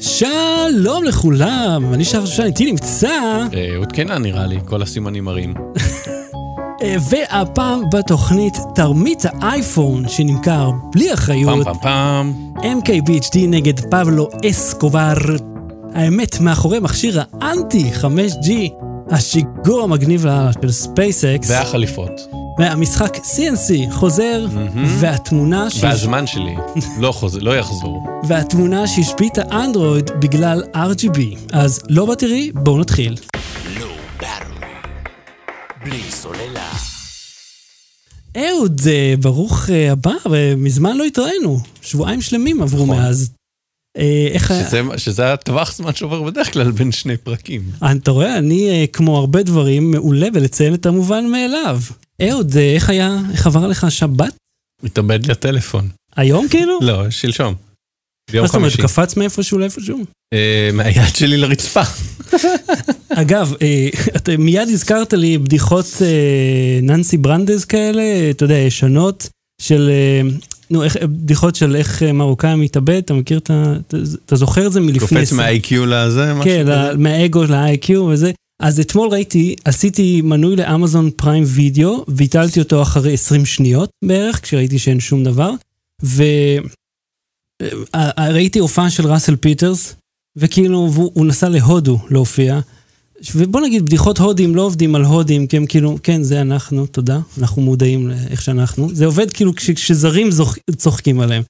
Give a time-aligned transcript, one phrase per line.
[0.00, 5.54] שלום לכולם, אני שחר שושן, איתי נמצא, אהוד קינן נראה לי, כל הסימנים מראים.
[6.82, 12.32] אה, והפעם בתוכנית תרמית האייפון שנמכר בלי פעם אחריות, פעם פעם.
[12.56, 15.14] MKBHD נגד פבלו אסקובר.
[15.94, 18.50] האמת מאחורי מכשיר האנטי 5G,
[19.10, 20.26] השיגור המגניב
[20.62, 22.37] של ספייסקס, והחליפות.
[22.58, 24.46] והמשחק CNC חוזר,
[25.00, 26.54] והתמונה שהש- והזמן שלי
[27.00, 28.06] לא חוזר, לא יחזור.
[28.28, 31.18] והתמונה שהשביתה אנדרואיד בגלל RGB.
[31.52, 33.16] אז לא בתראי, בואו נתחיל.
[35.84, 36.68] בלי סוללה.
[38.36, 41.58] אהוד, אה, ברוך אה, הבא, ומזמן לא התראינו.
[41.82, 42.96] שבועיים שלמים עברו נכון.
[42.96, 43.30] מאז.
[43.96, 44.50] אה, איך...
[44.50, 47.62] היה- שזה, שזה הטווח זמן שעובר בדרך כלל בין שני פרקים.
[47.82, 51.80] אה, אתה רואה, אני, אה, כמו הרבה דברים, מעולה בלציין את המובן מאליו.
[52.22, 54.32] אהוד, אה, איך היה, איך עבר לך השבת?
[54.82, 55.88] מתאבד לי הטלפון.
[56.16, 56.78] היום כאילו?
[56.82, 57.54] לא, שלשום.
[58.30, 58.82] ביום מה זאת אומרת, חמישי.
[58.88, 59.98] קפץ מאיפשהו לאיפשהו?
[60.34, 61.82] אה, מהיד שלי לרצפה.
[63.08, 69.28] אגב, אה, אתה מיד הזכרת לי בדיחות אה, ננסי ברנדז כאלה, אתה יודע, ישנות,
[69.62, 70.28] של, אה,
[70.70, 73.74] נו, איך, בדיחות של איך אה, מרוקאי מתאבד, אתה מכיר את ה...
[73.86, 75.00] אתה- אתה זוכר את זה מלפני...
[75.20, 76.66] קופץ מה-IQ לזה, כן,
[76.98, 78.30] מהאגו ל-IQ וזה.
[78.62, 84.78] אז אתמול ראיתי, עשיתי מנוי לאמזון פריים וידאו, ביטלתי אותו אחרי 20 שניות בערך, כשראיתי
[84.78, 85.50] שאין שום דבר,
[87.96, 89.94] וראיתי הופעה של ראסל פיטרס,
[90.36, 92.60] וכאילו, הוא נסע להודו להופיע,
[93.34, 97.20] ובוא נגיד, בדיחות הודים לא עובדים על הודים, כי הם כאילו, כן, זה אנחנו, תודה,
[97.38, 98.94] אנחנו מודעים לאיך שאנחנו.
[98.94, 100.28] זה עובד כאילו כש- כשזרים
[100.76, 101.42] צוחקים עליהם.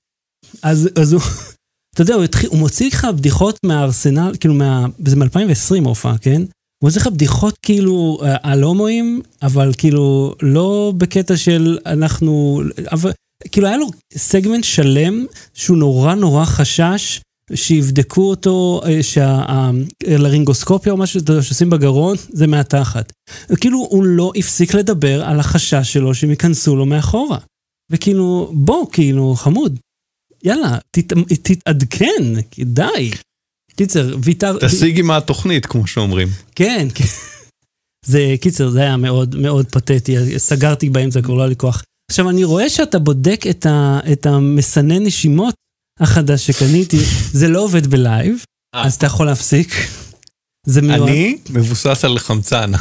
[0.63, 1.23] אז, אז הוא,
[1.95, 6.43] אתה יודע, הוא, התחיל, הוא מוציא לך בדיחות מהארסנל, כאילו, מה, זה מ-2020 ההופעה, כן?
[6.83, 13.13] הוא מוציא לך בדיחות כאילו אה, על הומואים, אבל כאילו לא בקטע של אנחנו, אבל
[13.51, 17.21] כאילו היה לו סגמנט שלם שהוא נורא נורא חשש
[17.55, 23.13] שיבדקו אותו, אה, שהלרינגוסקופיה או משהו שעושים בגרון, זה מהתחת.
[23.61, 27.39] כאילו הוא לא הפסיק לדבר על החשש שלו שהם ייכנסו לו מאחורה.
[27.91, 29.79] וכאילו, בוא, כאילו, חמוד,
[30.45, 31.13] יאללה, תת,
[31.43, 33.11] תתעדכן, די.
[33.77, 34.59] קיצר, ויתר...
[34.59, 36.29] תשיגי מהתוכנית, כמו שאומרים.
[36.55, 37.05] כן, כן.
[38.07, 41.83] זה, קיצר, זה היה מאוד מאוד פתטי, סגרתי באמצע, כבר לא היה לי כוח.
[42.11, 45.55] עכשיו, אני רואה שאתה בודק את, ה, את המסנן נשימות
[46.01, 46.99] החדש שקניתי,
[47.33, 48.45] זה לא עובד ב live,
[48.75, 48.87] אה.
[48.87, 49.75] אז אתה יכול להפסיק.
[50.67, 51.03] זה מיועד.
[51.03, 52.73] אני מבוסס על חמצן,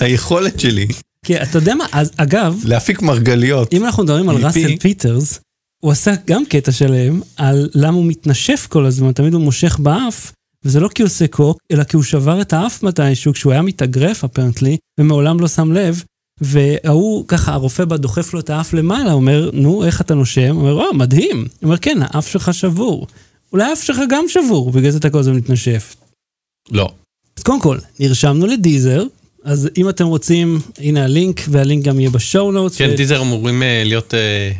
[0.00, 0.86] היכולת שלי
[1.26, 3.72] כי אתה יודע מה, אז אגב, להפיק מרגליות.
[3.72, 4.36] אם אנחנו מדברים על.
[4.36, 5.40] ראסל פיטרס,
[5.82, 10.32] הוא עשה גם קטע שלם על למה הוא מתנשף כל הזמן, תמיד הוא מושך באף,
[10.64, 13.62] וזה לא כי הוא עושה קוק, אלא כי הוא שבר את האף מתישהו, כשהוא היה
[13.62, 16.04] מתאגרף אפרנטלי, ומעולם לא שם לב,
[16.40, 20.56] וההוא, ככה, הרופא בא דוחף לו את האף למעלה, אומר, נו, איך אתה נושם?
[20.56, 21.36] הוא אומר, או, מדהים.
[21.36, 23.06] הוא אומר, כן, האף שלך שבור.
[23.52, 25.96] אולי האף שלך גם שבור, בגלל זה אתה כל הזמן מתנשף.
[26.70, 26.92] לא.
[27.36, 29.04] אז קודם כל, נרשמנו לדיזר,
[29.44, 32.76] אז אם אתם רוצים, הנה הלינק, והלינק גם יהיה בשואו נוטס.
[32.76, 34.14] כן, דיזר אמורים אה, להיות...
[34.14, 34.52] אה,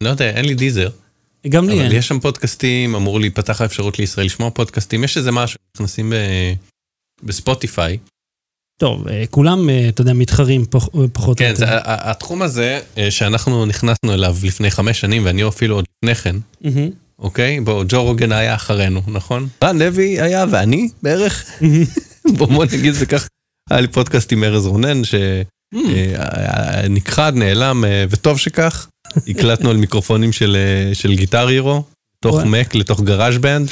[0.00, 0.88] לא יודע, אין לי דיזר.
[1.48, 1.92] גם לי אבל אין.
[1.92, 6.54] יש שם פודקאסטים, אמור להיפתח האפשרות לישראל לשמוע פודקאסטים, יש איזה משהו, נכנסים ב-
[7.22, 7.98] בספוטיפיי.
[8.80, 11.58] טוב, אה, כולם, אה, אתה יודע, מתחרים פח- פחות או כן, יותר.
[11.58, 15.84] זה, ה- ה- התחום הזה אה, שאנחנו נכנסנו אליו לפני חמש שנים, ואני אפילו עוד
[16.04, 16.88] לפני כן, מהמם.
[17.18, 17.60] אוקיי?
[17.60, 19.48] בוא, ג'ו רוגן היה אחרינו, נכון?
[19.64, 21.44] רן לוי היה, ואני בערך.
[22.36, 23.26] בוא נגיד זה ככה.
[23.70, 25.02] היה לי פודקאסט עם ארז רונן,
[25.74, 28.88] שנכחד, נעלם, וטוב שכך.
[29.28, 30.56] הקלטנו על מיקרופונים של,
[30.92, 31.82] של גיטר הירו,
[32.22, 32.40] תוך.
[32.44, 33.68] מק לתוך גראז' בנד.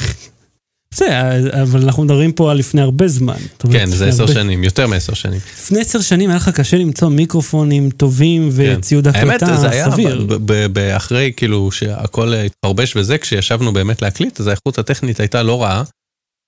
[0.93, 3.37] בסדר, אבל אנחנו מדברים פה על לפני הרבה זמן.
[3.71, 5.39] כן, זה עשר הרבה- שנים, יותר מעשר שנים.
[5.57, 9.19] לפני עשר שנים היה לך קשה למצוא מיקרופונים טובים וציוד כן.
[9.19, 10.27] האמת, הקלטה זה היה סביר.
[10.97, 15.83] אחרי כאילו שהכל התחרבש וזה, כשישבנו באמת להקליט, אז האיכות הטכנית הייתה לא רעה.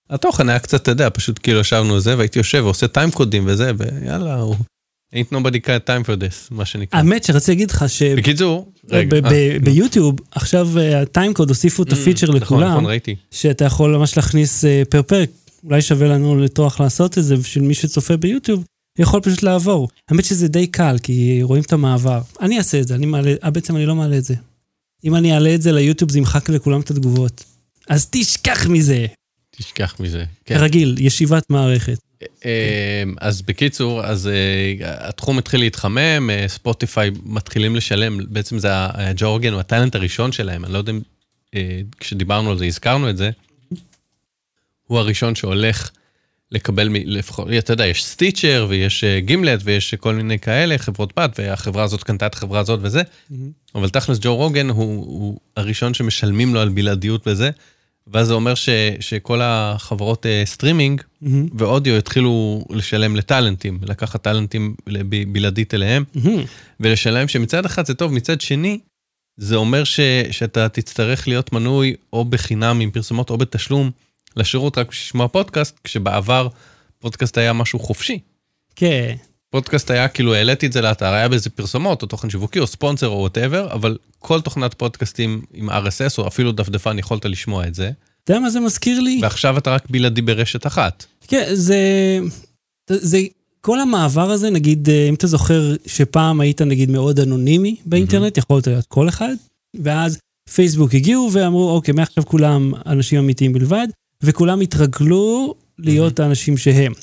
[0.10, 3.72] התוכן היה קצת, אתה יודע, פשוט כאילו ישבנו זה, והייתי יושב ועושה טיים קודים וזה,
[3.78, 4.56] ויאללה, הוא...
[5.16, 7.00] ain't nobody got time for this, מה שנקרא.
[7.00, 7.86] האמת שרציתי להגיד לך
[8.18, 9.18] בקיצור, רגע.
[9.18, 13.16] שב- אה, ב- ביוטיוב, עכשיו אה, הטיימקוד הוסיפו את הפיצ'ר נכון, לכולם, נכון, ראיתי.
[13.32, 15.30] שאתה יכול ממש להכניס אה, פר פרק,
[15.64, 18.64] אולי שווה לנו לטרוח לעשות את זה, בשביל מי שצופה ביוטיוב,
[19.00, 19.90] יכול פשוט לעבור.
[20.10, 22.22] האמת שזה די קל, כי רואים את המעבר.
[22.42, 24.36] אני אעשה את זה, אני מעלה, אה, בעצם אני לא מעלה את זה.
[25.04, 27.44] אם אני אעלה את זה ליוטיוב, זה ימחק לכולם את התגובות.
[27.90, 29.06] אז תשכח מזה.
[29.58, 30.24] תשכח מזה.
[30.46, 30.56] כן.
[30.58, 31.98] כרגיל, ישיבת מערכת.
[32.46, 34.74] אה, אז בקיצור, אז אה,
[35.08, 40.32] התחום התחיל להתחמם, אה, ספוטיפיי מתחילים לשלם, בעצם זה ה- ג'ו רוגן הוא הטאלנט הראשון
[40.32, 41.00] שלהם, אני לא יודע אם
[41.56, 43.30] אה, כשדיברנו על זה הזכרנו את זה,
[44.88, 45.90] הוא הראשון שהולך
[46.52, 51.40] לקבל, לפחות, אתה יודע, יש סטיצ'ר ויש אה, גימלט ויש כל מיני כאלה, חברות בת,
[51.40, 53.02] והחברה הזאת קנתה את החברה הזאת וזה,
[53.76, 57.50] אבל תכלס ג'ו רוגן הוא, הוא הראשון שמשלמים לו על בלעדיות וזה,
[58.08, 58.70] ואז זה אומר ש,
[59.00, 66.44] שכל החברות אה, סטרימינג מהמם, ואודיו התחילו לשלם לטאלנטים, לקחת טאלנטים ב- בלעדית אליהם, מהמם.
[66.80, 68.80] ולשלם שמצד אחד זה טוב, מצד שני,
[69.38, 70.00] זה אומר ש,
[70.32, 73.92] שאתה תצטרך להיות מנוי או בחינם עם פרסומות או בתשלום
[74.36, 76.48] לשירות רק בשביל לשמוע פודקאסט, כשבעבר
[77.00, 78.20] פודקאסט היה משהו חופשי.
[78.76, 79.16] כן.
[79.52, 83.08] פודקאסט היה כאילו העליתי את זה לאתר, היה באיזה פרסומות או תוכן שיווקי או ספונסר
[83.08, 87.92] או whatever, אבל כל תוכנת פודקאסטים עם RSS או אפילו דפדפן יכולת לשמוע את זה,
[88.24, 89.20] אתה יודע מה זה מזכיר לי?
[89.22, 91.06] ועכשיו אתה רק בלעדי ברשת אחת.
[91.28, 91.78] כן, זה...
[92.90, 93.20] זה...
[93.62, 98.68] כל המעבר הזה, נגיד, אה, אם אתה זוכר שפעם היית נגיד מאוד אנונימי באינטרנט, יכולת
[98.68, 99.34] להיות כל אחד,
[99.82, 100.20] ואז
[100.54, 103.88] פייסבוק הגיעו ואמרו, אוקיי, מעכשיו כולם אנשים אמיתיים בלבד,
[104.24, 106.94] וכולם התרגלו להיות האנשים שהם.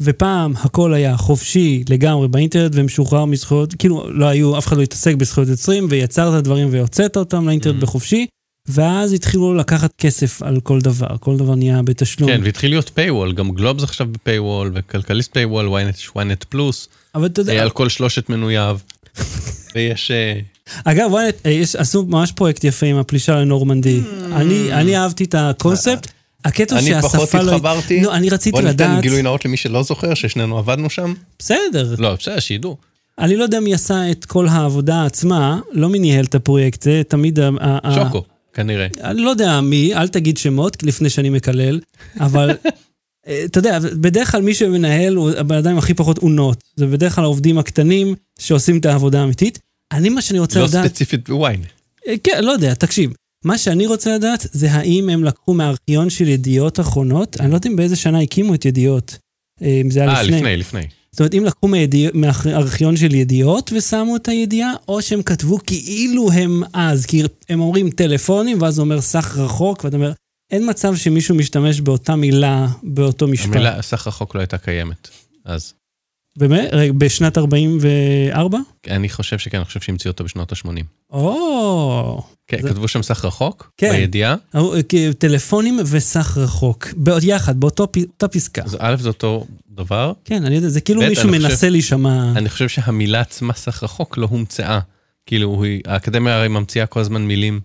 [0.00, 5.14] ופעם הכל היה חופשי לגמרי באינטרנט ומשוחרר מזכויות, כאילו לא היו, אף אחד לא התעסק
[5.14, 7.82] בזכויות יוצרים, ויצרת דברים והוצאת אותם לאינטרנט Mhm.
[7.82, 8.26] בחופשי,
[8.68, 12.30] ואז התחילו לקחת כסף על כל דבר, כל דבר נהיה בתשלום.
[12.30, 17.26] כן, והתחיל להיות paywall, גם גלובס עכשיו ב paywall, וכלכליסט paywall, ynet, ynet פלוס, אבל
[17.26, 18.78] אתה יודע, על כל שלושת מנוייו.
[19.74, 20.10] ויש...
[20.10, 20.38] אה,
[20.84, 24.00] אגב, וואי, יש, עשו ממש פרויקט יפה עם הפלישה לנורמנדי.
[24.32, 26.06] אני, אני אהבתי את הקונספט.
[26.44, 27.50] הקטע אני פחות שהשפה לא...
[27.52, 28.00] התחברתי.
[28.00, 29.02] לא, אני רציתי בוא ניתן לדעת...
[29.02, 31.14] גילוי נאות למי שלא זוכר, ששנינו עבדנו שם.
[31.38, 31.94] בסדר.
[31.98, 32.76] לא, בסדר, שידעו.
[33.18, 37.02] אני לא יודע מי עשה את כל העבודה עצמה, לא מי ניהל את הפרויקט, זה
[37.08, 37.38] תמיד...
[37.40, 38.24] ה- שוקו,
[38.54, 38.86] כנראה.
[39.00, 41.80] אני לא יודע מי, אל תגיד שמות לפני שאני מקלל,
[42.20, 42.50] אבל
[43.28, 46.64] אה, אתה יודע, בדרך כלל מי שמנהל הוא הבן אדם הכי פחות אונות.
[46.76, 49.58] זה בדרך כלל העובדים הקטנים שעושים את העבודה האמיתית.
[49.92, 50.86] אני, מה שאני רוצה לא לדעת...
[50.86, 51.64] ספציפית בוויינט.
[52.08, 53.12] אה, כן, לא יודע, תקשיב.
[53.44, 57.70] מה שאני רוצה לדעת זה האם הם לקחו מהארכיון של ידיעות אחרונות, אני לא יודע
[57.70, 59.18] אם באיזה שנה הקימו את ידיעות.
[59.62, 60.36] אה, אם זה היה אה, לפני.
[60.36, 60.82] לפני, לפני.
[61.12, 66.32] זאת אומרת, אם לקחו מהידיע- מהארכיון של ידיעות ושמו את הידיעה, או שהם כתבו כאילו
[66.32, 70.12] הם אז, כי הם אומרים טלפונים, ואז הוא אומר סך רחוק, ואתה אומר,
[70.52, 73.46] אין מצב שמישהו משתמש באותה מילה באותו משפט.
[73.46, 75.08] המילה סך רחוק לא הייתה קיימת.
[75.44, 75.72] אז
[76.36, 76.70] באמת?
[76.98, 78.58] בשנת 44?
[78.90, 80.82] אני חושב שכן, אני חושב שהמציאו אותו בשנות ה-80.
[81.10, 83.90] או, כן, זה- כתבו שם סך רחוק, כן.
[83.92, 84.34] בידיעה.
[84.54, 84.60] אה,
[85.18, 88.62] טלפונים וסך רחוק, בעוד יחד, באותו פ- אותה פסקה.
[88.64, 91.68] אז א' זה אותו דבר, כן, אני יודע, זה כאילו בטח, מישהו אני חושב- מנסה
[91.70, 92.32] להישמע...
[92.36, 94.78] אני חושב שהמילה עצמה סך רחוק לא הומצאה.
[95.26, 97.60] כאילו, היא- האקדמיה הרי ממציאה כל הזמן מילים.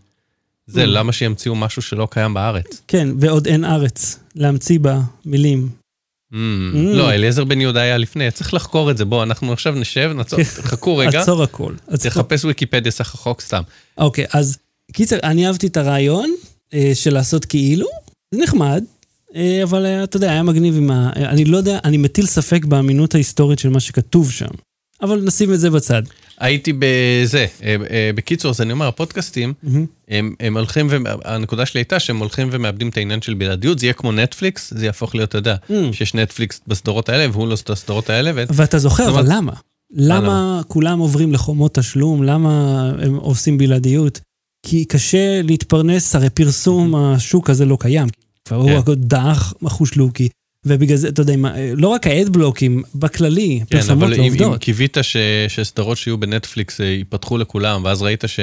[0.67, 0.87] זה, Mm.
[0.87, 2.81] למה שימציאו משהו שלא קיים בארץ?
[2.87, 5.69] כן, ועוד אין ארץ, להמציא בה מילים.
[6.33, 6.35] Mm,
[6.73, 9.05] לא, אליעזר בן יהודה היה לפני, צריך לחקור את זה.
[9.05, 11.73] בוא, אנחנו עכשיו נשב, נעצור, חכו רגע, עצור הכל.
[12.03, 13.61] תחפש ויקיפדיה סך רחוק סתם.
[13.97, 14.57] אוקיי, אז
[14.91, 16.29] קיצר, אני אהבתי את הרעיון
[16.73, 17.87] אה, של לעשות כאילו,
[18.31, 18.83] זה נחמד,
[19.35, 21.09] אה, אבל אה, אתה יודע, היה מגניב עם ה...
[21.15, 24.51] אני לא יודע, אני מטיל ספק באמינות ההיסטורית של מה שכתוב שם.
[25.01, 26.03] אבל נשים את זה בצד.
[26.41, 29.85] הייתי בזה, אה, אה, בקיצור, אז אני אומר, הפודקאסטים, מהמם.
[30.07, 33.93] הם, הם הולכים, והנקודה שלי הייתה שהם הולכים ומאבדים את העניין של בלעדיות, זה יהיה
[33.93, 35.73] כמו נטפליקס, זה יהפוך להיות, אתה יודע, Mm.
[35.91, 38.43] שיש נטפליקס בסדרות האלה, והוא לא בסדרות האלה, ו...
[38.49, 39.53] ואתה זוכר, אבל למה?
[39.93, 42.23] למה כולם עוברים לחומות תשלום?
[42.23, 44.19] למה הם עושים בלעדיות?
[44.65, 48.07] כי קשה להתפרנס, הרי פרסום השוק הזה לא קיים.
[48.47, 48.93] כבר הוא כן.
[48.95, 50.29] דעך מחוש לוקי.
[50.65, 51.33] ובגלל זה, אתה יודע,
[51.75, 54.57] לא רק האדבלוקים, בכללי, כן, פרסומות אבל לא אם, אם.
[54.57, 55.17] קיווית ש,
[55.47, 58.39] שסדרות שיהיו בנטפליקס אה, ייפתחו לכולם, ואז ראית ש,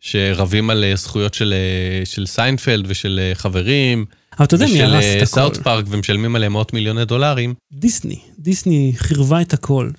[0.00, 4.04] שרבים על אה, זכויות של, אה, של סיינפלד ושל חברים,
[4.38, 5.62] אבל אתה יודע מי ושל הרס את סאוט הכל?
[5.62, 8.18] פארק, ומשלמים עליהם מאות מיליוני דולרים, דיסני.
[8.38, 9.90] דיסני חירבה את הכל.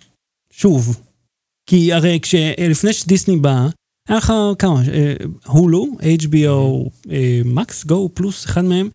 [0.53, 1.01] שוב.
[1.69, 2.35] כי הרי כש...
[2.69, 3.67] לפני שדיסני באה,
[4.09, 4.81] היה לך כמה?
[5.45, 6.89] הולו, HBO,
[7.45, 8.89] מקס, גו פלוס, אחד מהם,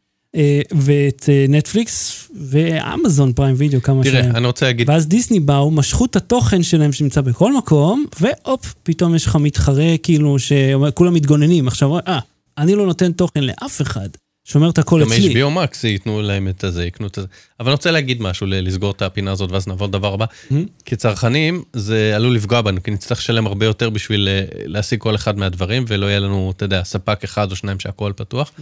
[0.76, 4.36] ואת אה, נטפליקס, ואמזון פריים וידאו, כמה תראה, שלהם.
[4.36, 9.14] אני רוצה להגיד, ואז דיסני באו, משכו את התוכן שלהם שנמצא בכל מקום, והופ, פתאום
[9.14, 11.68] יש לך מתחרה, כאילו, שכולם מתגוננים.
[11.68, 12.18] עכשיו, אה,
[12.58, 14.08] אני לא נותן תוכן לאף אחד,
[14.44, 15.44] שומר את הכל גם אצלי.
[15.44, 17.26] HBO Max ייתנו להם את הזה, יקנו את זה.
[17.60, 20.24] אבל אני רוצה להגיד משהו, לסגור את הפינה הזאת, ואז נעבור לדבר הבא.
[20.24, 20.54] Mhm.
[20.84, 25.38] כצרכנים, זה עלול לפגוע בנו, כי נצטרך לשלם הרבה יותר בשביל אה, להשיג כל אחד
[25.38, 28.52] מהדברים, ולא יהיה לנו, אתה יודע, ספק אחד או שניים שהכל פתוח.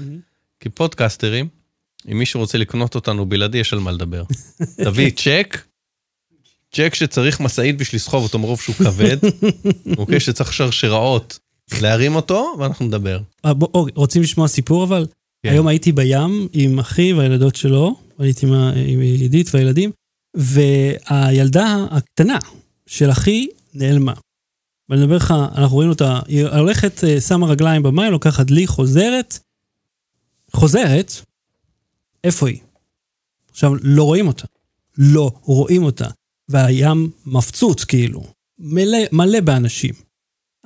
[0.61, 1.49] כי פודקסטרים,
[2.13, 4.23] אם מישהו רוצה לקנות אותנו בלעדי, יש על מה לדבר.
[4.85, 5.59] תביא צ'ק,
[6.75, 9.17] צ'ק שצריך משאית בשביל לסחוב אותו מרוב שהוא כבד,
[9.99, 10.21] אוקיי?
[10.21, 11.39] שצריך שרשראות
[11.81, 13.21] להרים אותו, ואנחנו נדבר.
[13.45, 15.07] אה, אוקיי, רוצים לשמוע סיפור אבל?
[15.43, 15.49] כן.
[15.49, 18.53] היום הייתי בים עם אחי והילדות שלו, הייתי עם,
[18.87, 19.91] עם עידית והילדים,
[20.35, 22.39] והילדה הקטנה
[22.87, 24.13] של אחי נעלמה.
[24.89, 29.39] ואני מדבר לך, אנחנו רואים אותה, היא הולכת, אה, שמה רגליים במים, לוקחת דלי, חוזרת,
[30.53, 31.13] חוזרת,
[32.25, 32.59] איפה היא?
[33.51, 34.45] עכשיו, לא רואים אותה.
[34.99, 36.07] לא רואים אותה.
[36.49, 38.25] והים מפצוץ כאילו,
[38.59, 39.95] מלא, מלא באנשים.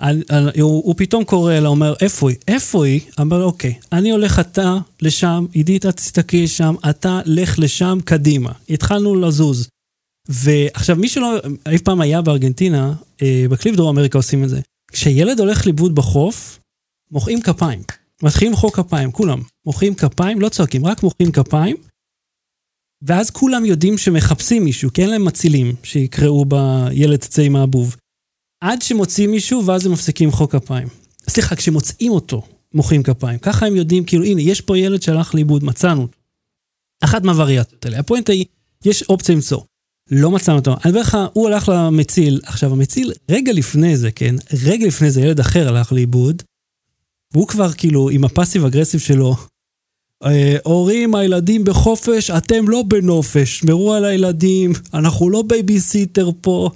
[0.00, 2.38] על- על- הוא, הוא פתאום קורא לה, אומר, איפה היא?
[2.48, 3.00] איפה היא?
[3.20, 8.52] אמר, אוקיי, אני הולך אתה לשם, עידית, את תסתכלי שם, אתה לך לשם, קדימה.
[8.70, 9.68] התחלנו לזוז.
[10.28, 11.36] ועכשיו, מי שלא
[11.68, 14.60] אי פעם היה בארגנטינה, אה, בקליפ דרום אמריקה עושים את זה.
[14.92, 16.58] כשילד הולך לאיבוד בחוף,
[17.10, 17.82] מוחאים כפיים.
[18.22, 19.42] מתחילים למחוא כפיים, כולם.
[19.66, 21.76] מוחאים כפיים, לא צועקים, רק מוחאים כפיים.
[23.02, 27.96] ואז כולם יודעים שמחפשים מישהו, כי אין להם מצילים שיקראו בילד תצא עם האבוב.
[28.60, 30.88] עד שמוצאים מישהו, ואז הם מפסיקים למחוא כפיים.
[31.28, 32.42] סליחה, כשמוצאים אותו,
[32.75, 33.38] מוחאים כפיים.
[33.38, 36.08] ככה הם יודעים, כאילו, הנה, יש פה ילד שהלך לאיבוד, מצאנו.
[37.04, 37.98] אחת מהווריאציות האלה.
[37.98, 38.44] הפואנטה היא,
[38.84, 39.60] יש אופציה למצוא.
[40.10, 40.72] לא מצאנו אותו.
[40.84, 42.40] אני אומר לך, הוא הלך למציל.
[42.44, 44.34] עכשיו, המציל, רגע לפני זה, כן?
[44.64, 46.42] רגע לפני זה, ילד אחר הלך לאיבוד,
[47.32, 49.37] והוא כבר כאילו, עם הפאסיב אגרסיב שלו,
[50.25, 56.70] אה, הורים, הילדים בחופש, אתם לא בנופש, שמרו על הילדים, אנחנו לא בייביסיטר פה.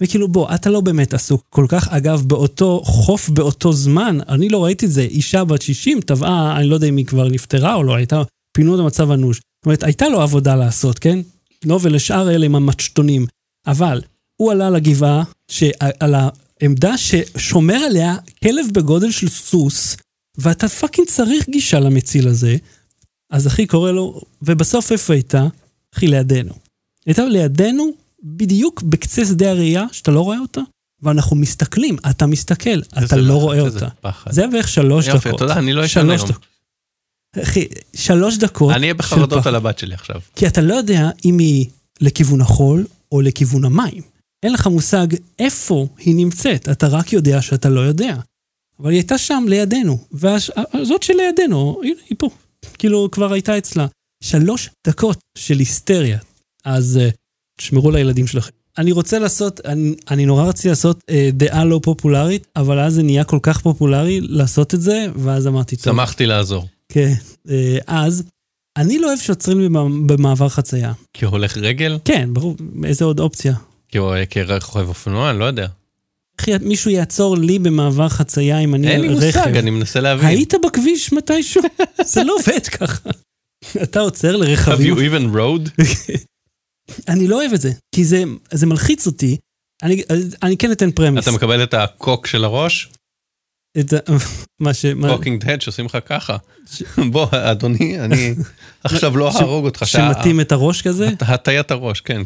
[0.00, 1.88] וכאילו בוא, אתה לא באמת עסוק כל כך.
[1.88, 6.68] אגב, באותו חוף, באותו זמן, אני לא ראיתי את זה, אישה בת 60 טבעה, אני
[6.68, 8.22] לא יודע אם היא כבר נפטרה או לא, הייתה,
[8.52, 9.36] פינו אותה במצב אנוש.
[9.36, 11.18] זאת אומרת, הייתה לו עבודה לעשות, כן?
[11.64, 13.26] לא, ולשאר אלה עם המצ'טונים.
[13.66, 14.00] אבל,
[14.36, 16.14] הוא עלה לגבעה, שעל
[16.60, 19.96] העמדה ששומר עליה כלב בגודל של סוס,
[20.38, 22.56] ואתה fucking צריך גישה למציל הזה,
[23.30, 25.46] אז אחי קורא לו, ובסוף איפה הייתה?
[25.94, 26.52] אחי, לידינו.
[27.06, 27.90] הייתה לידינו,
[28.22, 30.60] בדיוק בקצה שדה הראייה, שאתה לא רואה אותה,
[31.02, 33.88] ואנחנו מסתכלים, אתה מסתכל, אתה לא רואה אותה.
[34.00, 34.32] פחד.
[34.32, 35.40] זה בערך שלוש יופי, דקות.
[35.40, 36.32] תודה, אני לא אשן שלוש היום.
[37.42, 38.74] אחי, שלוש דקות.
[38.74, 39.46] אני אהיה בחרדות.
[39.46, 40.20] על הבת שלי עכשיו.
[40.36, 41.66] כי אתה לא יודע אם היא
[42.00, 44.02] לכיוון החול או לכיוון המים.
[44.42, 45.06] אין לך מושג
[45.38, 48.16] איפה היא נמצאת, אתה רק יודע שאתה לא יודע.
[48.80, 52.28] אבל היא הייתה שם לידינו, וזאת שלידינו, הנה, היא פה.
[52.78, 53.86] כאילו, כבר הייתה אצלה.
[54.22, 56.18] שלוש דקות של היסטריה.
[56.64, 57.14] אז uh,
[57.60, 58.50] תשמרו לילדים שלכם.
[58.78, 63.02] אני רוצה לעשות, אני, אני נורא רציתי לעשות uh, דעה לא פופולרית, אבל אז זה
[63.02, 65.84] נהיה כל כך פופולרי לעשות את זה, ואז אמרתי, טוב.
[65.84, 66.66] שמחתי לעזור.
[66.88, 67.12] כן,
[67.50, 68.22] אה, אז,
[68.76, 70.92] אני לא אוהב שעוצרים לי במ- במעבר חצייה.
[71.12, 71.98] כי הוא הולך רגל?
[72.04, 73.54] כן, ברור, איזה עוד אופציה?
[73.88, 74.14] כי הוא
[74.60, 75.30] כרוכב אופנוע?
[75.30, 75.66] אני לא יודע.
[76.38, 79.38] איך י- מישהו יעצור לי במעבר חצייה אם אני אין לי רכב?
[79.40, 80.26] מושג, אני מנסה להבין.
[80.28, 81.62] היית בכביש מתישהו?
[82.12, 83.10] זה לא עובד ככה.
[83.82, 84.94] אתה עוצר Have לרכבים.
[84.94, 85.84] you even rode?
[87.12, 89.36] אני לא אוהב את זה, כי זה, זה מלחיץ אותי.
[89.82, 90.02] אני,
[90.42, 91.22] אני כן אתן פרמיס.
[91.28, 92.88] אתה מקבל את הקוק של הראש?
[93.80, 93.96] את ה...
[94.60, 94.86] מה ש...
[95.08, 96.36] cocking head שעושים לך ככה.
[97.10, 98.34] בוא, אדוני, אני
[98.84, 99.82] עכשיו לא אהרוג אותך.
[99.86, 101.08] שמטים את הראש כזה?
[101.08, 102.22] הט- הטיית הראש, כן.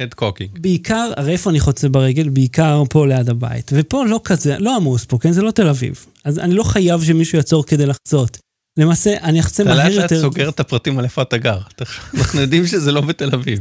[0.00, 0.50] head cocking.
[0.58, 2.28] בעיקר, הרי איפה אני חוצה ברגל?
[2.28, 3.70] בעיקר פה ליד הבית.
[3.74, 5.32] ופה לא כזה, לא עמוס פה, כן?
[5.32, 6.06] זה לא תל אביב.
[6.24, 8.38] אז אני לא חייב שמישהו יעצור כדי לחצות.
[8.78, 10.22] למעשה, אני אחצה אתה מהר לאט לאט יותר.
[10.22, 11.58] סוגר את הפרטים על איפה אתה גר.
[11.76, 11.84] אתה-
[12.14, 13.58] אנחנו יודעים שזה לא בתל אביב.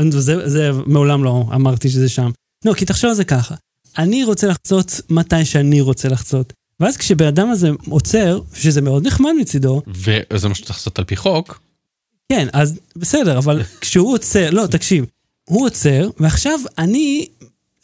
[0.10, 2.30] זה, זה מעולם לא אמרתי שזה שם.
[2.64, 3.54] לא, כי תחשוב על זה ככה.
[3.98, 6.52] אני רוצה לחצות מתי שאני רוצה לחצות.
[6.80, 9.82] ואז כשבן אדם הזה עוצר, שזה מאוד נחמד מצידו,
[10.32, 11.60] וזה מה שצריך לעשות על פי חוק.
[12.32, 15.04] כן, אז בסדר, אבל כשהוא עוצר, לא, תקשיב,
[15.48, 17.26] הוא עוצר, ועכשיו אני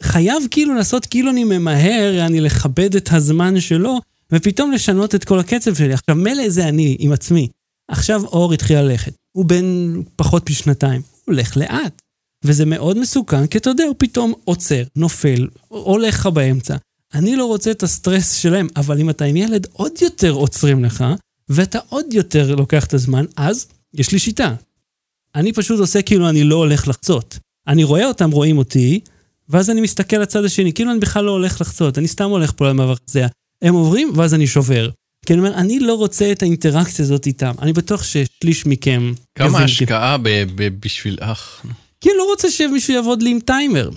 [0.03, 3.99] חייב כאילו לעשות כאילו אני ממהר, אני לכבד את הזמן שלו,
[4.31, 5.93] ופתאום לשנות את כל הקצב שלי.
[5.93, 7.47] עכשיו, מילא זה אני עם עצמי.
[7.87, 9.13] עכשיו אור התחיל ללכת.
[9.31, 11.01] הוא בן פחות משנתיים.
[11.01, 12.01] הוא הולך לאט.
[12.43, 16.75] וזה מאוד מסוכן, כי אתה יודע, הוא פתאום עוצר, נופל, הולך לך באמצע.
[17.13, 21.05] אני לא רוצה את הסטרס שלהם, אבל אם אתה עם ילד, עוד יותר עוצרים לך,
[21.49, 24.55] ואתה עוד יותר לוקח את הזמן, אז יש לי שיטה.
[25.35, 27.39] אני פשוט עושה כאילו אני לא הולך לחצות.
[27.67, 28.99] אני רואה אותם רואים אותי,
[29.49, 32.69] ואז אני מסתכל לצד השני, כאילו אני בכלל לא הולך לחצות, אני סתם הולך פה
[32.69, 33.27] למעבר חצייה.
[33.61, 34.89] הם עוברים, ואז אני שובר.
[35.25, 37.51] כי אני אומר, אני לא רוצה את האינטראקציה הזאת איתם.
[37.61, 39.13] אני בטוח ששליש מכם...
[39.37, 41.17] כמה השקעה ב- ב- בשביל...
[41.21, 41.65] אך,
[42.01, 43.89] כי אני לא רוצה שמישהו יעבוד לי עם טיימר.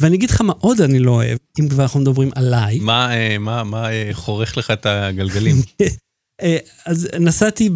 [0.00, 2.78] ואני אגיד לך מה עוד אני לא אוהב, אם כבר אנחנו מדברים עליי.
[2.78, 5.56] מה, אה, מה, מה אה, חורך לך את הגלגלים?
[6.42, 6.56] אה,
[6.86, 7.70] אז נסעתי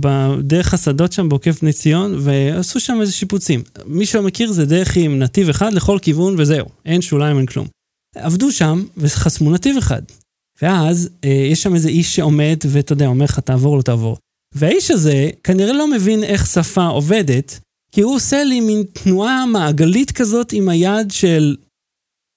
[0.00, 3.62] בדרך השדות שם בעוקף בני ציון, ועשו שם איזה שיפוצים.
[3.86, 7.66] מי שלא מכיר זה דרך עם נתיב אחד לכל כיוון וזהו, אין שוליים, אין כלום.
[8.14, 10.02] עבדו שם וחסמו נתיב אחד.
[10.62, 14.16] ואז אה, יש שם איזה איש שעומד, ואתה יודע, אומר לך, תעבור, לא תעבור.
[14.54, 17.60] והאיש הזה כנראה לא מבין איך שפה עובדת,
[17.92, 21.56] כי הוא עושה לי מין תנועה מעגלית כזאת עם היד של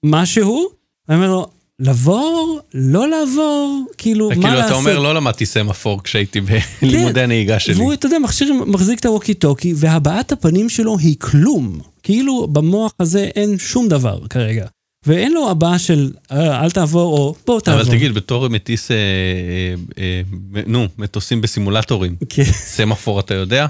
[0.06, 0.70] משהו,
[1.08, 1.52] ואני אומר לו,
[1.84, 4.66] לעבור, לא לעבור, כאילו, מה כאילו, לעשות?
[4.66, 6.42] אתה אומר, לא למדתי סמפור כשהייתי
[6.82, 7.74] בלימודי הנהיגה שלי.
[7.74, 11.80] והוא, אתה יודע, מכשיר, מחזיק את הווקי טוקי, והבעת הפנים שלו היא כלום.
[12.04, 14.66] כאילו במוח הזה אין שום דבר כרגע.
[15.06, 17.82] ואין לו הבעה של "אה, אל תעבור או בוא תעבור.
[17.82, 20.22] אבל תגיד, בתור מטיס, אה, אה,
[20.56, 23.66] אה, נו, מטוסים בסימולטורים, כן, סמפור אתה יודע?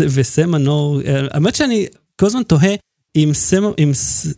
[0.00, 1.86] וסמנור, אה, האמת שאני
[2.20, 2.74] כל הזמן תוהה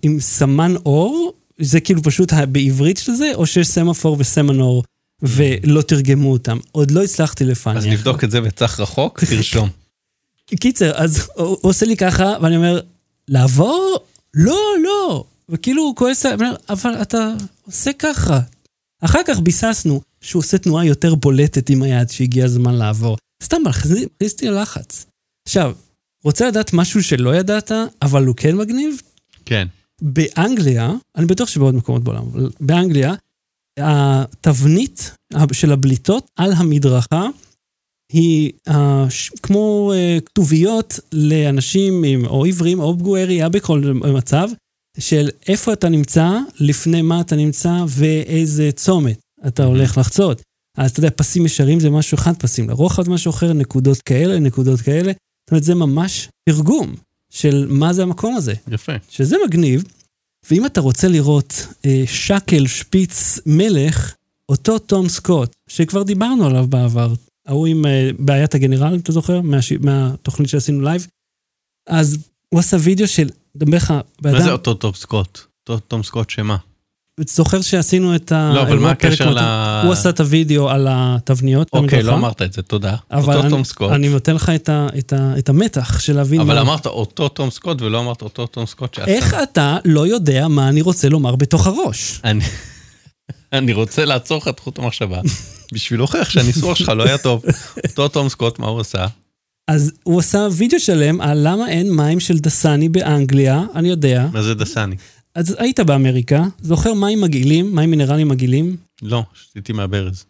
[0.04, 4.84] אם סמן אור זה כאילו פשוט בעברית של זה, או שיש סמאפור וסמנור
[5.22, 6.58] ולא תרגמו אותם.
[6.72, 7.78] עוד לא הצלחתי לפענח.
[7.78, 9.68] אז נבדוק את זה בצח רחוק, תרשום.
[10.60, 12.80] קיצר, אז הוא עושה לי ככה, ואני אומר,
[13.28, 13.98] לעבור?
[14.34, 15.24] לא, לא.
[15.48, 16.26] וכאילו הוא כועס,
[16.68, 17.34] אבל אתה
[17.66, 18.40] עושה ככה.
[19.00, 23.16] אחר כך ביססנו שהוא עושה תנועה יותר בולטת עם היד שהגיע הזמן לעבור.
[23.42, 25.06] סתם מכניס אותי ללחץ.
[25.46, 25.72] עכשיו,
[26.24, 29.00] רוצה לדעת משהו שלא ידעת, אבל הוא כן מגניב?
[29.44, 29.68] כן.
[30.02, 33.14] באנגליה, אני בטוח שבעוד מקומות בעולם, אבל באנגליה,
[33.78, 35.16] התבנית
[35.52, 37.28] של הבליטות על המדרכה
[38.12, 38.72] היא uh,
[39.08, 43.80] ש- כמו uh, כתוביות לאנשים עם, או עיוורים או פגועי ראייה בכל
[44.14, 44.48] מצב,
[44.98, 50.42] של איפה אתה נמצא, לפני מה אתה נמצא ואיזה צומת אתה הולך לחצות.
[50.76, 54.38] אז אתה יודע, פסים ישרים זה משהו אחד, פסים לרוחב זה משהו אחר, נקודות כאלה,
[54.38, 55.12] נקודות כאלה.
[55.12, 56.94] זאת אומרת, זה ממש תרגום
[57.32, 58.54] של מה זה המקום הזה.
[58.70, 58.92] יפה.
[59.10, 59.84] שזה מגניב,
[60.50, 64.14] ואם אתה רוצה לראות אה, שקל שפיץ מלך,
[64.48, 67.14] אותו תום סקוט, שכבר דיברנו עליו בעבר,
[67.46, 69.72] ההוא עם אה, בעיית הגנרל, אם אתה זוכר, מהש...
[69.72, 71.06] מהתוכנית שעשינו לייב,
[71.88, 75.40] אז הוא עשה וידאו של, מדבר לך, מה זה אותו תום סקוט?
[75.60, 76.56] אותו תום סקוט שמה?
[77.20, 78.52] זוכר שעשינו את ה...
[78.54, 79.38] לא, אבל מה הקשר ל-
[79.84, 81.68] הוא עשה את הוידאו על התבניות.
[81.72, 82.96] אוקיי, לא אמרת את זה, תודה.
[83.10, 83.90] אבל אותו תום סקוט.
[83.92, 87.50] אני נותן לך את, ה, את, ה, את המתח של להבין אבל אמרת אותו תום
[87.50, 89.10] סקוט ולא אמרת אותו תום סקוט שעשה.
[89.10, 92.20] איך אתה לא יודע מה אני רוצה לומר בתוך הראש?
[92.24, 92.44] אני-
[93.52, 95.20] אני רוצה לעצור לך את חוט המחשבה,
[95.72, 97.42] בשביל להוכיח שהניסוח שלך לא היה טוב.
[97.88, 99.06] אותו תום סקוט, מה הוא עשה?
[99.68, 104.26] אז הוא עשה וידאו שלם על למה אין מים של דסני באנגליה, אני יודע.
[104.32, 104.96] מה זה דסני?
[105.34, 108.76] אז היית באמריקה, זוכר מים מגעילים, מים מינרליים מגעילים?
[109.02, 110.24] לא, שתיתי מהברז.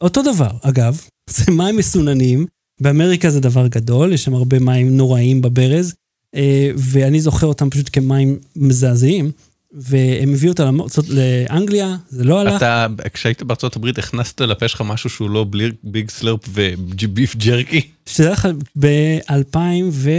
[0.00, 2.46] אותו דבר, אגב, זה מים מסוננים,
[2.80, 5.94] באמריקה זה דבר גדול, יש שם הרבה מים נוראים בברז,
[6.34, 9.30] אה, ואני זוכר אותם פשוט כמים מזעזעים,
[9.72, 12.56] והם הביאו למוצאות- לאנגליה, זה לא הלך.
[12.56, 17.80] אתה, כשהיית בארצות הברית, הכנסת לפה שלך משהו שהוא לא בלי ביג סלרפ וביף ג'רקי?
[18.06, 18.48] שתדע לך,
[18.78, 19.58] ב-2000
[19.92, 20.10] ו...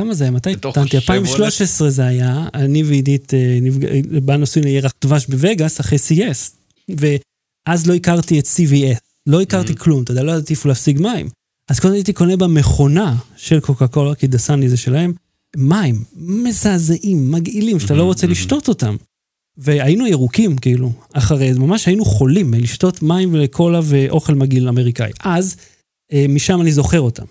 [0.00, 0.30] כמה זה היה?
[0.30, 0.50] מתי?
[0.50, 0.94] השברולט?
[0.94, 2.46] 2013 זה היה.
[2.54, 3.58] אני ועידית אה,
[4.22, 6.50] באנו עשינו ירח דבש בווגאס אחרי CS.
[7.68, 8.98] ואז לא הכרתי את CVS.
[9.26, 9.76] לא הכרתי Mhm.
[9.76, 11.28] כלום, אתה יודע, לא ידעתי איפה להשיג מים.
[11.70, 15.12] אז קודם הייתי קונה במכונה של קוקה קולה, כי דסני זה שלהם,
[15.56, 18.26] מים מזעזעים, מגעילים, שאתה לא רוצה.
[18.26, 18.96] לשתות אותם.
[19.56, 25.10] והיינו ירוקים, כאילו, אחרי זה, ממש היינו חולים מלשתות מים וקולה ואוכל מגעיל אמריקאי.
[25.24, 25.56] אז
[26.12, 27.24] אה, משם אני זוכר אותם.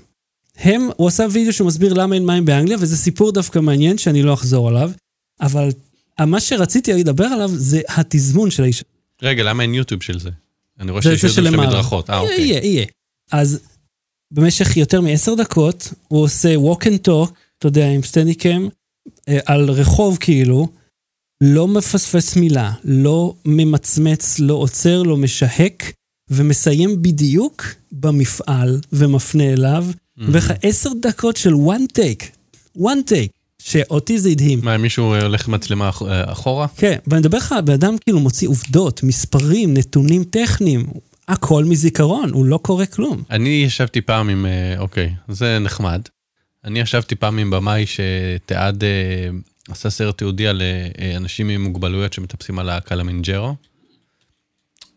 [0.55, 4.33] הם, הוא עשה וידאו שמסביר למה אין מים באנגליה, וזה סיפור דווקא מעניין שאני לא
[4.33, 4.91] אחזור עליו,
[5.41, 5.69] אבל
[6.19, 8.83] מה שרציתי לדבר עליו זה התזמון של האיש.
[9.21, 10.29] רגע, למה אין יוטיוב של זה?
[10.79, 11.57] אני רואה שיש יוטיוב של.
[11.57, 12.09] מדרכות.
[12.09, 12.41] אה, אוקיי.
[12.41, 12.85] יהיה, יהיה.
[13.31, 13.59] אז
[14.31, 17.31] במשך יותר מעשר דקות, הוא עושה walk and talk,
[17.67, 18.67] אתה יודע, עם סטניקם,
[19.29, 20.67] אה, על רחוב כאילו,
[21.41, 25.91] לא מפספס מילה, לא ממצמץ, לא עוצר, לא משהק,
[26.29, 30.21] ומסיים בדיוק במפעל ומפנה אליו, Mhm.
[30.31, 32.23] ואיך עשר דקות של one take,
[32.77, 34.59] one take, שאותי זה הדהים.
[34.63, 36.67] מה, מישהו הולך עם מצלמה אה, אחורה?
[36.77, 40.85] כן, ואני מדבר לך, בן אדם כאילו מוציא עובדות, מספרים, נתונים טכניים,
[41.27, 43.23] הכל מזיכרון, הוא לא קורא כלום.
[43.31, 46.01] אני ישבתי פעם עם, אה, אוקיי, זה נחמד.
[46.65, 49.29] אני ישבתי פעם עם במאי שתיעד, אה,
[49.69, 53.55] עשה סרט תיעודי על אה, אנשים עם מוגבלויות שמטפסים על הקלמינג'רו.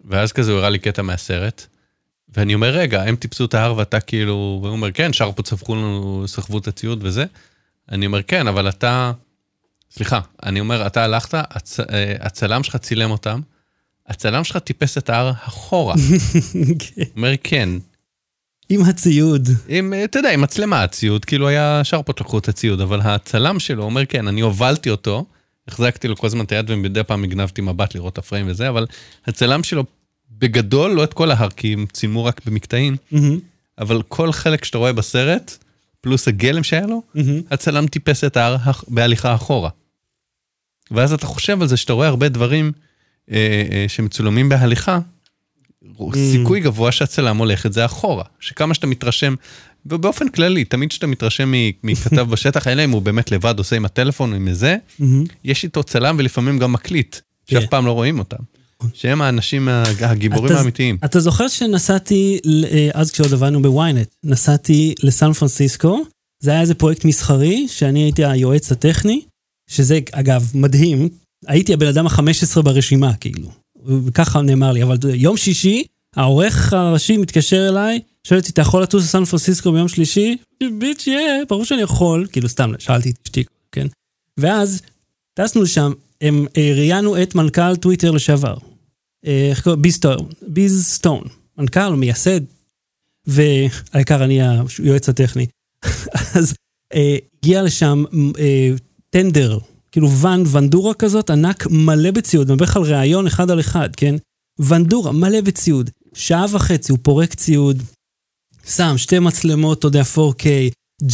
[0.05, 1.67] ואז כזה הוא הראה לי קטע מהסרט.
[2.37, 6.25] ואני אומר, רגע, הם טיפסו את ההר ואתה כאילו, והוא אומר, כן, שרפו צווחו לנו,
[6.27, 7.25] סחבו את הציוד וזה.
[7.93, 9.13] אני אומר, כן, אבל אתה,
[9.91, 11.81] סליחה, אני אומר, אתה הלכת, הצ...
[11.81, 13.41] אה, הצלם שלך צילם אותם,
[14.07, 15.95] הצלם שלך טיפס את ההר אחורה.
[16.79, 17.03] כן.
[17.17, 17.69] אומר, כן,
[18.69, 19.49] עם הציוד.
[19.69, 23.61] עם, אה, אתה יודע, עם מצלמה, הציוד, כאילו היה שרפות לקחו את הציוד, אבל הצלם
[23.61, 25.25] שלו אומר, כן, אני הובלתי אותו,
[25.69, 28.87] החזקתי לו כל הזמן את היד ומדי פעם הגנבתי מבט לראות את הפריים וזה, אבל
[29.27, 29.85] הצלם שלו
[30.31, 33.39] בגדול, לא את כל ההר, כי הם צילמו רק במקטעים, מהמם,
[33.79, 35.57] אבל כל חלק שאתה רואה בסרט,
[36.01, 37.41] פלוס הגלם שהיה לו, מהמם.
[37.51, 38.57] הצלם טיפס את ההר
[38.89, 39.71] בהליכה אחורה.
[40.91, 42.73] ואז אתה חושב על זה שאתה רואה הרבה דברים
[43.31, 44.99] אה, אה, שמצולמים בהליכה,
[46.33, 48.25] סיכוי גבוה שהצלם הולך את זה אחורה.
[48.41, 49.35] שכמה שאתה מתרשם,
[49.87, 51.53] ובאופן כללי, תמיד כשאתה מתרשם
[51.85, 54.77] מכתב בשטח, אלא אם הוא באמת לבד עושה עם הטלפון או עם זה.
[55.45, 57.17] יש איתו צלם ולפעמים גם מקליט,
[57.51, 57.67] שאף כן.
[57.71, 58.43] פעם לא רואים אותם.
[58.95, 59.69] שהם האנשים
[60.01, 60.99] הגיבורים האמיתיים.
[61.05, 62.39] אתה זוכר שנסעתי,
[62.71, 66.05] אה, אז כשעוד עבדנו בוויינט, נסעתי לסן פרנסיסקו,
[66.43, 69.21] זה היה איזה פרויקט מסחרי, שאני הייתי היועץ הטכני,
[69.71, 71.09] שזה אגב מדהים,
[71.47, 73.51] הייתי הבן אדם ה-15 ברשימה, כאילו.
[74.07, 75.85] וככה נאמר לי, אבל יום שישי,
[76.17, 80.37] העורך הראשי מתקשר אליי, שואל אותי, אתה יכול לטוס לסן פרנסיסקו ביום שלישי?
[80.79, 82.27] ביץ', יא, ברור שאני יכול.
[82.33, 83.87] כאילו, סתם, שאלתי את אשתי, כן?
[84.37, 84.83] ואז
[85.35, 88.57] טסנו לשם, הם אה, ראיינו את מנכ"ל טוויטר לשעבר.
[89.27, 89.83] אה, איך קוראים?
[90.49, 91.23] ביז סטון,
[91.59, 92.41] מנכ"ל, מייסד,
[93.27, 94.41] והעיקר אני
[94.79, 95.47] היועץ הטכני.
[96.37, 96.55] אז
[96.95, 98.05] אה, הגיע לשם
[98.39, 98.71] אה,
[99.11, 99.59] טנדר,
[99.93, 104.15] כאילו ואן, ונדורה כזאת, ענק, מלא בציוד, מדבר על ראיון אחד על אחד, כן?
[104.59, 105.91] ונדורה, מלא בציוד.
[106.15, 107.83] שעה וחצי, הוא פורק ציוד,
[108.69, 110.45] שם שתי מצלמות, אתה יודע, 4K,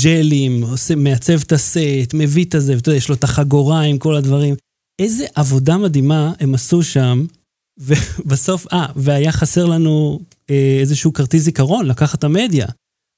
[0.02, 3.98] ג'לים, עושה, מעצב את הסט, מביא את הזה, ואתה יודע, יש לו את החגורה עם
[3.98, 4.54] כל הדברים.
[4.98, 7.26] איזה עבודה מדהימה הם עשו שם,
[7.78, 12.66] ובסוף, אה, והיה חסר לנו אה, איזשהו כרטיס זיכרון, לקחת את המדיה.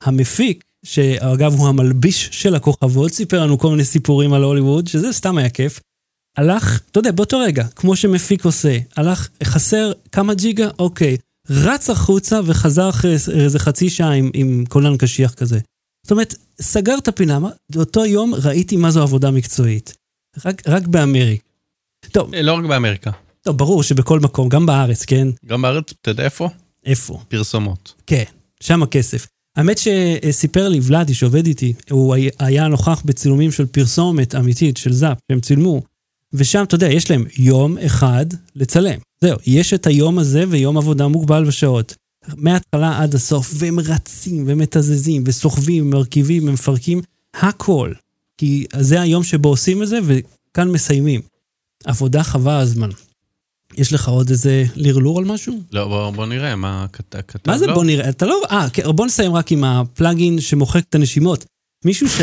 [0.03, 5.39] המפיק, שאגב הוא המלביש של הכוכבות, סיפר לנו כל מיני סיפורים על הוליווד, שזה סתם
[5.39, 5.81] היה כיף.
[6.37, 11.17] הלך, אתה יודע, באותו רגע, כמו שמפיק עושה, הלך, חסר כמה ג'יגה, אוקיי.
[11.51, 15.59] רץ החוצה וחזר אחרי איזה חצי שעה עם, עם קולן קשיח כזה.
[16.03, 17.39] זאת אומרת, סגר את הפינה,
[17.71, 19.95] באותו יום ראיתי מה זו עבודה מקצועית.
[20.45, 21.45] רק, רק באמריקה.
[22.13, 22.35] טוב.
[22.35, 23.11] לא רק באמריקה.
[23.43, 25.29] טוב, ברור שבכל מקום, גם בארץ, כן?
[25.47, 26.49] גם בארץ, אתה יודע איפה?
[26.87, 27.21] איפה?
[27.29, 27.95] פרסומות.
[28.07, 28.25] כן,
[28.61, 29.27] שם הכסף.
[29.57, 35.19] האמת שסיפר לי ולאדי שעובד איתי, הוא היה נוכח בצילומים של פרסומת אמיתית של זאפ,
[35.33, 35.83] שהם צילמו,
[36.33, 38.99] ושם, אתה יודע, יש להם יום אחד לצלם.
[39.21, 41.95] זהו, יש את היום הזה ויום עבודה מוגבל בשעות.
[42.37, 47.01] מההתחלה עד הסוף, והם רצים ומתזזים וסוחבים, מרכיבים, מפרקים,
[47.35, 47.93] הכל.
[48.39, 51.21] כי זה היום שבו עושים את זה, וכאן מסיימים.
[51.85, 52.91] עבודה חווה הזמן.
[53.77, 55.61] יש לך עוד איזה לרלור על משהו?
[55.73, 57.19] לא, בוא, בוא נראה מה כתב.
[57.47, 57.75] מה זה לא?
[57.75, 58.09] בוא נראה?
[58.09, 58.43] אתה לא...
[58.51, 61.45] אה, כן, בוא נסיים רק עם הפלאגין שמוחק את הנשימות.
[61.85, 62.21] מישהו ש...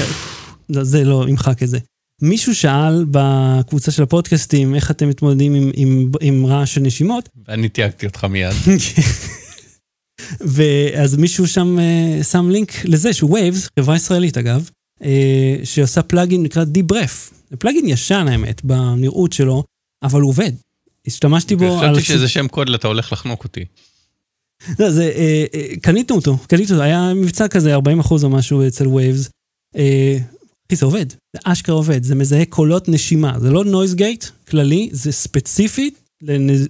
[0.70, 1.80] לא, זה לא, ימחק את זה.
[2.22, 7.30] מישהו שאל בקבוצה של הפודקאסטים איך אתם מתמודדים עם, עם, עם רעש של נשימות.
[7.48, 8.54] ואני תייגתי אותך מיד.
[10.56, 15.06] ואז מישהו שם uh, שם לינק לזה שהוא Waves, חברה ישראלית אגב, uh,
[15.64, 17.34] שעושה plugin נקרא DeBreath.
[17.50, 19.64] זה plugin ישן האמת בנראות שלו,
[20.04, 20.52] אבל הוא עובד.
[21.08, 21.80] השתמשתי בו.
[21.80, 23.66] חשבתי שזה שם קוד אתה הולך לחנוק אותי.
[24.80, 28.68] לא, זה, אה, אה, קניתם אותו, קניתם אותו, היה מבצע כזה 40 אחוז או משהו
[28.68, 29.30] אצל Waves.
[29.76, 30.18] אה,
[30.68, 34.90] אחי, זה עובד, זה אשכרה עובד, זה מזהה קולות נשימה, זה לא noise gate כללי,
[34.92, 36.00] זה ספציפית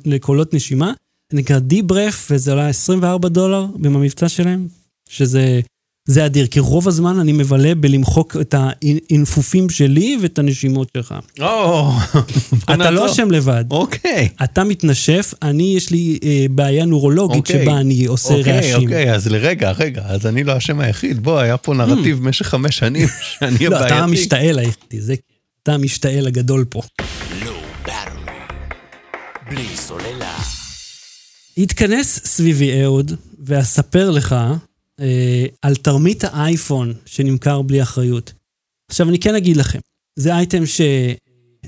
[0.05, 0.93] לקולות נשימה,
[1.29, 4.67] זה נקרא Deep Breath, וזה עולה 24 דולר במבצע שלהם,
[5.09, 5.61] שזה
[6.05, 11.15] זה אדיר, כי רוב הזמן אני מבלה בלמחוק את האינפופים שלי ואת הנשימות שלך.
[11.41, 11.91] או,
[12.73, 13.65] אתה לא אשם לבד.
[13.71, 14.29] אוקיי.
[14.43, 17.63] אתה מתנשף, אני, יש לי אה, בעיה נורולוגית אוקיי.
[17.65, 18.83] שבה אני עושה אוקיי, רעשים.
[18.83, 21.23] אוקיי, אז לרגע, רגע, אז אני לא האשם היחיד.
[21.23, 22.21] בוא, היה פה נרטיב Hmm.
[22.21, 23.07] במשך חמש שנים
[23.39, 23.85] שאני אהיה לא.
[23.85, 25.15] אתה המשתעל היחידי, זה...
[25.63, 26.81] אתה המשתעל הגדול פה.
[29.49, 30.37] בלי סוללה.
[31.57, 33.11] התכנס סביבי אהוד,
[33.45, 34.35] ואספר לך
[34.99, 38.33] אה, על תרמית האייפון שנמכר בלי אחריות.
[38.91, 39.79] עכשיו, אני כן אגיד לכם,
[40.19, 40.63] זה אייטם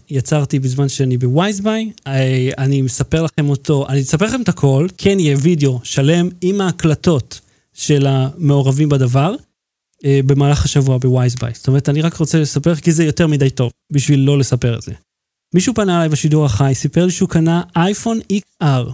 [0.08, 5.20] שיצרתי בזמן שאני בווייזביי, אה, אני מספר לכם אותו, אני אספר לכם את הכל, כן
[5.20, 7.40] יהיה וידאו שלם עם ההקלטות
[7.74, 9.36] של המעורבים בדבר,
[10.06, 11.52] אה, במהלך השבוע בווייזביי.
[11.54, 14.82] זאת אומרת, אני רק רוצה לספר, כי זה יותר מדי טוב בשביל לא לספר את
[14.82, 14.94] זה.
[15.54, 18.92] מישהו פנה אליי בשידור החי, סיפר לי שהוא קנה אייפון XR,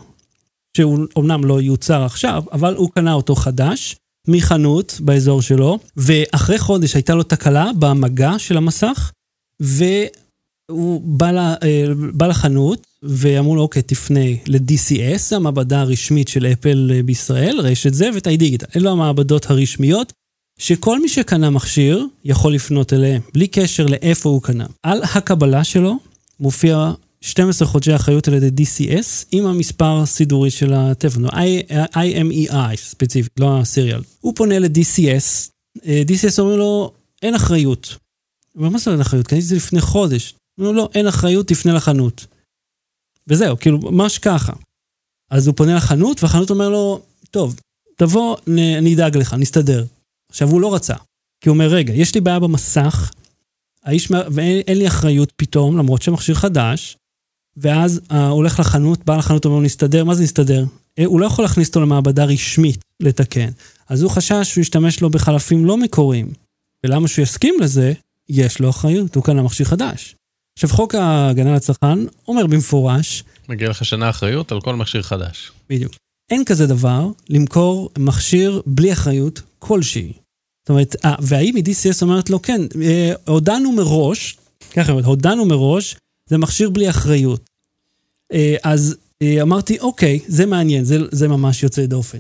[0.78, 3.96] שהוא אומנם לא יוצר עכשיו, אבל הוא קנה אותו חדש,
[4.28, 9.12] מחנות באזור שלו, ואחרי חודש הייתה לו תקלה במגע של המסך,
[9.60, 16.92] והוא בא, לה, אה, בא לחנות, ואמרו לו, אוקיי, תפנה ל-DCS, המעבדה הרשמית של אפל
[16.94, 18.66] אה, בישראל, רשת זה, ואת דיגיטל.
[18.76, 20.14] אלו המעבדות הרשמיות,
[20.60, 24.66] שכל מי שקנה מכשיר יכול לפנות אליהם, בלי קשר לאיפה הוא קנה.
[24.84, 26.00] על הקבלה שלו
[26.40, 26.92] מופיע
[27.24, 34.02] 12 חודשי אחריות על ידי DCS עם המספר הסידורי של הטלפון, IMEI ספציפית, לא הסיריאל.
[34.20, 35.50] הוא פונה ל-DCS,
[35.86, 37.98] אה, DCS אומרים לו, אין אחריות.
[38.52, 39.28] הוא אומר, מה זה אין אחריות?
[39.28, 40.36] קניתי את זה לפני חודש.
[40.56, 42.26] הוא אומר, לא, אין אחריות, תפנה לחנות.
[43.28, 44.54] וזהו, כאילו, ממש ככה.
[45.32, 47.60] אז הוא פונה לחנות, והחנות אומר לו, טוב,
[47.98, 49.86] תבוא, אני אדאג לך, נסתדר.
[50.30, 50.96] עכשיו, הוא לא רצה.
[51.42, 53.12] כי הוא אומר, רגע, יש לי בעיה במסך,
[53.84, 56.98] האיש, ואין אין לי אחריות פתאום, למרות שהמכשיר חדש,
[57.58, 60.66] ואז אה, הולך לחנות, בא לחנות, אומר לו, נסתדר, מה זה נסתדר?
[61.00, 63.50] אה, הוא לא יכול להכניס אותו למעבדה רשמית לתקן.
[63.90, 66.34] אז הוא חשש שהוא ישתמש לו בחלפים לא מקוריים.
[66.86, 67.94] ולמה שהוא יסכים לזה?
[68.30, 70.16] יש לו אחריות, הוא קנה מכשיר חדש.
[70.54, 75.52] עכשיו, חוק ההגנה לצרכן אומר במפורש, מגיע לך שנה אחריות על כל מכשיר חדש.
[75.70, 75.94] בדיוק,
[76.32, 80.14] אין כזה דבר למכור מכשיר בלי אחריות כלשהי.
[80.64, 84.38] זאת אומרת, והאם מ-DCS אומרת לו, כן, אה, הודענו מראש,
[84.72, 85.96] ככה, היא אומרת, הודענו מראש,
[86.32, 87.50] זה מכשיר בלי אחריות.
[88.34, 92.20] אה, אז אה, אמרתי, אוקיי, זה מעניין, זה, זה ממש יוצא דופן.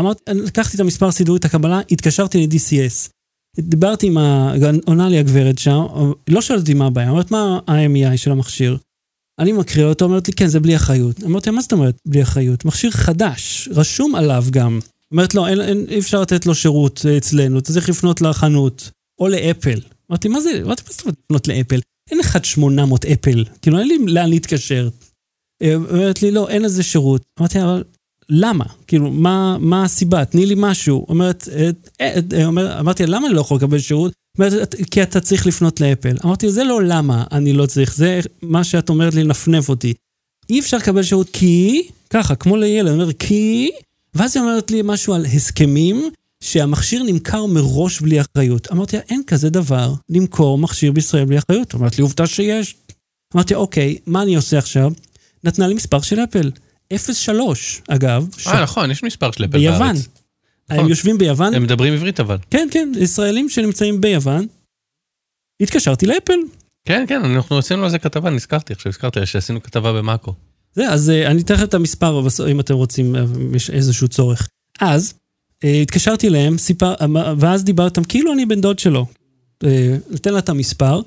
[0.00, 3.10] אמרתי, לקחתי את המספר סידורי, את הקבלה, התקשרתי ל-DCS.
[3.60, 4.54] דיברתי עם ה...
[4.86, 5.80] עונה לי הגברת שם,
[6.28, 8.78] לא שאלת אותי מה הבעיה, אמרת מה ה-IMEI של המכשיר.
[9.38, 11.24] אני מקריא אותו, אומרת לי, כן, זה בלי אחריות.
[11.24, 12.64] אמרתי, מה זאת אומרת בלי אחריות?
[12.64, 14.80] מכשיר חדש, רשום עליו גם.
[15.12, 18.90] אומרת, לא, אין, אין, אי אפשר לתת לו שירות אה, אצלנו, אתה צריך לפנות לחנות,
[19.18, 19.80] או לאפל.
[20.10, 21.80] אמרתי, מה זה, מה זאת אומרת לפנות לאפל?
[22.10, 24.88] אין 1-800 אפל, כאילו, אין לי לאן להתקשר.
[25.62, 27.22] אה, אומרת לי, לא, אין לזה שירות.
[27.40, 27.84] אמרתי, אבל
[28.28, 28.64] למה?
[28.86, 30.24] כאילו, מה, מה הסיבה?
[30.24, 31.06] תני לי משהו.
[31.08, 34.12] אומרת, אה, אה, אומר, אמרתי, למה אני לא יכול לקבל שירות?
[34.38, 36.16] אומרת, כי אתה צריך לפנות לאפל.
[36.24, 39.94] אמרתי, זה לא למה אני לא צריך, זה מה שאת אומרת לי לנפנף אותי.
[40.50, 43.70] אי אפשר לקבל שירות כי, ככה, כמו לילד, אומר, כי,
[44.14, 46.10] ואז היא אומרת לי משהו על הסכמים,
[46.42, 48.72] שהמכשיר נמכר מראש בלי אחריות.
[48.72, 51.74] אמרתי לה, אין כזה דבר למכור מכשיר בישראל בלי אחריות.
[51.74, 52.76] אמרת לי, עובדה שיש.
[53.34, 54.92] אמרתי, אוקיי, מה אני עושה עכשיו?
[55.44, 56.50] נתנה לי מספר של אפל.
[56.96, 58.26] 03, אגב.
[58.38, 59.78] ש- אה, נכון, יש מספר של אפל ביוון.
[59.78, 60.08] בארץ.
[60.68, 60.88] הם נכון.
[60.90, 62.36] יושבים ביוון, הם מדברים עברית אבל.
[62.50, 64.46] כן, כן, ישראלים שנמצאים ביוון.
[65.62, 66.38] התקשרתי לאפל.
[66.84, 70.34] כן, כן, אנחנו עשינו על זה כתבה, נזכרתי עכשיו, הזכרתי שעשינו כתבה במאקו.
[70.74, 73.24] זה, אז אה, אני אתן לכם את המספר, אם אתם רוצים, אה,
[73.56, 74.48] יש איזשהו צורך.
[74.80, 75.14] אז,
[75.64, 79.06] התקשרתי אליהם, סיפר, אמר- ואז דיברתי איתם, כאילו אני בן דוד שלו.
[79.64, 81.00] אה, נותן לה את המספר.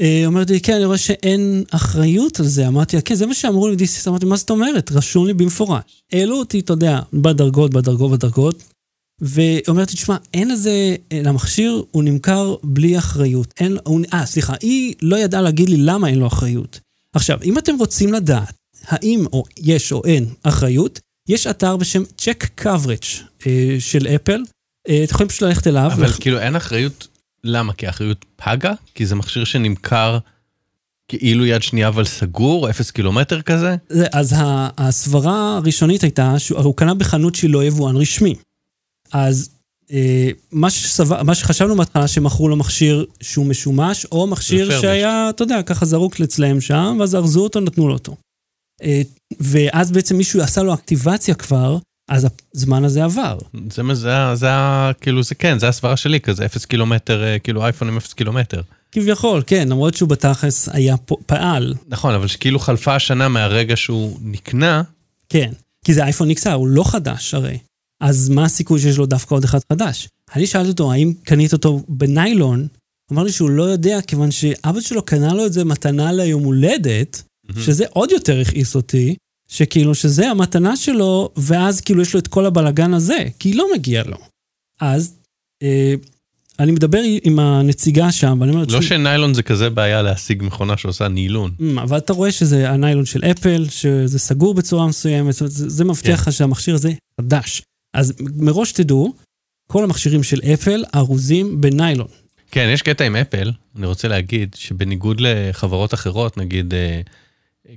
[0.00, 2.68] אה, אומרת לי, כן, אני רואה שאין אחריות על זה.
[2.68, 4.08] אמרתי לה, כן, זה מה שאמרו לי דיסטיס.
[4.08, 4.92] אמרתי, מה זאת אומרת?
[4.92, 5.82] רשום לי במפורש.
[6.12, 8.62] העלו אותי, אתה יודע, בדרגות, בדרגות, בדרגות.
[9.20, 13.54] ואומרת לי, תשמע, אין לזה, אה, למכשיר הוא נמכר בלי אחריות.
[13.60, 13.76] אין,
[14.12, 16.80] אה, סליחה, היא לא ידעה להגיד לי למה אין לו אחריות.
[17.14, 18.54] עכשיו, אם אתם רוצים לדעת
[18.86, 24.42] האם או יש או אין אחריות, יש אתר בשם Check Coverage אה, של אפל.
[24.88, 25.90] אה, אתם יכולים פשוט ללכת אליו.
[25.94, 27.08] אבל כאילו אין אחריות,
[27.44, 27.72] למה?
[27.72, 28.72] כי האחריות פגה?
[28.94, 30.18] כי זה מכשיר שנמכר
[31.08, 33.76] כאילו יד שנייה אבל סגור, אפס קילומטר כזה?
[33.88, 34.34] זה- אז
[34.78, 38.34] הסברה הראשונית הייתה שהוא קנה בחנות שהיא לא יבואן רשמי.
[39.12, 39.50] אז
[39.92, 44.80] אה, מה, שסבר, מה שחשבנו בהתחלה שמכרו לו מכשיר שהוא משומש, או מכשיר.
[44.80, 48.16] שהיה, אתה יודע, ככה זרוק אצלם שם, ואז ארזו אותו, נתנו לו אותו.
[48.82, 49.02] אה,
[49.40, 53.38] ואז בעצם מישהו עשה לו אקטיבציה כבר, אז הזמן הזה עבר.
[53.70, 54.48] זה, זה, זה,
[55.00, 58.60] כאילו זה כן, זה הסברה שלי, כזה אפס קילומטר, אה, כאילו אייפון עם אפס קילומטר.
[58.92, 64.82] כביכול, כן, למרות שהוא בתכלס היה פעל, נכון, אבל שכאילו חלפה השנה מהרגע שהוא נקנה,
[65.28, 65.52] כן.
[65.84, 67.58] כי זה אייפון XR, הוא לא חדש הרי.
[68.00, 70.08] אז מה הסיכוי שיש לו דווקא עוד אחד חדש?
[70.36, 72.66] אני שאלתי אותו, האם קנית אותו בניילון?
[73.12, 77.22] אמר לי שהוא לא יודע, כיוון שאבא שלו קנה לו את זה מתנה ליום הולדת,
[77.58, 79.14] שזה עוד יותר הכעיס אותי,
[79.48, 84.02] שכאילו שזה המתנה שלו, ואז כאילו יש לו את כל הבלגן הזה, כי לא מגיע
[84.06, 84.16] לו.
[84.80, 85.14] אז
[85.62, 85.94] אה,
[86.58, 90.76] אני מדבר עם הנציגה שם, ואני אומר, לא "תשמעי, שניילון זה כזה בעיה להשיג מכונה
[90.76, 91.50] שעושה נילון.
[91.60, 95.68] Mm, אבל אתה רואה שזה הניילון של אפל, שזה סגור בצורה מסוימת, זאת אומרת, זה,
[95.68, 97.62] זה מבטיח לך שהמכשיר הזה חדש.
[97.94, 99.14] אז מראש תדעו,
[99.70, 102.06] כל המכשירים של אפל ארוזים בניילון.
[102.50, 107.00] כן, יש קטע עם אפל, אני רוצה להגיד שבניגוד לחברות אחרות, נגיד, אה,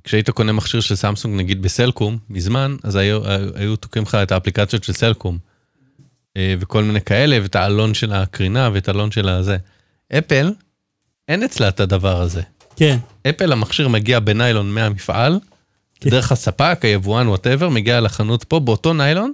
[0.04, 3.22] כשהיית קונה מכשיר של סמסונג, נגיד בסלקום, מזמן, אז היו,
[3.56, 5.38] היו תוקעים לך את האפליקציות של סלקום,
[6.38, 9.58] אה, וכל מיני כאלה, ואת העלון של הקרינה, ואת העלון של הזה.
[10.17, 10.54] אפל,
[11.28, 12.41] אין אצלה את הדבר הזה.
[12.76, 12.98] כן.
[13.30, 15.39] אפל, המכשיר מגיע בניילון מהמפעל,
[16.00, 16.10] כן.
[16.10, 19.32] דרך הספק, היבואן, whatever, מגיע לחנות פה, באותו ניילון.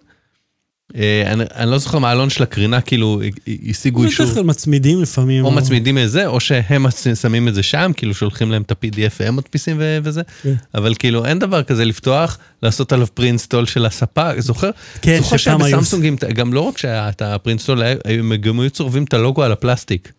[0.95, 3.21] אה, אני, אני לא זוכר מה העלון של הקרינה, כאילו,
[3.69, 4.25] השיגו אישור.
[4.25, 5.45] בדרך כלל מצמידים לפעמים.
[5.45, 6.85] או מצמידים את זה, או שהם
[7.21, 10.53] שמים את זה שם, כאילו שולחים להם את ה-PDF והם מדפיסים ו- וזה, כן.
[10.75, 14.69] אבל כאילו אין דבר כזה לפתוח, לעשות עליו preinstall של הספק, זוכר?
[15.01, 18.69] כן, זוכר שפעם היו- שבסמסונגים, גם לא רק שהיה את ה preinstall, הם גם היו
[18.69, 20.11] צורבים את הלוגו על הפלסטיק.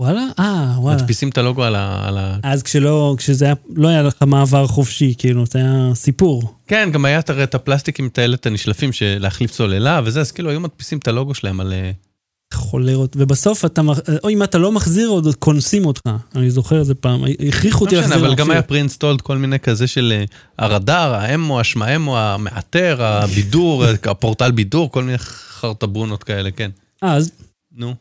[0.00, 0.24] וואלה?
[0.38, 0.96] אה, וואלה.
[0.96, 2.08] מדפיסים את הלוגו על ה...
[2.08, 2.36] על ה...
[2.42, 6.54] אז כשלא, כשזה היה, לא היה לך מעבר חופשי, כאילו, זה היה סיפור.
[6.66, 10.32] כן, גם היה הרי את הפלסטיקים, את האלה, את הנשלפים של להחליף סוללה וזה, אז
[10.32, 11.72] כאילו היו מדפיסים את הלוגו שלהם על...
[11.72, 11.90] אה,
[12.54, 13.16] חולרות.
[13.18, 16.02] ובסוף אתה, מח- או אם אתה לא מחזיר עוד, קונסים אותך.
[16.34, 18.50] אני זוכר איזה פעם, הכריחו אותי לא משנה, להחזיר אבל גם.
[18.50, 20.24] היה פרינסטולד כל מיני כזה של אה,
[20.58, 26.70] הרדאר, האמו, השמאמו, המאתר, הבידור, אה, הפורטל בידור, כל מיני חרטבונות כאלה, כן.
[27.02, 27.30] אז
[27.76, 27.94] נו.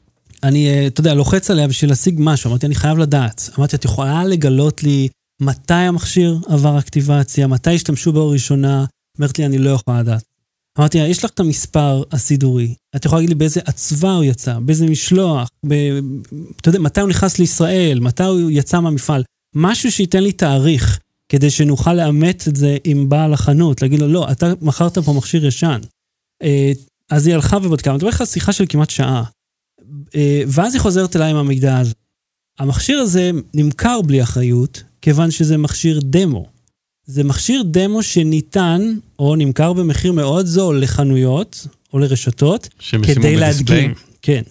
[0.44, 3.50] אני, אה, אתה יודע, לוחץ עליה בשביל להשיג משהו, אמרתי, אני חייב לדעת.
[3.58, 5.08] אמרתי, את יכולה לגלות לי
[5.42, 8.86] מתי המכשיר עבר אקטיבציה, מתי השתמשו בו ראשונה?
[9.18, 10.24] אומרת לי, אני לא יכולה לדעת.
[10.80, 14.60] אמרתי לה, יש לך את המספר הסידורי, את יכולה להגיד לי באיזה אצווה הוא יצא,
[14.60, 15.74] באיזה משלוח, ב...
[16.62, 19.24] אתה יודע, מתי הוא נכנס לישראל, מתי הוא יצא מהמפעל.
[19.56, 21.00] משהו שייתן לי תאריך,
[21.30, 25.46] כדי שנוכל לאמת את זה עם בעל החנות, להגיד לו, לא, אתה מכרת פה מכשיר
[25.46, 25.80] ישן.
[26.44, 26.72] אה,
[27.10, 29.24] אז היא הלכה ובדקה, אני מדבר איתך על שיחה של כמעט שעה.
[30.16, 31.94] אה, ואז היא חוזרת אליי עם המידע הזה.
[32.60, 36.46] המכשיר הזה נמכר בלי אחריות, כיוון שזה מכשיר דמו.
[37.06, 42.70] זה מכשיר דמו שניתן, או נמכר במחיר מאוד זול לחנויות, או לרשתות,
[43.04, 43.36] כדי.
[43.36, 43.94] להדגים.
[44.22, 44.42] כן.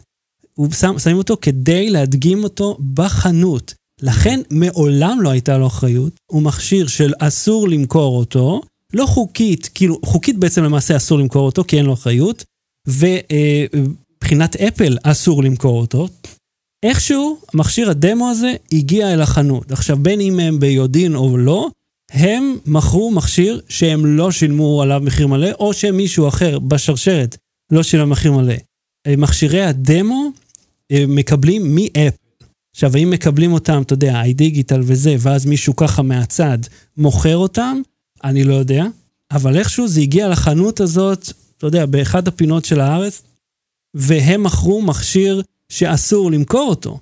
[0.73, 3.75] שם, שמים אותו כדי להדגים אותו בחנות.
[4.03, 8.61] לכן מעולם לא הייתה לו אחריות, הוא מכשיר של אסור למכור אותו,
[8.95, 12.45] לא חוקית, כאילו, חוקית בעצם למעשה אסור למכור אותו, כי אין לו אחריות,
[14.29, 16.09] ומבחינת אפל אסור למכור אותו.
[16.83, 19.73] איכשהו, מכשיר הדמו הזה הגיע אל החנות.
[19.73, 21.69] עכשיו, בין אם הם ביודעין או לא,
[22.11, 27.37] הם מכרו מכשיר שהם לא שילמו עליו מחיר מלא, או שמישהו אחר בשרשרת
[27.73, 28.55] לא שילם מחיר מלא.
[29.07, 30.31] אה, מכשירי הדמו
[30.93, 32.15] אה, מקבלים מאפ.
[32.75, 36.59] עכשיו, האם מקבלים אותם, אתה יודע, iDigital וזה, ואז מישהו ככה מהצד
[36.97, 37.81] מוכר אותם,
[38.25, 38.85] אני לא יודע.
[39.31, 43.23] אבל איכשהו זה הגיע לחנות הזאת, אתה יודע, באחד הפינות של הארץ,
[43.99, 46.99] והם מכרו מכשיר שאסור למכור אותו.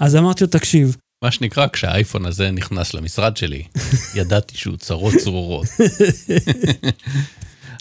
[0.00, 3.62] אז אמרתי לו, תקשיב, מה שנקרא, כשהאייפון הזה נכנס למשרד שלי,
[4.18, 5.66] ידעתי שהוא צרות צרורות.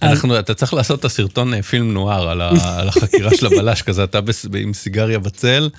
[0.02, 3.82] אנחנו, אתה צריך לעשות את הסרטון אה, פילם נוער על, ה, על החקירה של הבלש
[3.82, 5.70] כזה, אתה בס, עם סיגריה בצל,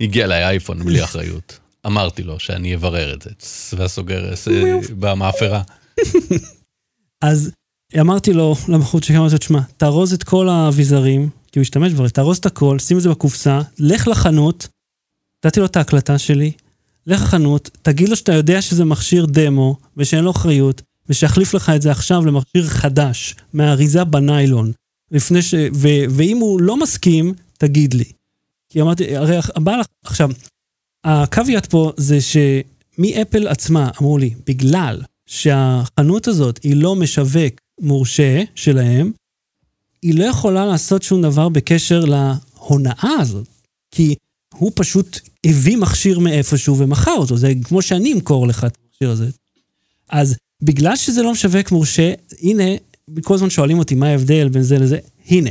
[0.00, 1.58] הגיע אליי אייפון בלי אחריות.
[1.86, 3.30] אמרתי לו שאני אברר את זה,
[3.76, 4.34] והסוגר אה,
[5.00, 5.62] במאפרה.
[7.22, 7.50] אז
[8.00, 12.08] אמרתי לו, למחוץ שלי, אמרתי לו, תשמע, תארוז את כל האביזרים, כי הוא השתמש כבר,
[12.08, 14.68] תארוז את הכל, שים את זה בקופסה, לך לחנות,
[15.44, 16.52] נתתי לו את ההקלטה שלי,
[17.06, 21.82] לך לחנות, תגיד לו שאתה יודע שזה מכשיר דמו, ושאין לו אחריות, ושיחליף לך את
[21.82, 24.72] זה עכשיו למכשיר חדש, מהאריזה בניילון.
[25.10, 25.54] לפני ש...
[25.74, 25.88] ו...
[26.10, 28.04] ואם הוא לא מסכים, תגיד לי.
[28.68, 29.80] כי אמרתי, הרי הבעל...
[30.04, 30.30] עכשיו,
[31.04, 39.12] הקוויאט פה זה שמאפל עצמה אמרו לי, בגלל שהחנות הזאת היא לא משווק מורשה שלהם,
[40.02, 43.48] היא לא יכולה לעשות שום דבר בקשר להונאה הזאת.
[43.90, 44.14] כי
[44.54, 49.30] הוא פשוט הביא מכשיר מאיפשהו ומכר אותו, זה כמו שאני אמכור לך את המכשיר הזה.
[50.10, 52.64] אז בגלל שזה לא משווק מורשה, הנה,
[53.22, 55.50] כל הזמן שואלים אותי מה ההבדל בין זה לזה, הנה,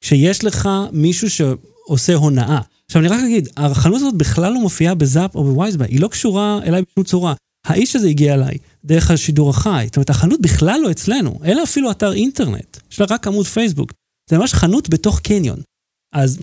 [0.00, 2.60] כשיש לך מישהו שעושה הונאה.
[2.86, 6.60] עכשיו אני רק אגיד, החנות הזאת בכלל לא מופיעה בזאפ או בווייזבאי, היא לא קשורה
[6.66, 7.34] אליי בשום צורה.
[7.68, 11.90] האיש הזה הגיע אליי דרך השידור החי, זאת אומרת, החנות בכלל לא אצלנו, לה אפילו
[11.90, 13.92] אתר אינטרנט, יש לה רק עמוד פייסבוק.
[14.30, 15.60] זה ממש חנות בתוך קניון.
[16.12, 16.38] אז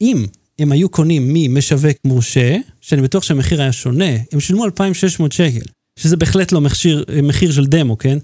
[0.00, 0.26] אם
[0.58, 5.66] הם היו קונים ממשווק מורשה, שאני בטוח שהמחיר היה שונה, הם שילמו 2,600 שקל,
[5.98, 8.18] שזה בהחלט לא מחיר, מחיר של דמו, כן?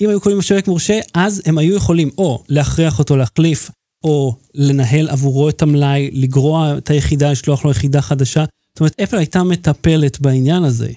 [0.00, 3.70] אם היו קונים משווק מורשה, אז הם היו יכולים או להכריח אותו להחליף,
[4.04, 8.44] או לנהל עבורו את המלאי, לגרוע את היחידה, לשלוח לו יחידה חדשה.
[8.74, 10.90] זאת אומרת, אפל הייתה מטפלת בעניין הזה,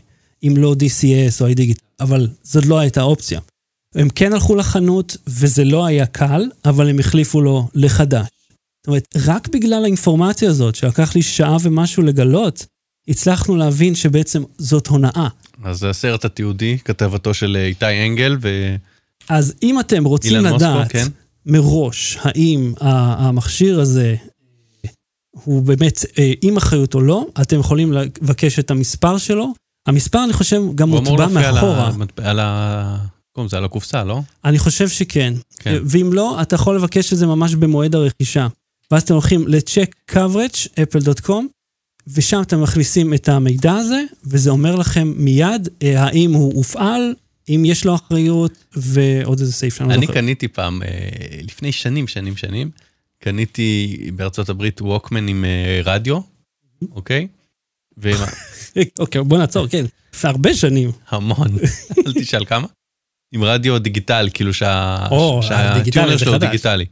[0.43, 3.39] אם לא DCS או iDigital, אבל זאת לא הייתה אופציה.
[3.95, 8.27] הם כן הלכו לחנות, וזה לא היה קל, אבל הם החליפו לו לחדש.
[8.87, 12.65] זאת אומרת, רק בגלל האינפורמציה הזאת, שלקח לי שעה ומשהו לגלות,
[13.07, 15.27] הצלחנו להבין שבעצם זאת הונאה.
[15.63, 18.75] אז זה הסרט התיעודי, כתבתו של אה, איתי אנגל ו...
[19.29, 21.07] אז אם אתם רוצים אילן מוסקו, לדעת כן.
[21.45, 24.15] מראש האם המכשיר הזה
[25.31, 29.53] הוא באמת אה, עם אחריות או לא, אתם יכולים לבקש את המספר שלו.
[29.87, 31.87] המספר, אני חושב, גם הוא אמור מוטבע להופיע מאחורה.
[31.87, 32.97] המטבע- על ה...
[33.31, 34.21] קוראים לזה על הקופסה, לא?
[34.45, 35.33] אני חושב שכן.
[35.59, 35.77] כן.
[35.85, 38.47] ואם לא, אתה יכול לבקש את זה ממש במועד הרכישה.
[38.91, 41.43] ואז אתם הולכים ל-check coverage, apple.com,
[42.07, 47.13] ושם אתם מכניסים את המידע הזה, וזה אומר לכם מיד אה, האם הוא הופעל,
[47.49, 50.13] אם יש לו אחריות, ועוד איזה סעיף שאני לא אני זוכר.
[50.19, 50.87] קניתי פעם, אה,
[51.43, 52.69] לפני שנים, שנים, שנים,
[53.23, 56.19] קניתי בארצות הברית ווקמן עם אה, רדיו,
[56.91, 57.27] אוקיי?
[58.99, 59.85] אוקיי, בוא נעצור, כן.
[60.13, 60.91] לפני הרבה שנים.
[61.09, 61.47] המון,
[62.07, 62.67] אל תשאל כמה.
[63.31, 66.49] עם רדיו דיגיטל, כאילו שהטיונר זה שלו חדש.
[66.49, 66.85] דיגיטלי.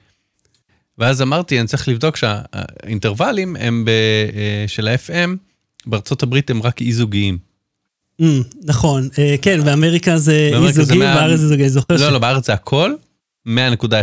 [0.98, 5.30] ואז אמרתי, אני צריך לבדוק שהאינטרוולים הם ב, אה, של ה-FM,
[5.86, 7.38] בארצות הברית הם רק אי-זוגיים.
[8.22, 8.26] Mm,
[8.63, 12.02] נכון, אה, כן, באמריקה זה זה אי-זוגי, בארץ זה זוגי, זוכר ש...
[12.02, 12.94] לא, לא, בארץ זה הכל,
[13.47, 13.51] 100.1, 100.2,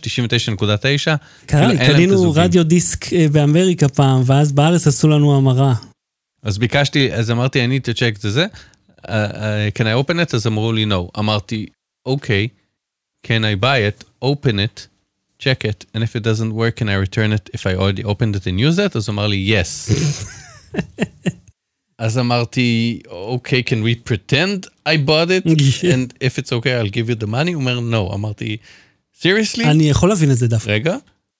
[0.00, 1.16] 99.9.
[1.46, 2.32] קרה לי, כאילו, אין להם את קנינו.
[2.34, 5.74] רדיו דיסק אה, באמריקה פעם, ואז בארץ עשו לנו המרה.
[6.42, 8.46] אז ביקשתי, אז אמרתי, I need to check את זה.
[8.98, 10.34] Uh, uh, can I open it?
[10.36, 11.18] אז אמרו לי no.
[11.18, 11.66] אמרתי,
[12.06, 12.48] אוקיי,
[13.26, 14.04] can I buy it?
[14.24, 14.88] open it,
[15.38, 18.34] check it, and if it doesn't work, can I return it if I already opened
[18.36, 18.96] it and use it?
[18.96, 19.90] אז אמר לי, yes.
[21.98, 25.46] אז אמרתי, אוקיי, can we pretend I bought it?
[25.92, 27.54] and if it's okay, I'll give you the money?
[27.54, 28.14] הוא אומר, no.
[28.14, 28.56] אמרתי,
[29.20, 29.64] seriously?
[29.64, 30.70] אני יכול להבין את זה דווקא.
[30.70, 30.96] רגע,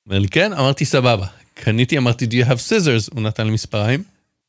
[0.07, 1.27] אומר לי כן, אמרתי סבבה.
[1.55, 3.15] קניתי, אמרתי, do you have scissors?
[3.15, 4.03] הוא נתן לי מספריים.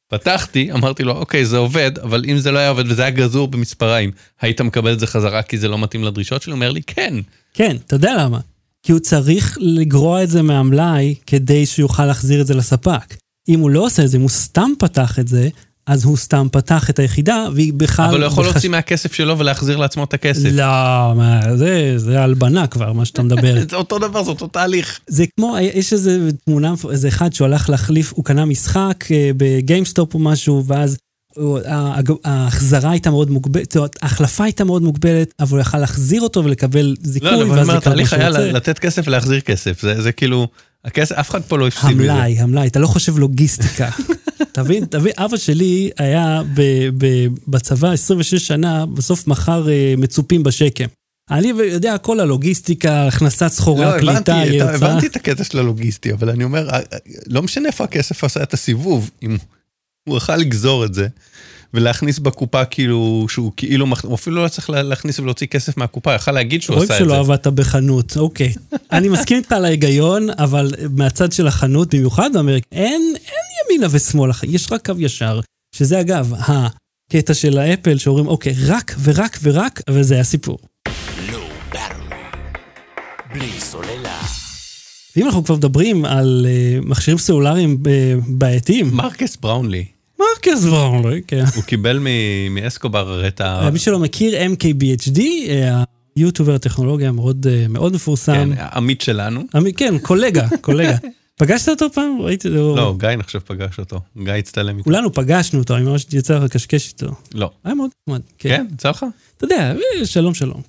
[0.10, 3.48] פתחתי, אמרתי לו, אוקיי, זה עובד, אבל אם זה לא היה עובד וזה היה גזור
[3.48, 6.52] במספריים, היית מקבל את זה חזרה כי זה לא מתאים לדרישות שלי?
[6.52, 7.14] הוא אומר לי, כן.
[7.54, 8.40] כן, אתה יודע למה.
[8.84, 13.16] כי הוא צריך לגרוע את זה מהמלאי כדי שיוכל להחזיר את זה לספק.
[13.50, 15.50] אם הוא לא עושה את זה, אם הוא סתם פתח את זה,
[15.88, 18.06] אז הוא סתם פתח את היחידה, והיא בכלל...
[18.06, 20.50] אבל הוא יכול להוציא מהכסף שלו ולהחזיר לעצמו את הכסף.
[20.52, 20.66] לא,
[21.16, 23.56] מה, זה, זה הלבנה כבר, מה שאתה מדבר.
[23.70, 25.00] זה אותו דבר, זה אותו תהליך.
[25.08, 29.46] זה כמו, יש איזה תמונה, איזה אחד שהוא הלך להחליף, הוא קנה משחק אה, ב
[29.46, 30.98] GameStop או משהו, ואז
[32.24, 36.44] ההחזרה הייתה מאוד מוגבלת, זאת אומרת, ההחלפה הייתה מאוד מוגבלת, אבל הוא יכל להחזיר אותו
[36.44, 38.52] ולקבל זיכוי, לא, אבל אני ואז לקבל מה התהליך שהוא היה רוצה.
[38.52, 39.82] לתת כסף ולהחזיר כסף.
[39.82, 40.48] זה זה כאילו,
[40.86, 42.12] הכסף, אף אחד פה לא הפסיד מזה.
[42.14, 43.90] המלאי, המלאי, אתה לא חושב לוגיסטיקה.
[44.52, 46.62] תבין, תבין, אבא שלי היה ב,
[46.98, 47.06] ב,
[47.48, 50.86] בצבא 26 שנה, בסוף מכר אה, מצופים בשקם.
[51.32, 54.76] אני יודע הכל הלוגיסטיקה, הכנסת סחורה, לא, הבנתי, קליטה, את ה- יצאה.
[54.76, 58.44] הבנתי את הקטע של הלוגיסטי, אבל אני אומר, אה, אה, לא משנה איפה הכסף עשה
[58.44, 59.38] את הסיבוב, אם
[60.10, 61.08] הוא יכל לגזור את זה,
[61.74, 66.14] ולהכניס בקופה כאילו, שהוא כאילו, מח- הוא אפילו לא צריך לה- להכניס ולהוציא כסף מהקופה,
[66.16, 67.14] יכל להגיד שהוא רואים עשה את זה.
[67.14, 68.54] שלא עבדת בחנות, אוקיי.
[68.92, 74.34] אני מסכים איתך על ההיגיון, אבל מהצד של החנות, במיוחד באמריקה, אין, אין ימינה ושמאלה,
[74.44, 75.40] יש רק קו ישר.
[75.76, 80.58] שזה אגב, הקטע של האפל, שאומרים, אוקיי, רק ורק ורק, וזה הסיפור.
[81.72, 82.18] באטרי.
[83.34, 84.20] בלי סוללה.
[85.16, 87.88] ואם אנחנו כבר מדברים על uh, מכשירים סלולריים uh,
[88.28, 89.86] בעייתיים, מרקס בראונלי,
[90.20, 91.44] מרקס וורלוי, כן.
[91.56, 92.00] הוא קיבל
[92.50, 93.70] מאסקובר את ה...
[93.74, 95.84] מי שלא מכיר, MKBHD, אה,
[96.16, 98.34] היוטיובר הטכנולוגיה מאוד, אה, מאוד מפורסם.
[98.56, 99.42] כן, עמית שלנו.
[99.78, 100.96] כן, קולגה, קולגה.
[101.40, 102.18] פגשת אותו פעם?
[102.22, 104.00] ראיתי, הוא- לא, גיא נחשב פגש אותו.
[104.24, 104.84] גיא הצטלם איתו.
[104.84, 107.08] כולנו פגשנו אותו, אני ממש יצא לך לקשקש איתו.
[107.34, 107.52] לא.
[107.64, 108.22] היה מאוד נחמד.
[108.38, 108.50] כן.
[108.50, 109.06] כן, יצא לך?
[109.38, 110.62] אתה יודע, אה, שלום שלום.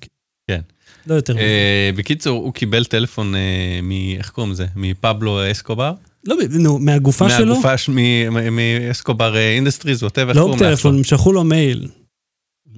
[0.47, 0.59] כן.
[1.07, 1.43] לא יותר מזה.
[1.43, 3.39] אה, בקיצור, הוא קיבל טלפון אה,
[3.83, 3.91] מ...
[4.17, 4.65] איך קוראים לזה?
[4.75, 5.93] מפבלו אסקובר?
[6.25, 7.45] לא, נו, מהגופה שלו?
[7.55, 7.77] מהגופה,
[8.51, 10.95] מאסקובר אינדסטריז, ווטאבר, איך לא בטלפון?
[10.97, 11.87] הם שלחו לו מייל.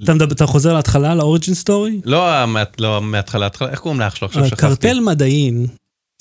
[0.04, 2.02] אתה מדבר- אתה חוזר להתחלה, ל origin story?
[2.06, 2.46] לא
[2.80, 4.28] לא מההתחלה, התחלה, איך קוראים לאח שלו?
[4.28, 4.62] עכשיו שכחתי.
[4.62, 5.68] קרטל מדעין.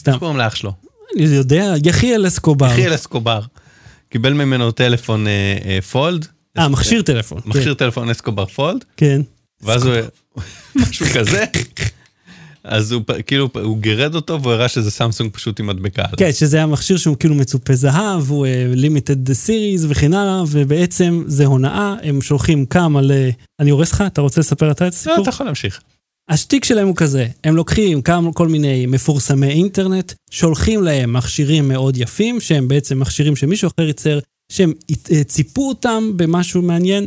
[0.00, 0.72] סתם, איך קוראים לאח שלו?
[1.16, 2.66] אני יודע, יחיאל אסקובר.
[2.66, 3.40] יחיאל אסקובר.
[4.08, 5.32] קיבל ממנו טלפון אה,
[5.64, 6.26] אה, Fold.
[6.58, 7.40] אה, מכשיר טלפון.
[7.46, 9.20] מכשיר טלפון אסקובר Fold, כן.
[9.62, 9.94] ואז הוא...
[10.76, 11.44] משהו כזה.
[12.68, 16.04] אז הוא כאילו, הוא גירד אותו והוא הראה שזה סמסונג פשוט עם מדבקה.
[16.16, 21.46] כן, שזה היה מכשיר שהוא כאילו מצופה זהב, הוא limited series וכן הלאה, ובעצם זה
[21.46, 23.12] הונאה, הם שולחים כמה ל...
[23.60, 24.04] אני הורס לך?
[24.06, 25.22] אתה רוצה לספר אתה את לא, הסיפור?
[25.22, 25.80] אתה יכול להמשיך.
[26.28, 31.96] השטיק שלהם הוא כזה, הם לוקחים כמה, כל מיני מפורסמי אינטרנט, שולחים להם מכשירים מאוד
[31.96, 34.18] יפים, שהם בעצם מכשירים שמישהו אחר ייצר,
[34.52, 34.72] שהם
[35.12, 37.06] אה, ציפו אותם במשהו מעניין,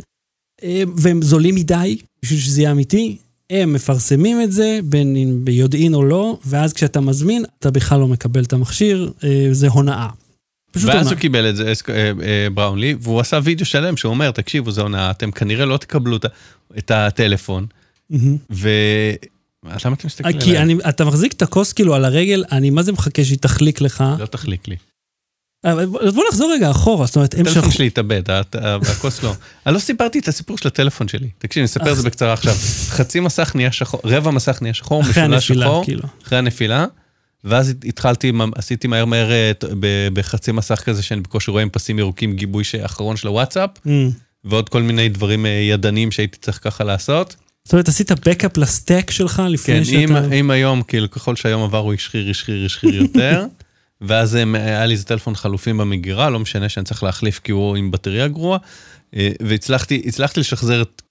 [0.64, 3.18] אה, והם זולים מדי, בשביל שזה יהיה אמיתי,
[3.52, 8.08] הם מפרסמים את זה, בין אם ביודעין או לא, ואז כשאתה מזמין, אתה בכלל לא
[8.08, 10.08] מקבל את המכשיר, אה, זה הונאה.
[10.72, 11.12] פשוט ואז הונאה.
[11.12, 14.72] הוא קיבל את זה, אסק- אה, אה, בראונלי, והוא עשה וידאו שלם שהוא אומר, תקשיבו,
[14.72, 16.26] זה הונאה, אתם כנראה לא תקבלו את
[16.78, 17.66] את הטלפון,
[18.10, 18.38] מהמם.
[18.52, 18.70] ו...
[19.86, 20.58] למה אתה מסתכל כי עליי?
[20.62, 24.04] אני, אתה מחזיק את הכוס כאילו על הרגל, אני מה זה מחכה שהיא תחליק לך.
[24.20, 24.76] לא תחליק לי.
[25.66, 27.72] אבל בוא נחזור רגע אחורה, זאת אומרת, הם הטלפון שלחו...
[27.72, 29.34] שלי התאבד, ה- ה- הכוס לא.
[29.66, 31.30] אני לא סיפרתי את הסיפור של הטלפון שלי.
[31.38, 32.54] תקשיב, אני אספר את זה בקצרה עכשיו.
[32.90, 36.04] חצי מסך נהיה שחור, רבע מסך נהיה שחור, אחרי משולש שחור, כאילו.
[36.28, 36.86] אחרי הנפילה,
[37.44, 39.52] ואז התחלתי, עשיתי מהר מהר אה,
[40.14, 43.90] בחצי מסך כזה שאני בקושי רואה עם פסים ירוקים גיבוי אחרון של הוואטסאפ, Mm.
[44.46, 47.36] ועוד כל מיני דברים אה, ידניים שהייתי צריך ככה לעשות.
[47.64, 50.36] זאת אומרת, עשית בקאפ לסטק שלך כן, לפני אם, שאתה...
[50.36, 53.46] אם היום, כאילו, ככל שהיום עבר הוא השחיר, השחיר, השחיר יותר,
[54.02, 57.76] ואז אה, היה לי איזה טלפון חלופים במגירה, לא משנה שאני צריך להחליף כי הוא
[57.78, 58.60] עם בטריה גרועה,
[59.16, 61.02] אה, והצלחתי הצלחתי לשחזר את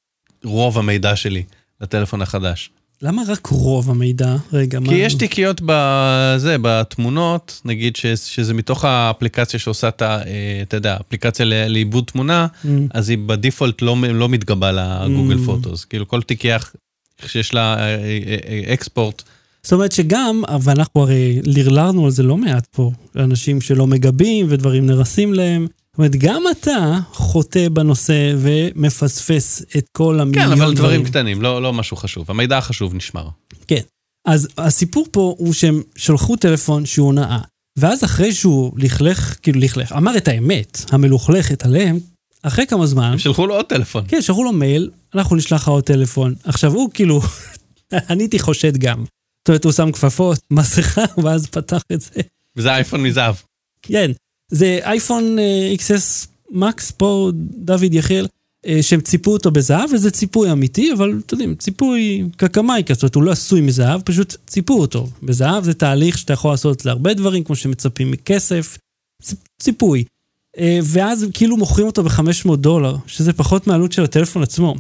[0.45, 1.43] רוב המידע שלי
[1.80, 2.70] לטלפון החדש.
[3.03, 4.36] למה רק רוב המידע?
[4.53, 4.88] רגע, מה...
[4.88, 10.18] כי יש תיקיות בזה, בתמונות, נגיד ש, שזה מתוך האפליקציה שעושה את ה...
[10.26, 12.68] אה, אתה יודע, אפליקציה לעיבוד תמונה, Mm.
[12.91, 15.47] אז היא בדיפולט לא, לא מתגבה לגוגל Mm.
[15.47, 15.84] פוטוס.
[15.84, 16.59] כאילו כל תיקייה
[17.26, 17.76] שיש לה
[18.72, 19.22] אקספורט,
[19.63, 24.87] זאת אומרת שגם, ואנחנו הרי לרלרנו על זה לא מעט פה, אנשים שלא מגבים ודברים
[24.87, 25.67] נהרסים להם.
[25.91, 30.63] זאת אומרת, גם אתה חוטא בנושא ומפספס את כל המיליון כן, דברים.
[30.63, 32.25] אבל דברים קטנים, לא, לא משהו חשוב.
[32.29, 33.29] המידע החשוב נשמר.
[33.67, 33.81] כן.
[34.27, 37.39] אז הסיפור פה הוא שהם שלחו טלפון שהוא הונאה,
[37.79, 41.99] ואז אחרי שהוא לכלך, כאילו לכלך, אמר את האמת המלוכלכת עליהם,
[42.43, 44.05] אחרי כמה זמן, הם שלחו לו עוד טלפון.
[44.09, 46.35] כן, שלחו לו מייל, אנחנו נשלח לך עוד טלפון.
[46.45, 47.21] עכשיו הוא כאילו,
[48.11, 49.05] אני הייתי חושד גם.
[49.41, 52.20] זאת אומרת, הוא שם כפפות, מסכה, ואז פתח את זה.
[52.57, 53.34] וזה אייפון מזהב.
[53.82, 54.11] כן,
[54.51, 58.26] זה אייפון אה, XS מקס, פה דוד יחיאל,
[58.66, 63.14] אה, שהם ציפו אותו בזהב, וזה ציפוי אמיתי, אבל אתם יודעים, ציפוי קקמייקה, זאת אומרת,
[63.14, 65.09] הוא לא עשוי מזהב, פשוט ציפו אותו.
[65.22, 68.78] בזהב זה תהליך שאתה יכול לעשות להרבה דברים, כמו שמצפים מכסף,
[69.62, 70.05] ציפוי.
[70.59, 74.74] אה, ואז כאילו מוכרים אותו ב-500 דולר, שזה פחות מהעלות של הטלפון עצמו.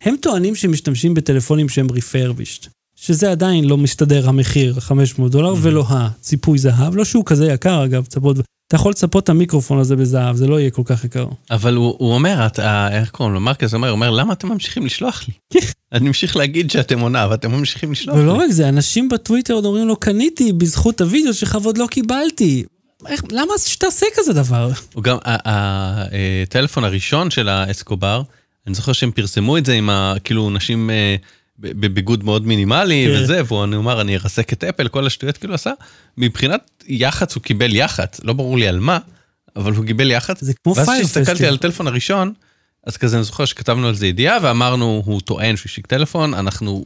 [0.00, 5.84] הם טוענים שהם משתמשים בטלפונים שהם refurbished, שזה עדיין לא מסתדר המחיר, 500 דולר, ולא
[5.88, 8.36] הציפוי זהב, לא שהוא כזה יקר אגב, צפות,
[8.68, 11.26] אתה יכול לצפות את המיקרופון הזה בזהב, זה לא יהיה כל כך יקר.
[11.50, 13.40] אבל הוא, הוא אומר, את- ה- איך קוראים לו?
[13.40, 15.60] מרקס אומר, הוא אומר, למה אתם ממשיכים לשלוח לי?
[15.92, 18.44] אני ממשיך להגיד שאתם עונה, ואתם ממשיכים לשלוח ולא לי.
[18.44, 22.64] רק זה, אנשים בטוויטר עוד אומרים לו, קניתי בזכות הוידאו שלך ועוד לא קיבלתי.
[23.06, 24.70] איך, למה שתעשה כזה דבר?
[24.94, 28.22] הוא גם, הטלפון הראשון של האסקובר,
[28.66, 30.14] אני זוכר שהם פרסמו את זה עם ה...
[30.24, 31.16] כאילו, נשים אה,
[31.58, 33.22] בביגוד מאוד מינימלי כן.
[33.22, 35.72] וזה, והוא אמר, אני ארסק את אפל, כל השטויות כאילו עשה.
[36.18, 38.98] מבחינת יח"צ הוא קיבל יח"צ, לא ברור לי על מה,
[39.56, 40.44] אבל הוא קיבל יח"צ.
[40.44, 41.48] זה כמו ואז פייר כשהסתכלתי פסטיבל.
[41.48, 42.32] על הטלפון הראשון,
[42.86, 46.84] אז כזה אני זוכר שכתבנו על זה ידיעה ואמרנו, הוא טוען שהוא השיק טלפון, אנחנו,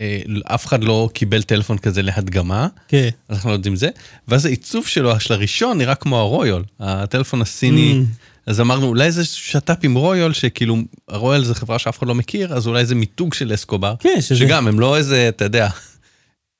[0.00, 2.68] אה, אף אחד לא קיבל טלפון כזה להדגמה.
[2.88, 3.08] כן.
[3.30, 3.88] אנחנו לא יודעים זה,
[4.28, 7.92] ואז העיצוב שלו, של הראשון, נראה כמו הרויול, הטלפון הסיני.
[7.92, 8.31] Mm.
[8.46, 10.76] אז אמרנו, אולי זה שת"פ עם רויול, שכאילו,
[11.08, 13.94] הרויול זה חברה שאף אחד לא מכיר, אז אולי זה מיתוג של אסקובר.
[13.98, 14.38] כן, שזה...
[14.38, 15.68] שגם, הם לא איזה, אתה יודע,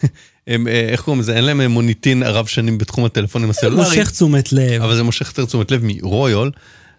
[0.46, 4.52] הם, אה, איך קוראים לזה, אין להם מוניטין רב שנים בתחום הטלפונים הסלולריים, מושך תשומת
[4.52, 4.82] לב.
[4.82, 6.50] אבל זה מושך יותר תשומת לב מרויול.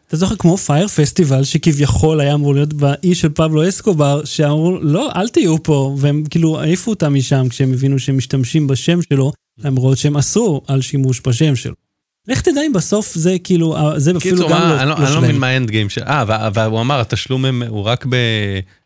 [0.07, 5.11] אתה זוכר כמו פייר פסטיבל, שכביכול היה אמור להיות באי של פבלו אסקובר, שאמרו, לא,
[5.15, 9.97] אל תהיו פה, והם כאילו העיפו אותם משם כשהם הבינו שהם משתמשים בשם שלו, למרות
[9.97, 11.82] שהם אסרו על שימוש בשם שלו.
[12.27, 14.95] לך תדע אם בסוף זה כאילו, אה, זה אפילו קיצור, גם מה, לא אני לא,
[14.99, 15.21] לא אני לא.
[15.21, 16.01] מבין מה ה end game של...
[16.03, 18.15] אה, וה- והוא אמר, התשלום הם- הוא רק ב,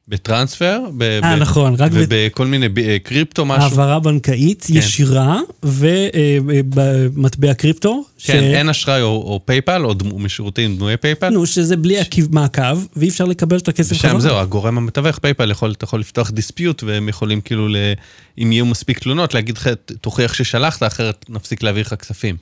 [0.07, 3.63] ב transfer, ב, אה, ב- נכון, רק ב- ובכל מיני ב- אה, קריפטו משהו.
[3.63, 4.73] העברה בנקאית כן.
[4.77, 11.30] ישירה, ובמטבע קריפטו, כן, אין אשראי או, או PayPal, או דמו, משירותים דמויי PayPal.
[11.29, 12.63] נו, שזה בלי עקיב- מעקב,
[12.95, 14.19] ואי אפשר לקבל את הכסף חזרה.
[14.19, 17.75] זהו, הגורם המתווך PayPal יכול, יכול לפתוח dispute, והם יכולים כאילו, ל,
[18.43, 19.69] אם יהיו מספיק תלונות, להגיד לך,
[20.01, 22.35] תוכיח ששלחת, אחרת נפסיק להעביר לך כספים.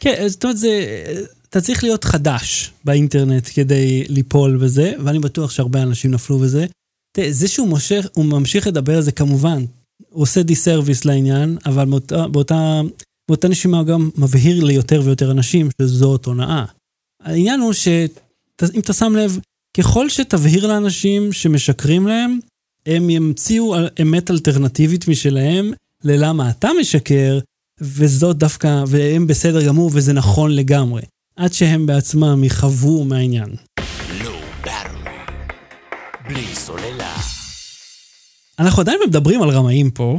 [0.00, 1.04] כן, זאת אומרת, זה,
[1.50, 6.66] אתה צריך להיות חדש באינטרנט כדי ליפול בזה, ואני בטוח שהרבה אנשים נפלו בזה.
[7.12, 9.64] תראה, זה שהוא מושך, הוא ממשיך לדבר על זה כמובן,
[10.10, 12.80] הוא עושה דיסרוויס לעניין, אבל באותה, באותה,
[13.28, 16.64] באותה נשימה הוא גם מבהיר ליותר ויותר אנשים שזאת הונאה.
[17.22, 19.38] העניין הוא שאם אתה שם לב,
[19.76, 22.38] ככל שתבהיר לאנשים שמשקרים להם,
[22.86, 25.72] הם ימציאו אמת אלטרנטיבית משלהם
[26.04, 27.38] ללמה אתה משקר,
[27.80, 31.02] וזאת דווקא, והם בסדר גמור וזה נכון לגמרי.
[31.36, 33.48] עד שהם בעצמם יכאבו מהעניין.
[38.58, 40.18] אנחנו עדיין מדברים על רמאים פה.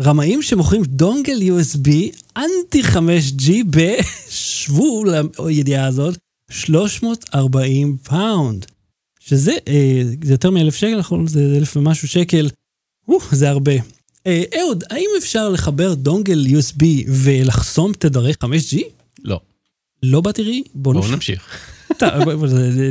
[0.00, 1.88] רמאים שמוכרים dongle USB
[2.36, 5.04] anti 5G בשוו
[5.46, 6.16] לידיעה הזאת
[6.50, 8.66] 340 pound.
[9.20, 11.26] שזה אה, זה יותר מאלף שקל, נכון?
[11.26, 12.48] זה אלף ומשהו שקל.
[13.08, 13.72] או, זה הרבה.
[14.28, 18.78] אה, אהוד, האם אפשר לחבר דונגל USB ולחסום תדרי 5G?
[19.24, 19.40] לא.
[20.02, 20.62] לא בתראי?
[20.74, 21.14] בוא בואו נמשיך.
[21.14, 21.98] נמשיך.
[21.98, 22.46] טוב, בוא- בוא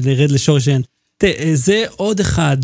[0.06, 0.82] נרד לשורש העניין.
[1.18, 2.58] תראה, זה עוד אחד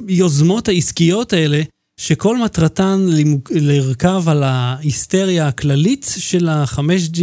[0.00, 1.62] מהיוזמות העסקיות האלה,
[2.00, 3.06] שכל מטרתן
[3.50, 7.20] לרכב על ההיסטריה הכללית של ה-5G.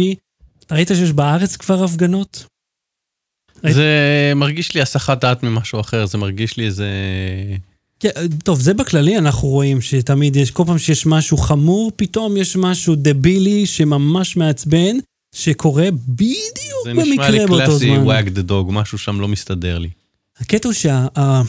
[0.66, 2.44] אתה ראית שיש בארץ כבר הפגנות?
[3.70, 3.86] זה
[4.36, 6.86] מרגיש לי הסחת דעת ממשהו אחר, זה מרגיש לי איזה...
[8.02, 8.10] כן,
[8.44, 12.94] טוב, זה בכללי אנחנו רואים שתמיד יש, כל פעם שיש משהו חמור, פתאום יש משהו
[12.94, 14.96] דבילי שממש מעצבן,
[15.34, 18.04] שקורה בדיוק זה נשמע לי במקרה באותו קלאסי זמן.
[18.04, 19.88] וואג דה דוג, משהו שם לא מסתדר לי.
[20.40, 21.06] הקטע הוא שה...
[21.16, 21.42] ה-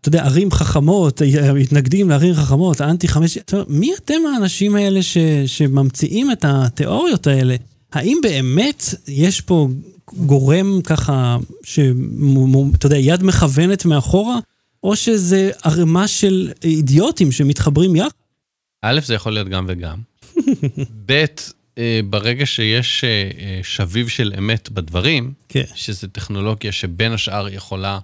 [0.00, 1.22] אתה יודע, ערים חכמות,
[1.54, 3.38] מתנגדים לערים חכמות, האנטי חמש...
[3.68, 7.56] מי אתם האנשים האלה ש, שממציאים את התיאוריות האלה?
[7.92, 9.68] האם באמת יש פה
[10.12, 14.38] גורם ככה, שאתה יודע, יד מכוונת מאחורה,
[14.82, 18.08] או שזה ערימה של אידיוטים שמתחברים יחד?
[18.82, 19.98] א', זה יכול להיות גם וגם.
[21.06, 21.24] ב',
[21.78, 25.64] אה, ברגע שיש אה, שביב של אמת בדברים, כן.
[25.74, 27.98] שזו טכנולוגיה שבין השאר יכולה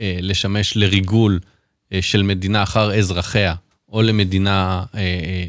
[0.00, 1.40] אה, לשמש לריגול
[2.00, 3.54] של מדינה אחר אזרחיה,
[3.92, 4.84] או למדינה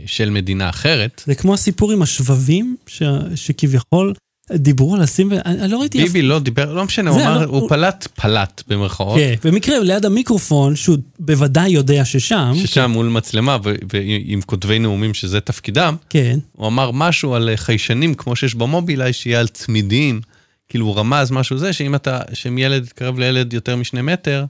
[0.05, 3.03] של מדינה אחרת, זה כמו הסיפור עם השבבים, ש,
[3.35, 4.13] שכביכול
[4.55, 6.03] דיברו על לשים, אני לא ראיתי...
[6.03, 10.05] ביבי לא דיבר, לא משנה, הוא אמר, לא, הוא פלט, פלט במרכאות, כן, במקרה ליד
[10.05, 16.67] המיקרופון, שהוא בוודאי יודע ששם, ששם מול מצלמה ועם כותבי נאומים שזה תפקידם, כן, הוא
[16.67, 20.21] אמר משהו על אה, חיישנים כמו שיש במובילאיי, שיהיה על צמידים,
[20.69, 24.45] כאילו הוא רמז משהו זה, שאם אתה, שאם ילד יתקרב לילד יותר משני מטר,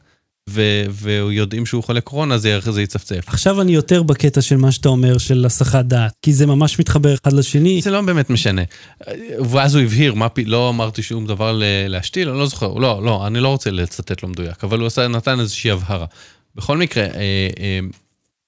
[0.50, 3.24] ו- ויודעים שהוא חולה קורונה, זה, זה יצפצף.
[3.28, 7.14] עכשיו אני יותר בקטע של מה שאתה אומר, של הסחת דעת, כי זה ממש מתחבר
[7.14, 7.82] אחד לשני.
[7.82, 8.62] זה לא באמת משנה.
[9.50, 13.28] ואז הוא הבהיר, מה, לא אמרתי שום דבר ל- להשתיל, אני לא זוכר, לא, לא,
[13.28, 16.06] אני לא רוצה לצטט לא מדויק, אבל הוא עשה, נתן איזושהי הבהרה.
[16.56, 17.10] בכל מקרה, אה,
[17.60, 17.80] אה,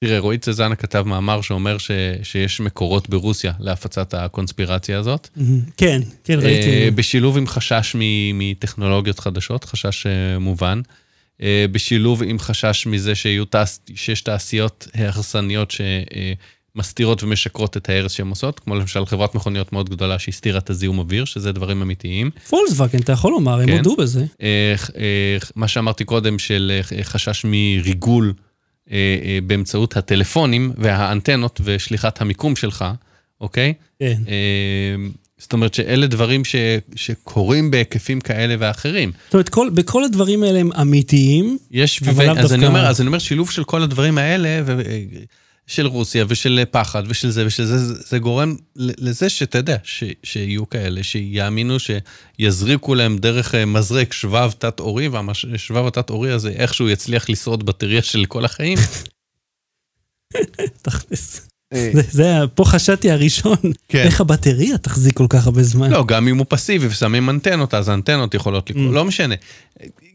[0.03, 1.91] תראה, רועי צזנה כתב מאמר שאומר ש,
[2.23, 5.27] שיש מקורות ברוסיה להפצת הקונספירציה הזאת.
[5.77, 6.91] כן, כן, אה, ראיתי.
[6.91, 7.95] בשילוב עם חשש
[8.33, 10.81] מטכנולוגיות חדשות, חשש אה, מובן.
[11.41, 13.77] אה, בשילוב עם חשש מזה שיהיו תעש...
[13.95, 15.73] שיש תעשיות הרסניות
[16.75, 20.99] מסתירות ומשקרות את ההרס שהן עושות, כמו למשל חברת מכוניות מאוד גדולה שהסתירה את הזיהום
[20.99, 22.31] אוויר, שזה דברים אמיתיים.
[22.49, 23.77] פולקסווגן, אתה יכול לומר, הם כן.
[23.77, 24.25] הודו בזה.
[24.41, 28.33] אה, אה, מה שאמרתי קודם של חשש מריגול
[29.43, 32.85] באמצעות הטלפונים והאנטנות ושליחת המיקום שלך,
[33.41, 33.73] אוקיי?
[33.99, 34.21] כן.
[35.41, 36.55] אה, זאת אומרת שאלה דברים ש,
[36.95, 39.11] שקורים בהיקפים כאלה ואחרים.
[39.25, 41.57] זאת אומרת, כל, בכל הדברים האלה הם אמיתיים.
[41.71, 44.17] יש, אבל ו- לאו אז, דווקא- אני אומר, אז אני אומר, שילוב של כל הדברים
[44.17, 44.81] האלה, ו-
[45.67, 50.03] של רוסיה ושל פחד ושל זה ושל זה, זה, זה גורם לזה שאתה יודע, ש,
[50.23, 57.29] שיהיו כאלה שיאמינו שיזריקו להם דרך אה, מזרק שבב תת-עורי, והשבב התת-עורי הזה איכשהו יצליח
[57.29, 58.77] לשרוד בטריה של כל החיים.
[60.81, 61.47] תכלס.
[61.73, 63.55] זה, זה, ה- פה חשדתי הראשון,
[63.89, 64.03] כן.
[64.05, 65.91] איך הבטריה תחזיק כל כך הרבה זמן.
[65.91, 68.95] לא, גם אם הוא פסיבי ושמים אנטנות, אז האנטנות יכולות לקרות, Mm.
[68.95, 69.35] לא משנה.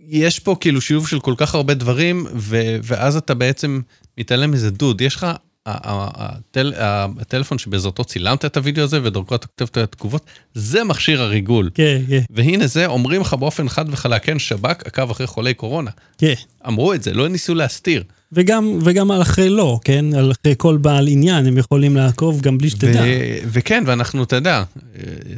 [0.08, 3.80] יש פה כאילו שילוב של כל כך הרבה דברים, ו- ואז אתה בעצם
[4.18, 4.70] מתעלם מזה.
[4.70, 5.26] דוד, יש לך,
[5.66, 6.72] הטל-
[7.20, 11.70] הטלפון שבעזרתו צילמת את הוידאו הזה ודרכו אתה כותב את התגובות, זה מכשיר הריגול.
[11.74, 15.90] כן, כן, והנה זה, אומרים לך באופן חד וחלק, כן, שב"כ עקב אחרי חולי קורונה.
[16.18, 16.34] כן.
[16.66, 18.02] אמרו את זה, לא ניסו להסתיר.
[18.32, 20.04] וגם, וגם על אחרי לא, כן?
[20.14, 23.02] על אחרי כל בעל עניין, הם יכולים לעקוב גם בלי שתדע.
[23.06, 24.62] ו- וכן, ואנחנו, אתה יודע,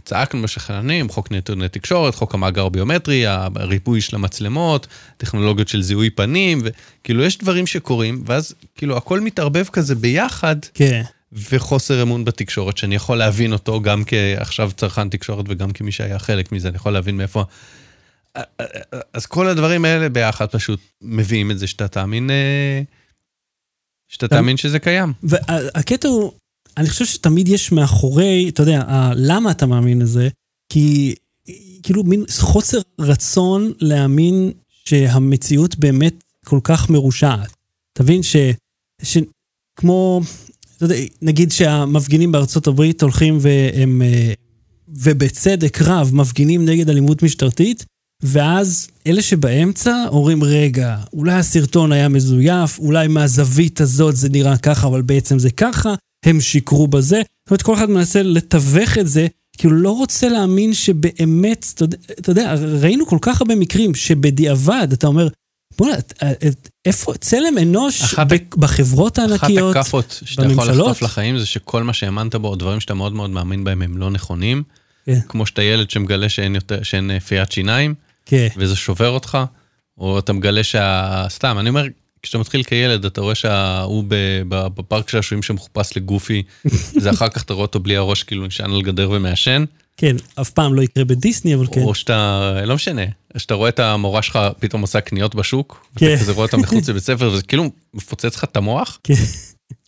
[0.05, 4.87] צעקנו במשך שנים, חוק נתוני תקשורת, חוק המאגר הביומטרי, הריפוי של המצלמות,
[5.17, 11.03] טכנולוגיות של זיהוי פנים, וכאילו יש דברים שקורים, ואז כאילו הכל מתערבב כזה ביחד, כן.
[11.53, 16.53] וחוסר אמון בתקשורת, שאני יכול להבין אותו גם כעכשיו צרכן תקשורת וגם כמי שהיה חלק
[16.53, 17.45] מזה, אני יכול להבין מאיפה...
[19.13, 22.83] אז כל הדברים האלה ביחד פשוט מביאים את זה שאתה תאמין, אה,
[24.09, 25.13] שאתה תאמין שזה קיים.
[25.23, 26.33] והקטע הוא,
[26.77, 28.83] אני חושב שתמיד יש מאחורי, אתה יודע,
[29.17, 30.29] למה אתה מאמין לזה?
[30.73, 31.15] כי
[31.83, 34.53] כאילו מין חוסר רצון להאמין
[34.85, 37.57] שהמציאות באמת כל כך מרושעת.
[37.93, 38.37] תבין ש...
[39.03, 39.19] ש...
[39.77, 40.21] כמו,
[40.77, 44.33] אתה יודע, נגיד שהמפגינים בארצות הברית הולכים והם, אה,
[44.89, 47.85] ובצדק רב, מפגינים נגד אלימות משטרתית,
[48.23, 54.87] ואז אלה שבאמצע אומרים, רגע, אולי הסרטון היה מזויף, אולי מהזווית הזאת זה נראה ככה,
[54.87, 55.95] אבל בעצם זה ככה,
[56.25, 57.17] הם שיקרו בזה.
[57.17, 59.27] זאת אומרת, כל אחד מנסה לתווך את זה,
[59.59, 63.95] כי הוא לא רוצה להאמין שבאמת, אתה יודע- אתה יודע, ראינו כל כך הרבה מקרים
[63.95, 65.29] שבדיעבד אתה אומר,
[65.79, 65.95] בוא'נה,
[66.87, 69.77] איפה צלם אנוש אחת בחברות הענקיות?
[69.77, 70.77] אחת הכאפות שאתה יכול בממשלות?
[70.89, 73.97] לחטוף לחיים זה שכל מה שהאמנת בו, או דברים שאתה מאוד מאוד מאמין בהם, הם
[73.97, 74.63] לא נכונים.
[75.07, 75.19] כן.
[75.29, 77.95] כמו שאתה ילד שמגלה שאין, יותר, שאין אה, פיית שיניים,
[78.29, 79.39] כן, וזה שובר אותך,
[79.99, 81.27] או אתה מגלה שה...
[81.29, 81.87] סתם, אני אומר,
[82.23, 84.05] כשאתה מתחיל כילד, אתה רואה שההוא
[84.49, 86.43] בפארק שעשועים שמחופש לגופי,
[87.03, 89.65] זה אחר כך אתה רואה אותו בלי הראש כאילו נשען על גדר ומעשן,
[90.01, 91.83] כן, אף פעם לא יקרה בדיסני, אבל כן.
[91.83, 93.03] או שאתה, לא משנה,
[93.37, 96.07] שאתה רואה את המורה שלך פתאום עושה קניות בשוק, כן.
[96.07, 98.99] ואתה כזה רואה אותה מחוץ לבית ספר, וזה כאילו מפוצץ לך את המוח.
[99.05, 99.15] כן.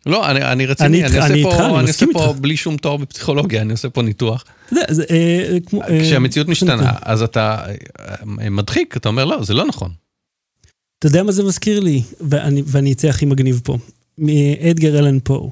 [0.06, 2.38] לא, אני, אני אני רציני, אני עושה אני פה, איתך, אני אני עושה פה איתך.
[2.40, 4.44] בלי שום תואר בפסיכולוגיה, אני עושה פה ניתוח.
[4.88, 5.82] זה אה, כמו...
[5.82, 6.92] אה, כשהמציאות זה משתנה?
[7.02, 7.64] אז אתה
[8.00, 9.90] אה, מדחיק, אתה אומר, לא, זה לא נכון.
[10.98, 12.02] אתה יודע מה זה מזכיר לי?
[12.20, 13.76] ואני, ואני אצא הכי מגניב פה.
[14.18, 15.50] מאדגר אלן פו.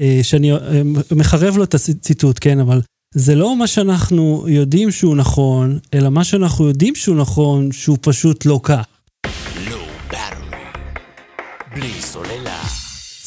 [0.00, 0.58] אה, שאני אה,
[1.10, 2.80] מחרב לו את הציטוט, כן, אבל
[3.14, 8.46] זה לא מה שאנחנו יודעים שהוא נכון, אלא מה שאנחנו יודעים שהוא נכון, שהוא פשוט
[8.46, 8.84] לא כך.
[11.74, 12.55] בלי סוללה.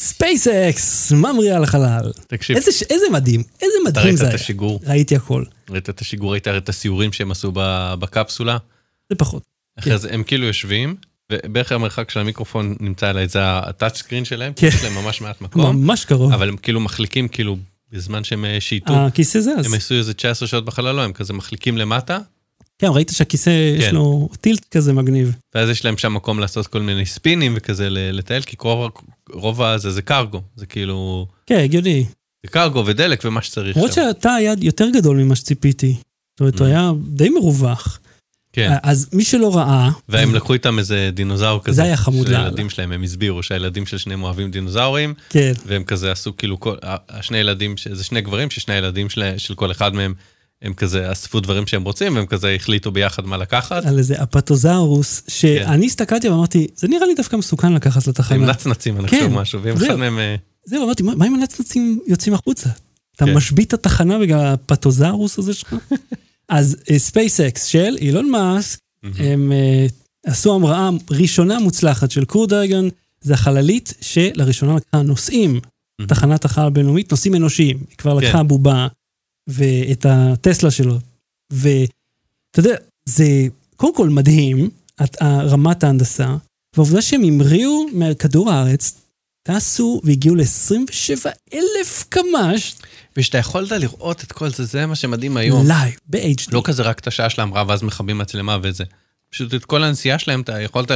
[0.00, 2.12] SpaceX, ממריאה לחלל.
[2.26, 4.34] תקשיב, איזה, ש- איזה מדהים, איזה אתה מדהים ראית זה את היה.
[4.34, 7.52] השיגור, ראיתי הכל, ראית את השיגור, ראית את הסיורים שהם עשו
[7.98, 8.56] בקפסולה,
[9.10, 9.42] זה פחות.
[9.78, 10.94] אחרי זה הם כאילו יושבים,
[11.32, 14.66] ובערך המרחק של המיקרופון נמצא אליי, זה ה touch screen שלהם, כן.
[14.66, 16.32] יש להם ממש מעט מקום, ממש קרוב.
[16.32, 17.56] אבל הם כאילו מחליקים, כאילו,
[17.92, 19.66] בזמן שהם אה, שייטו, הכיסא זז.
[19.66, 22.18] הם עשו איזה 19 שעות בחלל, לא, הם כזה מחליקים למטה,
[22.78, 23.94] כן, ראית שהכיסא יש כן.
[23.94, 25.32] לו טילט כזה מגניב.
[25.54, 28.90] ואז יש להם שם מקום לעשות כל מיני ספינים וכזה לטייל, כי רוב,
[29.32, 32.04] רוב הזה זה קרגו, זה כאילו, כן, הגיוני.
[32.46, 33.92] זה קרגו ודלק ומה שצריך למרות.
[33.92, 35.96] שאתה היה יותר גדול ממה שציפיתי.
[36.32, 36.70] זאת אומרת, הוא Mm.
[36.70, 38.00] היה די מרווח.
[38.52, 38.72] כן.
[38.82, 41.76] אז מי שלא ראה, והם לקחו איתם איזה דינוזאור כזה.
[41.76, 42.44] זה היה חמוד לאללה.
[42.44, 46.74] שהילדים שלהם, הם הסבירו שהילדים של שניהם אוהבים דינוזאורים, כן, והם כזה עשו כאילו, כל,
[47.08, 50.14] השני ילדים, זה שני גברים, ששני הילדים של, של כל אחד מהם,
[50.62, 53.86] הם כזה אספו דברים שהם רוצים, והם כזה החליטו ביחד מה לקחת.
[53.86, 58.46] על איזה אפטוזאורוס, שאני הסתכלתי ואמרתי, זה נראה לי דווקא מסוכן לקחת עם לתחנה.
[58.46, 59.76] נצנצים, אני כן, חושב משהו, ואם.
[59.76, 60.18] אחד מהם...
[60.18, 62.70] אה, זהו, אמרתי, מה אם הנצנצים יוצאים החוצה?
[63.16, 63.34] אתה כן.
[63.34, 65.74] משבית את התחנה בגלל הפטוזאורוס הזה שלך?
[66.48, 68.78] אז SpaceX של אילון מאסק,
[69.18, 69.86] הם אה,
[70.26, 72.88] עשו המראה ראשונה מוצלחת של Crew Dragon,
[73.20, 75.60] זה החללית שלראשונה לקחה נוסעים,
[76.08, 77.76] תחנת החלל הבינלאומית, נוסעים אנושיים.
[77.88, 78.26] היא כבר כן.
[78.26, 78.86] לקחה בובה
[79.50, 80.98] ואת הטסלה שלו.
[81.52, 81.90] ואתה
[82.56, 82.74] יודע,
[83.04, 83.26] זה
[83.76, 84.70] קודם כל מדהים,
[85.04, 86.36] את- רמת ההנדסה,
[86.76, 88.94] והעובדה שהם המריאו מכדור הארץ
[89.42, 92.74] טסו והגיעו ל-27 אלף קמ"ש
[93.16, 95.66] ושאתה יכולת לראות את כל זה, זה מה שמדהים היום.
[95.66, 96.48] live, ב-HD.
[96.52, 98.84] לא כזה רק את השעה של ההמראה ואז מכבים מצלמה וזה.
[99.30, 100.90] פשוט את כל הנסיעה שלהם, אתה יכולת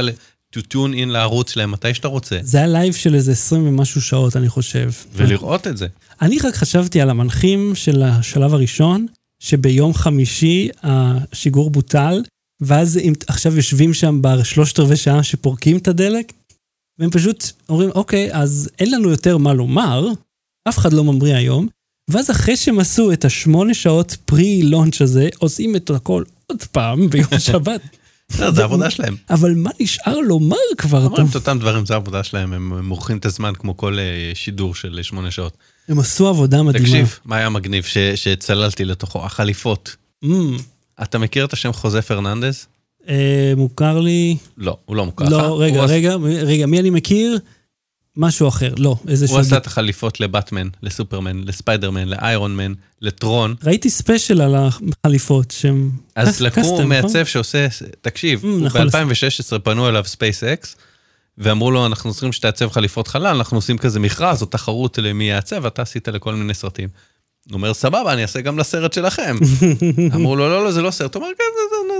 [0.57, 4.01] to tune in לערוץ שלהם מתי שאתה רוצה, זה היה live של איזה 20 ומשהו
[4.01, 4.91] שעות, אני חושב.
[5.13, 5.87] ולראות את זה.
[6.21, 9.05] אני רק חשבתי על המנחים של השלב הראשון,
[9.39, 12.23] שביום חמישי השיגור בוטל,
[12.61, 16.33] ואז אם עכשיו יושבים שם בשלושת רבעי שעה שפורקים את הדלק,
[16.99, 20.07] והם פשוט אומרים, אוקיי, אז אין לנו יותר מה לומר,
[20.69, 21.67] אף אחד לא ממריא היום,
[22.09, 27.39] ואז אחרי שהם עשו את השמונה שעות pre-launch הזה, עושים את הכל עוד פעם ביום
[27.47, 27.81] שבת.
[28.31, 29.15] זה העבודה שלהם.
[29.29, 31.05] אבל מה נשאר לומר כבר?
[31.05, 34.75] אומרים את אותם דברים, זה העבודה שלהם, הם מורחים את הזמן כמו כל אה, שידור
[34.75, 35.57] של שמונה שעות.
[35.87, 36.85] הם עשו עבודה מדהימה.
[36.85, 37.83] תקשיב, מה היה מגניב
[38.15, 39.25] שצללתי לתוכו?
[39.25, 39.95] החליפות.
[40.25, 40.27] Mm,
[41.03, 42.65] אתה מכיר את השם חוזה פרננדז?
[43.09, 44.37] אה, מוכר לי...
[44.57, 45.31] לא, הוא לא מוכר לך.
[45.31, 47.39] לא, רגע, רגע, רגע, מי אני מכיר?
[48.17, 53.55] משהו אחר, לא, איזה הוא עשה את החליפות לבטמן, לסופרמן, לספיידרמן, לאיירון מן, לטרון.
[53.63, 55.91] ראיתי special על החליפות שהם...
[56.15, 56.87] אז לקחו custom, נכון?
[56.89, 57.67] מעצב שעושה,
[58.01, 58.87] תקשיב, Mm, נכון.
[58.89, 60.75] ב-2016 פנו אליו SpaceX,
[61.37, 65.59] ואמרו לו, אנחנו צריכים שתעצב חליפות חלל, אנחנו עושים כזה מכרז או תחרות למי יעצב,
[65.63, 66.89] ואתה עשית לכל מיני סרטים.
[67.49, 69.37] הוא אומר, סבבה, אני אעשה גם לסרט שלכם.
[70.15, 71.15] אמרו לו, לא, לא, זה לא סרט.
[71.15, 71.33] הוא אומר,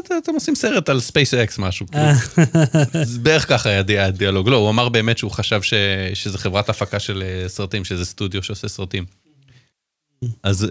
[0.08, 1.86] כן, אתם עושים סרט על SpaceX משהו.
[1.92, 2.08] כאילו.
[3.06, 4.50] זה בערך ככה היה די- הדיאלוג.
[4.50, 5.74] לא, הוא אמר באמת שהוא חשב ש-
[6.14, 9.06] שזה חברת הפקה של אה, סרטים, שזה סטודיו שעושה סרטים.
[10.44, 10.70] אז אה,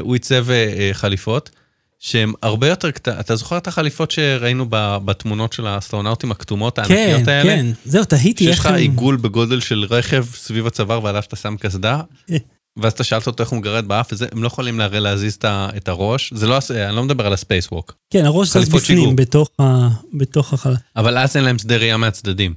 [0.00, 1.50] הוא עיצב אה, חליפות,
[1.98, 3.20] שהן הרבה יותר קטנות.
[3.20, 7.44] אתה זוכר את החליפות שראינו ב- בתמונות של האסטרונאוטים הכתומות כן, הענקיות האלה?
[7.56, 8.74] כן, זהו, תהיתי שיש איך לך הם...
[8.74, 12.36] עיגול בגודל של רכב סביב הצוואר ועליו אתה שם קסדה, כן.
[12.76, 15.88] ואז אתה שאלת אותו איך הוא מגרד באף, וזה, הם לא יכולים הרי להזיז את
[15.88, 19.16] הראש, זה לא, אני לא מדבר על הספייס ווק, כן, הראש זז חליפות בפנים.
[19.16, 20.74] בתוך ה- בתוך החלל.
[20.96, 22.54] אבל אז אין להם שדה ראייה מהצדדים.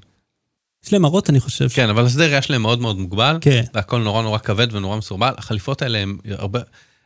[0.86, 1.68] יש להם מראות, אני חושב.
[1.70, 3.64] כן, אבל השדה ראייה שלהם מאוד מאוד מוגבל, כן.
[3.74, 6.60] והכל נורא נורא כבד ונורא מסורבל, החליפות האלה הם הרבה...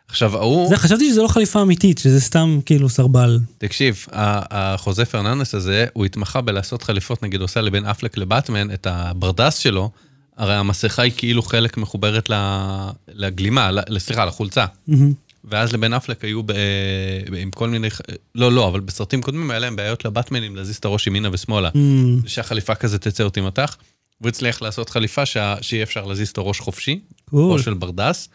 [0.08, 3.40] עכשיו, ההוא, זה, חשבתי שזה לא חליפה אמיתית, שזה סתם כאילו סרבל.
[3.58, 9.58] תקשיב, החוזה פרננדס הזה, הוא התמחה בלעשות חליפות, נגיד, עושה לבן אפלק לבטמן, את הברדס
[9.58, 9.90] שלו,
[10.38, 12.30] הרי המסכה היא כאילו חלק מחוברת
[13.08, 14.66] לגלימה, סליחה, לחולצה.
[15.44, 16.52] ואז לבן אפלק היו ב...
[17.38, 17.88] עם כל מיני...
[18.36, 21.70] לא, לא, אבל בסרטים קודמים היה להם בעיות לבטמנים להזיז את הראש ימינה ושמאלה.
[21.74, 22.28] מהמם.
[22.28, 23.78] שהחליפה כזה תצא אותי מתח.
[24.22, 25.56] והוא הצליח לעשות חליפה שה...
[25.62, 27.54] שיהיה אפשר להזיז את הראש חופשי, קול.
[27.54, 28.30] ראש של ברדס,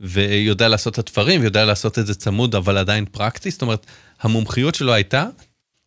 [0.00, 3.50] ויודע לעשות את התפרים, ויודע לעשות את זה צמוד, אבל עדיין פרקטי.
[3.50, 3.86] זאת אומרת,
[4.20, 5.26] המומחיות שלו הייתה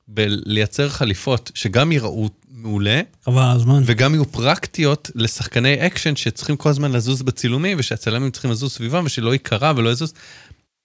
[0.08, 2.30] בלייצר חליפות שגם יראו
[2.66, 3.84] מעולה, חבל על הזמן.
[3.86, 9.34] וגם יהיו פרקטיות לשחקני אקשן שצריכים כל הזמן לזוז בצילומים, ושהצלמים צריכים לזוז סביבם, ושלא
[9.34, 10.14] ייקרע ולא יזוז.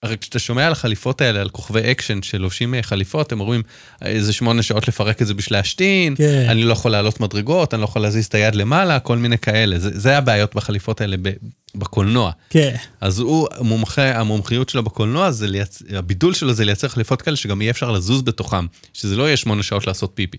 [0.02, 3.62] הרי כשאתה שומע על החליפות האלה, על כוכבי אקשן שלובשים אה, חליפות, הם אומרים,
[4.02, 6.46] איזה שמונה שעות לפרק את זה בשביל להשתין, כן.
[6.48, 9.78] אני לא יכול לעלות מדרגות, אני לא יכול להזיז את היד למעלה, כל מיני כאלה.
[9.78, 11.30] זה, זה הבעיות בחליפות האלה ב,
[11.74, 12.30] בקולנוע.
[12.50, 12.74] כן.
[13.00, 15.82] אז הוא, המומחה, המומחיות שלו בקולנוע, זה לייצ...
[15.96, 19.62] הבידול שלו זה לייצר חליפות כאלה שגם יהיה אפשר לזוז בתוכם, שזה לא יהיה שמונה
[19.62, 20.38] שעות לעשות פיפי.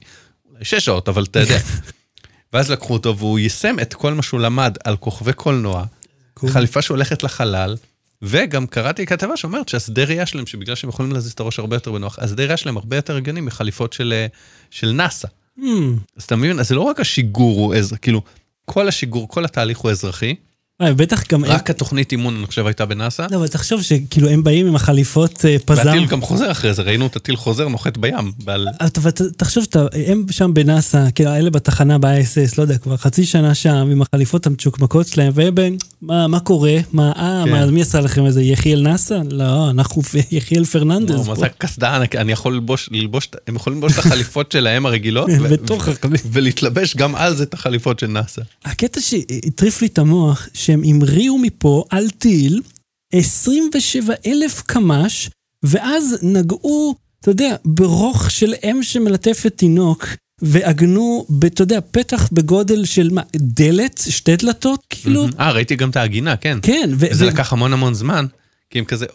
[0.62, 1.57] שש שעות, אבל אתה יודע.
[2.53, 5.86] ואז לקחו אותו והוא יישם את כל מה שהוא למד על כוכבי קולנוע,
[6.34, 6.49] קול.
[6.49, 7.76] חליפה שהולכת לחלל,
[8.22, 11.91] וגם קראתי כתבה שאומרת שהשדה ראייה שלהם, שבגלל שהם יכולים להזיז את הראש הרבה יותר
[11.91, 14.28] בנוח, השדה ראייה שלהם הרבה יותר הגיוני מחליפות של, אה,
[14.72, 15.28] של נאסא.
[15.57, 15.97] מהמם.
[16.18, 18.22] אז אתה מבין, אז זה לא רק השיגור הוא אזרחי, כאילו,
[18.66, 20.36] כל השיגור, כל התהליך הוא אזרחי,
[20.82, 21.45] בטח גם...
[21.45, 23.25] רק התוכנית אימון, אני חושב, הייתה בנאסא.
[23.32, 25.82] לא, אבל תחשוב שכאילו הם באים עם החליפות אה, פזם.
[25.86, 28.32] והטיל גם חוזר אחרי זה, ראינו את הטיל חוזר נוחת בים.
[28.45, 29.65] אבל ת- תחשוב,
[30.09, 34.47] הם שם בנאסא, כאילו האלה בתחנה ב-ISS, לא יודע, כבר חצי שנה שם עם החליפות
[34.47, 36.77] המצ'וקמקות שלהם, והם בין, מה, קורה?
[36.93, 37.51] מה, אה, כן.
[37.51, 39.21] מה, מי עשה לכם איזה יחיאל נאסא?
[39.32, 40.01] לא, אנחנו
[40.32, 41.36] יחיאל פרננדז מה.
[41.36, 41.97] זה הקסדה?
[42.17, 42.89] אני יכול ללבוש,
[43.47, 45.29] הם יכולים ללבוש את החליפות שלהם הרגילות.
[46.32, 48.41] ולהתלבש גם על זה את החליפות של נאסא.
[48.65, 52.61] הקטע שהטריף לי את המוח, שהם המריאו מפה על טיל
[53.13, 55.30] 27 אלף קמ"ש,
[55.63, 60.07] ואז נגעו, אתה יודע, ברוך של אם שמלטפת תינוק,
[60.41, 64.01] ועגנו, אתה יודע, פתח בגודל של מה, דלת?
[64.09, 64.84] שתי דלתות?
[64.89, 65.28] כאילו?
[65.39, 66.59] אה, ראיתי גם את העגינה, כן.
[66.61, 66.89] כן.
[66.93, 68.26] וזה לקח המון המון זמן,
[68.69, 69.05] כי הם כזה,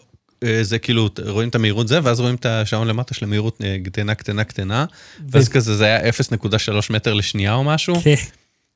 [0.43, 3.77] אה, זה כאילו, רואים את המהירות זה, ואז רואים את השעון למטה של המהירות אה,
[3.83, 4.85] קטנה, קטנה, קטנה,
[5.29, 7.95] ואז כזה זה היה 0.3 מטר לשנייה או משהו.
[8.03, 8.15] כן.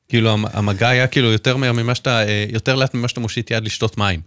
[0.08, 3.50] כאילו המ- המגע היה כאילו יותר מהר ממה שאתה, אה, יותר לאט ממה שאתה מושיט
[3.50, 4.20] יד לשתות מים.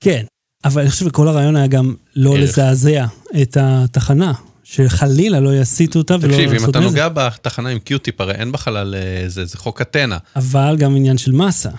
[0.00, 0.24] כן,
[0.64, 2.40] אבל אני חושב שכל הרעיון היה גם לא ערך.
[2.40, 3.06] לזעזע
[3.42, 4.32] את התחנה,
[4.64, 6.88] שחלילה לא יסיטו אותה ולא תקשיב, אם לעשות אתה נזק.
[6.88, 10.18] נוגע בתחנה עם קיוטיפ, הרי אין בחלל אה, זה, זה חוק אתנה.
[10.36, 11.70] אבל גם עניין של מסה.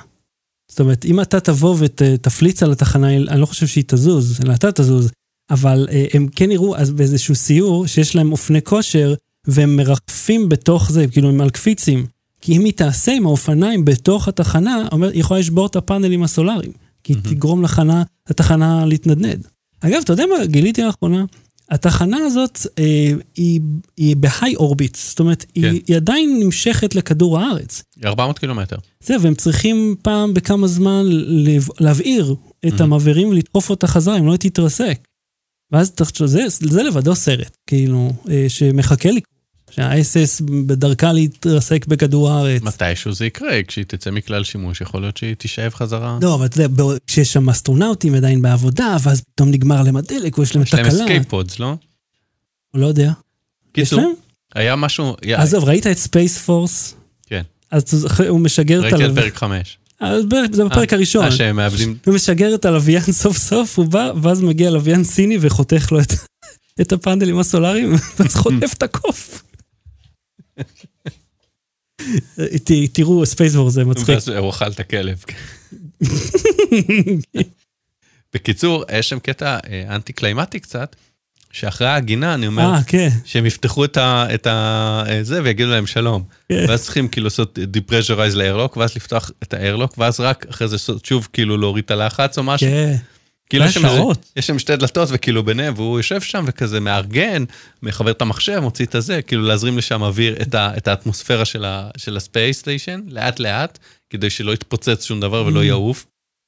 [0.72, 4.72] זאת אומרת, אם אתה תבוא ותפליץ על התחנה, אני לא חושב שהיא תזוז, אלא אתה
[4.72, 5.12] תזוז,
[5.50, 9.14] אבל אה, הם כן יראו אז באיזשהו סיור שיש להם אופני כושר,
[9.48, 12.06] והם מרחפים בתוך זה, כאילו הם על קפיצים.
[12.42, 16.72] כי אם היא תעשה עם האופניים בתוך התחנה, אומר, היא יכולה לשבור את הפאנלים הסולאריים,
[17.04, 19.48] כי היא תגרום לחנה, לתחנה להתנדנד.
[19.82, 21.26] אגב, אתה יודע מה גיליתי לאחרונה?
[21.70, 23.60] התחנה הזאת אה, היא,
[23.98, 25.64] היא בהיי אורביט, זאת אומרת, כן.
[25.72, 27.84] היא, היא עדיין נמשכת לכדור הארץ.
[28.06, 28.76] 400 קילומטר.
[29.04, 31.04] זהו, והם צריכים פעם בכמה זמן
[31.80, 32.36] להבעיר
[32.68, 32.84] את Mhm.
[32.84, 35.00] המעברים ולדחוף אותה חזרה, אם לא היא תתרסק.
[35.72, 35.92] ואז
[36.26, 39.31] זה, זה לבדו סרט, כאילו, אה, שמחכה לקרות.
[39.72, 42.62] שה-ISS בדרכה להתרסק בכדור הארץ.
[42.62, 46.18] מתישהו זה יקרה, כשהיא תצא מכלל שימוש, יכול להיות שהיא תישאב חזרה.
[46.22, 50.44] לא, אבל אתה יודע, כשיש שם אסטרונאוטים עדיין בעבודה, ואז פתאום נגמר להם הדלק, או
[50.44, 51.04] יש להם יש להם תקלה.
[51.04, 51.76] escape pods, לא?
[52.74, 53.12] לא יודע.
[53.72, 54.14] קיצור?
[54.56, 56.96] היה משהו, עזוב, ראית את Space Force?
[57.28, 57.42] כן.
[57.72, 59.30] אז הוא משגר את ראיתי את הלוויין.
[59.30, 59.78] פרק 5.
[60.00, 61.26] אז בערך- זה בפרק הראשון.
[61.26, 61.98] אה, שהם מאבדים...
[62.06, 66.14] הוא משגר את הלוויין סוף סוף, הוא בא, ואז מגיע לוויין סיני וחותך לו את,
[66.82, 69.44] את הפאנלים הסולאריים, ואז חוטף את הקוף.
[72.94, 74.10] תראו, ספייסבור זה מצחיק.
[74.10, 75.24] ואז הוא אכל את הכלב.
[78.34, 80.96] בקיצור, יש שם קטע אה, אנטי קליימטי קצת,
[81.52, 83.10] שאחרי ההגינה, אני אומר, אה, כן.
[83.26, 84.26] שהם יפתחו את ה...
[84.34, 85.04] את ה...
[85.08, 86.24] אה, זה ויגידו להם שלום.
[86.50, 86.66] כן.
[86.68, 91.28] ואז צריכים כאילו לעשות depressurize לאיירלוק, ואז לפתוח את האיירלוק, ואז רק אחרי זה שוב
[91.34, 92.68] כאילו להוריד את הלחץ או משהו.
[92.68, 92.96] כן.
[93.52, 93.88] כאילו יש שם.
[94.36, 97.44] יש שם שתי דלתות וכאילו ביניהם, והוא יושב שם וכזה מארגן,
[97.84, 101.66] מחבר את המחשב, מוציא את הזה, כאילו להזרים לשם אוויר, את, ה, את האטמוספירה של,
[101.66, 103.80] ה, של הספייס סטיישן, לאט לאט,
[104.10, 105.66] כדי שלא יתפוצץ שום דבר ולא Mm.
[105.66, 106.06] יעוף.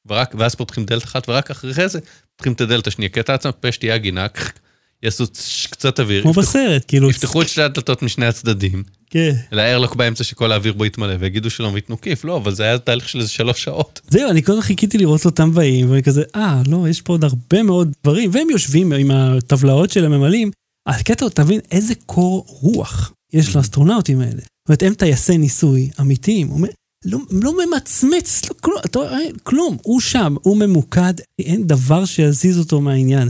[0.10, 2.00] ורק, ואז פותחים דלת אחת, ורק אחרי זה
[2.36, 4.28] פותחים את הדלת השנייה, קטע עצמם, פה שתהיה הגינה,
[5.04, 5.26] יעשו
[5.72, 7.10] קצת אוויר, כמו בסרט, כאילו.
[7.10, 8.84] יפתחו את שתי הדלתות משני הצדדים,
[9.14, 9.36] כן.
[9.52, 13.10] לאיירלוק באמצע שכל האוויר בו יתמלא, ויגידו שלום ויתנו כיף, לא, אבל זה היה תהליך
[13.10, 14.02] של איזה שלוש שעות.
[14.10, 17.24] זהו, אני כל הזמן חיכיתי לראות אותם באים, ואני כזה, אה, לא, יש פה עוד
[17.24, 20.52] הרבה מאוד דברים, והם יושבים עם הטבלאות שלהם ממלאים.
[20.88, 24.42] הקטע תבין איזה קור רוח יש לאסטרונאוטים האלה.
[24.42, 26.48] זאת אומרת, הם טייסי ניסוי אמיתיים.
[26.48, 26.70] הוא אומר,
[27.06, 29.00] לא, לא ממצמץ, לא, כלום, אתה,
[29.44, 33.30] כלום, הוא שם, הוא ממוקד, אין דבר שיזיז אותו מהעניין.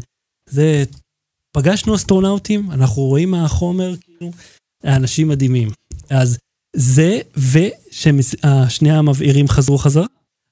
[0.50, 0.84] זה,
[1.58, 4.32] פגשנו אסטרונאוטים, אנחנו רואים מהחומר, כאילו,
[4.84, 5.70] האנשים מדהימים.
[6.10, 6.38] אז
[6.76, 7.20] זה,
[7.52, 10.06] וששני המבעירים חזרו חזרה.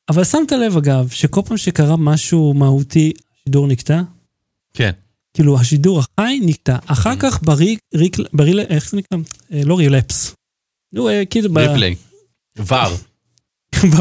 [0.09, 3.11] אבל שמת לב, אגב, שכל פעם שקרה משהו מהותי,
[3.41, 4.01] השידור נקטע?
[4.73, 4.91] כן.
[5.33, 6.77] כאילו, השידור החי נקטע.
[6.85, 9.17] אחר כך ברי, ריק, ברי, איך זה נקרא?
[9.53, 10.33] אה, לא רילפס.
[10.93, 11.95] נו, אה, כאילו, ב- ריפליי.
[12.57, 12.97] ור.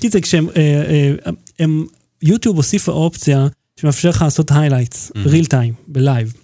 [0.00, 1.12] קיצר, כשהם, אה, אה,
[1.58, 1.86] הם,
[2.22, 3.46] יוטיוב הוסיפה אופציה
[3.80, 5.28] שמאפשר לך לעשות highlights, Mhm.
[5.28, 6.34] real time, בלייב.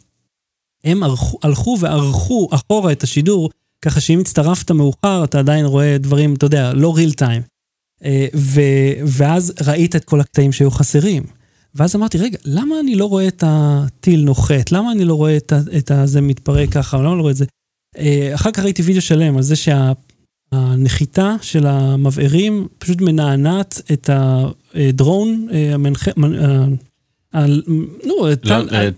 [0.89, 3.51] הם ערכו, הלכו וערכו אחורה את השידור,
[3.85, 7.43] ככה שאם הצטרפת מאוחר, אתה עדיין רואה דברים, אתה יודע, לא real time.
[8.05, 8.61] אה, ו,
[9.07, 11.23] ואז ראית את כל הקטעים שהיו חסרים.
[11.75, 14.73] ואז אמרתי, רגע, למה אני לא רואה את הטיל נוחת?
[14.73, 16.97] למה אני לא רואה את, את הזה מתפרק ככה?
[16.97, 17.45] למה אני לא רואה את זה?
[17.99, 24.32] אה, אחר כך ראיתי וידאו שלם על זה שהנחיתה של המבערים פשוט מנענעת את ה
[24.32, 25.75] drone, אה,
[27.35, 27.47] ה-
[28.05, 28.89] נו, לא, אה,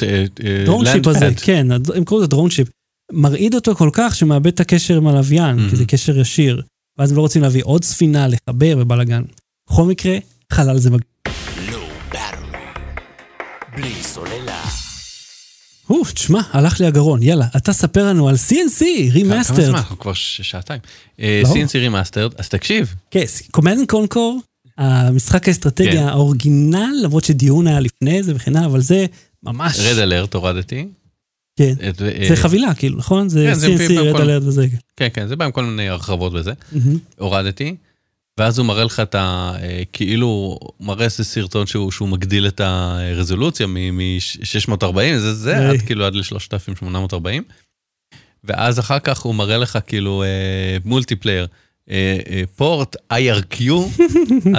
[0.65, 1.29] drone ship הזה.
[1.43, 2.69] כן, הם קוראים לזה drone ship.
[3.13, 5.71] מרעיד אותו כל כך שמאבד את הקשר עם הלוויין.
[5.71, 6.63] כי זה קשר ישיר.
[6.99, 9.23] ואז הם לא רוצים להביא עוד ספינה, לחבר ובלאגן.
[9.71, 10.17] בכל מקרה,
[10.53, 11.05] חלל זה מגניב.
[13.77, 14.61] בלי סוללה.
[15.87, 19.61] הו, תשמע, הלך לי הגרון, יאללה, אתה ספר לנו על C&C, כמה remastered.
[19.61, 19.75] זמן?
[19.75, 20.81] אנחנו כבר שעתיים.
[21.21, 21.49] אה, לא.
[21.49, 22.95] C&C remastered, אז תקשיב.
[23.11, 24.41] כן, Command Conquer,
[24.81, 26.09] המשחק האסטרטגיה כן.
[26.09, 29.07] ה original, למרות ש Dune היה לפני זה וכן הלאה, אבל זה
[29.43, 29.79] ממש...
[29.81, 30.87] Red Alert הורדתי.
[31.57, 31.75] כן.
[31.89, 33.29] את- אה, זה חבילה, כאילו, נכון?
[33.29, 34.67] זה כן, C&C, Red בכל- Alert וזה.
[34.97, 36.53] כן, כן, זה בא עם כל מיני הרחבות וזה.
[36.73, 36.99] מהמם.
[37.19, 37.75] הורדתי.
[38.39, 39.53] ואז הוא מראה לך את ה...
[39.63, 40.27] אה, כאילו,
[40.79, 45.69] הוא מראה איזה סרטון שהוא, שהוא מגדיל את הרזולוציה מ-640, זה זה, היי.
[45.69, 47.27] עד כאילו עד ל-3840.
[48.45, 50.29] ואז אחר כך הוא מראה לך כאילו אה,
[50.85, 51.57] מולטיפלייר, אה, אה,
[52.57, 53.63] פורט IRQ,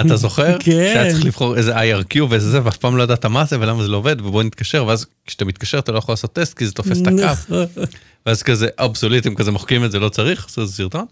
[0.00, 0.56] אתה זוכר?
[0.64, 0.70] כן.
[0.70, 3.88] שהיה צריך לבחור איזה IRQ ואיזה זה, ואף פעם לא ידעת מה זה ולמה זה
[3.88, 7.02] לא עובד, ובוא נתקשר, ואז כשאתה מתקשר אתה לא יכול לעשות טסט כי זה תופס
[7.02, 7.16] את הקו.
[7.16, 7.66] נכון.
[8.26, 11.06] ואז כזה אבסולוטים כזה מוחקים את זה, לא צריך, עשו איזה סרטון.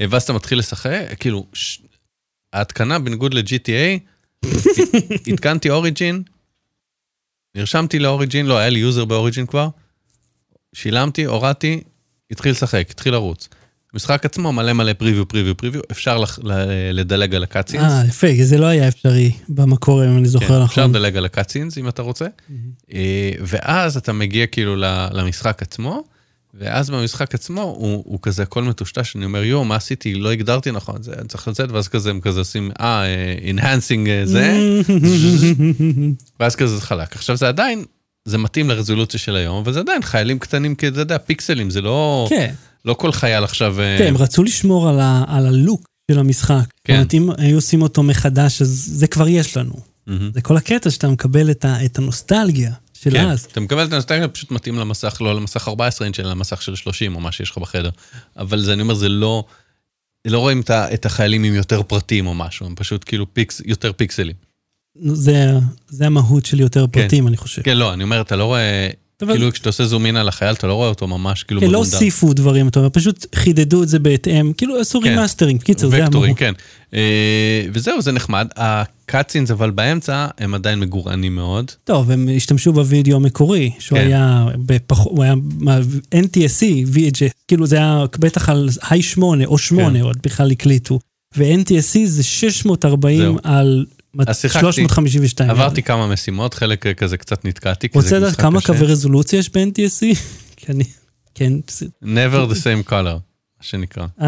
[0.00, 1.78] אה, ואז אתה מתחיל לשחק, כאילו, ש...
[2.52, 3.98] ההתקנה בניגוד ל-GTA,
[5.32, 6.22] התקנתי אוריג'ין,
[7.54, 9.68] נרשמתי ל Origin, לא, היה לי user ב Origin כבר,
[10.72, 11.80] שילמתי, הורדתי,
[12.30, 13.48] התחיל לשחק, התחיל לרוץ.
[13.94, 16.52] משחק עצמו מלא מלא preview, preview, preview, אפשר לח- ל-
[16.92, 17.82] לדלג על ה cutscenes.
[17.92, 20.96] אה, יפה, זה לא היה אפשרי במקור, אם אני זוכר כן, אפשר נכון.
[20.96, 22.26] לדלג על ה cutscenes אם אתה רוצה.
[22.94, 24.76] אה, ואז אתה מגיע כאילו
[25.12, 26.02] למשחק עצמו,
[26.54, 30.14] ואז במשחק עצמו הוא, הוא כזה הכל מטושטש, אני אומר, יואו, מה עשיתי?
[30.14, 33.04] לא הגדרתי נכון, זה, אני צריך לצאת, ואז כזה הם כזה עושים, אה,
[33.56, 34.58] enhancing אה, זה,
[36.40, 37.16] ואז כזה זה חלק.
[37.16, 37.84] עכשיו זה עדיין,
[38.24, 41.80] זה מתאים לרזולוציה של היום, אבל זה עדיין חיילים קטנים, כי אתה יודע, פיקסלים, זה
[41.80, 42.26] לא...
[42.30, 42.54] כן,
[42.84, 43.80] לא כל חייל עכשיו...
[43.80, 46.64] אה, כן, הם רצו לשמור על, ה, על הלוק של המשחק.
[46.84, 47.02] כן.
[47.02, 49.74] זאת אומרת, אם היו עושים אותו מחדש, אז זה כבר יש לנו.
[50.34, 53.44] זה כל הקטע שאתה מקבל את, ה, את הנוסטלגיה של כן, אז.
[53.52, 57.14] אתה מקבל את הנוסטלגיה, פשוט מתאים למסך, לא למסך 14 אינץ', אלא למסך של 30
[57.14, 57.90] או מה שיש לך בחדר.
[58.36, 59.44] אבל זה, אני אומר, זה לא...
[60.24, 64.34] לא רואים את החיילים עם יותר פרטים או משהו, הם פשוט כאילו פיקס, יותר פיקסלים.
[65.02, 65.52] זה,
[65.88, 67.02] זה המהות של יותר כן.
[67.02, 67.62] פרטים, אני חושב.
[67.62, 68.88] כן, לא, אני אומר, אתה לא רואה...
[69.26, 71.78] כאילו כשאתה עושה זום אין על החייל, אתה לא רואה אותו ממש כאילו כן, לא.
[71.78, 75.08] הוסיפו דברים, אתה אומר, פשוט חידדו את זה בהתאם, כאילו עשו כן.
[75.08, 76.38] remastering, קיצר, זה וקטורים, המהות.
[76.38, 76.52] כן.
[76.94, 78.48] אה, וזהו, זה נחמד.
[78.56, 81.70] ה cutscenes אבל באמצע, הם עדיין מגורענים מאוד.
[81.84, 84.06] טוב, הם השתמשו בווידאו המקורי, שהוא כן.
[84.06, 84.46] היה.
[84.88, 85.34] הוא היה
[86.14, 90.04] NTSC, VHS, כאילו זה היה בטח על היי 8 או 8 כן.
[90.04, 90.98] עוד בכלל הקליטו.
[91.36, 93.38] ו-NTSC זה 640 זהו.
[93.42, 93.86] על
[94.16, 95.50] 352.
[95.50, 97.88] עברתי כמה משימות, חלק אה, כזה קצת נתקעתי.
[97.94, 98.60] רוצה לדעת כמה.
[98.60, 100.16] קווי רזולוציה יש ב-NTSC?
[100.56, 100.84] כי אני...
[101.34, 101.52] כן,
[102.04, 104.06] never the same color, מה שנקרא.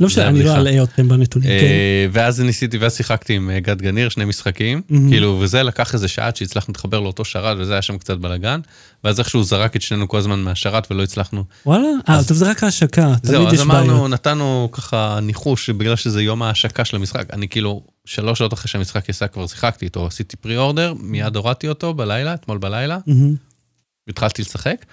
[0.00, 0.56] לא משנה, אני לא.
[0.56, 1.48] אלאה אתכם בנתונים.
[1.48, 1.66] כן.
[1.66, 4.82] אה, ואז ניסיתי, ואז שיחקתי עם אה, גד גניר, שני משחקים.
[5.08, 8.60] כאילו, וזה לקח איזה שעה עד שהצלחנו להתחבר לאותו שרת, וזה היה שם קצת בלאגן,
[9.04, 11.44] ואז איכשהו זרק את שנינו כל הזמן מהשרת ולא הצלחנו.
[11.66, 11.88] וואלה?
[12.08, 14.10] אה, אז- טוב, זה רק ההשקה, זהו, תמיד אז יש אמרנו, בעיות.
[14.10, 19.08] נתנו ככה ניחוש, שבגלל שזה יום ההשקה של המשחק, אני כאילו, שלוש שעות אחרי שהמשחק
[19.08, 23.34] יצא כבר שיחקתי איתו, עשיתי פרי אורדר, מיד הורדתי אותו בלילה, אתמול בלילה, מהמם.
[24.08, 24.84] התחלתי לשחק.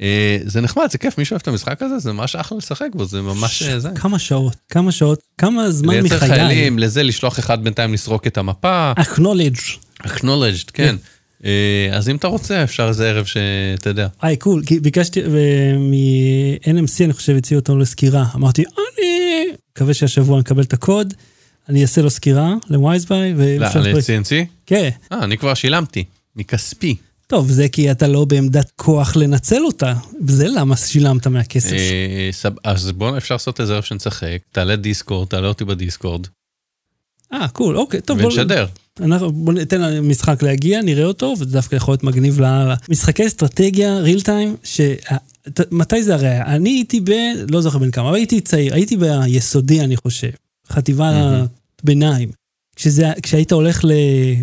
[0.00, 3.04] אה, זה נחמד, זה כיף, מי שאוהב את המשחק הזה, זה ממש אחלה לשחק בו,
[3.04, 3.88] זה ממש אה, זה.
[3.94, 6.28] כמה שעות, כמה שעות, כמה זמן לייצר מחיי.
[6.28, 9.78] חיילים, לזה לשלוח אחד בינתיים לסרוק את המפה, acknowledge.
[10.02, 10.96] acknowledged, כן.
[11.44, 14.08] אה, אז אם אתה רוצה, אפשר איזה ערב שאתה יודע.
[14.22, 15.22] היי, cool, כי ביקשתי
[15.78, 18.24] מ-NMC, אני חושב, הציעו אותו לסקירה.
[18.34, 21.14] אמרתי, אני מקווה שהשבוע נקבל את הקוד,
[21.68, 23.66] אני אעשה לו סקירה ל Vgames ביי, לא.
[23.66, 24.46] ל-C&C?
[24.66, 24.88] כן.
[25.12, 26.04] אה, אני כבר שילמתי,
[26.36, 26.96] מכספי.
[27.26, 29.94] טוב, זה כי אתה לא בעמדת כוח לנצל אותה,
[30.26, 31.72] וזה למה שילמת מהכסף.
[31.72, 36.26] אה, סב- אז בואו אפשר לעשות איזה ערב שנשחק, תעלה Discord, תעלה אותי ב Discord,
[37.32, 38.26] אה, קול, אוקיי, טוב, בוא...
[38.26, 38.66] ונשדר.
[39.00, 42.74] אנחנו, בוא ניתן למשחק להגיע, נראה אותו, וזה דווקא יכול להיות מגניב לאללה.
[42.88, 44.80] משחקי אסטרטגיה, real time, ש...
[45.70, 46.40] מתי זה הרי?
[46.40, 47.10] אני הייתי ב...
[47.50, 50.28] לא זוכר בן כמה, אבל הייתי צעיר, הייתי ביסודי, אני חושב.
[50.72, 51.46] חטיבה מהמם.
[51.84, 52.30] ביניים.
[52.76, 53.84] כשזה, כשהיית הולך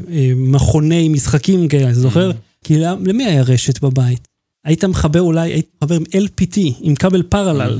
[0.07, 2.31] למכוני משחקים כאלה, אתה זוכר?
[2.63, 4.27] כי למ- למי היה רשת בבית?
[4.65, 7.79] היית מחבר אולי, היית מחבר עם LPT, עם כבל פרלל,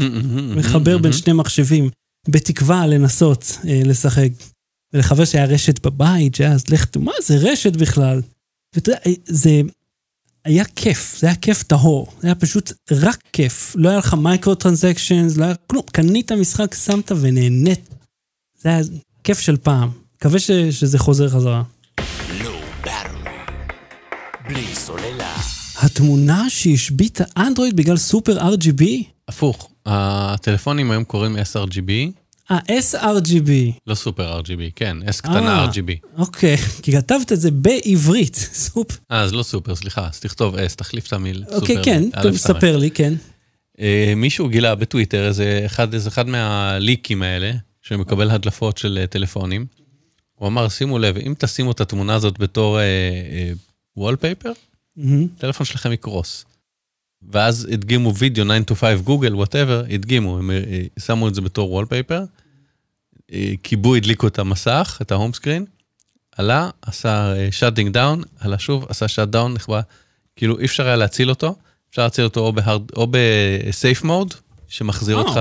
[0.56, 1.90] מחבר בין שני מחשבים,
[2.30, 4.30] בתקווה לנסות אה, לשחק.
[4.94, 8.22] ולחבר שהיה רשת בבית, שהיה, אז לך, מה זה רשת בכלל?
[8.76, 9.62] ואתה יודע, אה, זה
[10.46, 13.76] היה כיף, זה היה כיף טהור, זה היה פשוט רק כיף.
[13.78, 17.90] לא היה לך מייקרו טרנזקשנס, לא היה כלום, קנית משחק, שמת ונהנית.
[18.62, 18.80] זה היה
[19.26, 19.90] כיף של פעם.
[20.16, 21.64] מקווה ש, שזה חוזר חזרה.
[22.44, 22.52] לא.
[25.82, 28.84] התמונה שהשביתה אנדרואיד בגלל סופר RGB?
[29.28, 31.92] הפוך, הטלפונים היום קוראים sRGB,
[32.52, 33.50] אה, sRGB.
[33.88, 35.68] לא סופר RGB, כן, S קטנה אה.
[35.72, 36.18] RGB.
[36.18, 38.96] אוקיי, כי כתבת את זה בעברית, סופר.
[39.12, 41.56] אה, אז לא סופר, סליחה, אז תכתוב S, תחליף את המיל סופר.
[41.56, 42.38] אוקיי, כן, טוב.
[42.38, 43.14] ספר לי, כן.
[43.80, 47.52] אה, מישהו גילה בטוויטר איזה אחד, איזה אחד מהליקים האלה,
[47.88, 49.66] שמקבל הדלפות של אה, טלפונים.
[50.36, 52.80] הוא אמר, שימו לב, אם תשימו את התמונה הזאת בתור
[53.98, 54.52] wallpaper,
[54.96, 55.28] מהמם.
[55.38, 56.46] הטלפון שלכם יקרוס.
[57.32, 61.72] ואז הדגימו וידאו 9 to 5 Google, whatever, הדגימו, הם אה, שמו את זה בתור
[61.72, 62.24] wallpaper,
[63.64, 65.66] כיבו, הדליקו את המסך, את ה home screen,
[66.38, 69.82] עלה, עשה shutting down, עלה שוב, עשה shut down, נחבא,
[70.36, 71.56] כאילו אי אפשר היה להציל אותו,
[71.90, 72.52] אפשר להציל אותו
[72.96, 74.34] או, ב safe mode,
[74.68, 75.22] שמחזיר אה.
[75.22, 75.38] אותך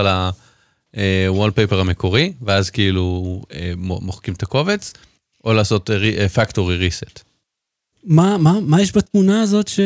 [0.96, 4.92] ל wallpaper המקורי, ואז כאילו אה, מו- מוחקים את הקובץ,
[5.44, 5.90] או לעשות
[6.34, 7.24] פקטורי ריסט.
[8.04, 9.80] מה, מה, מה יש בתמונה הזאת ש...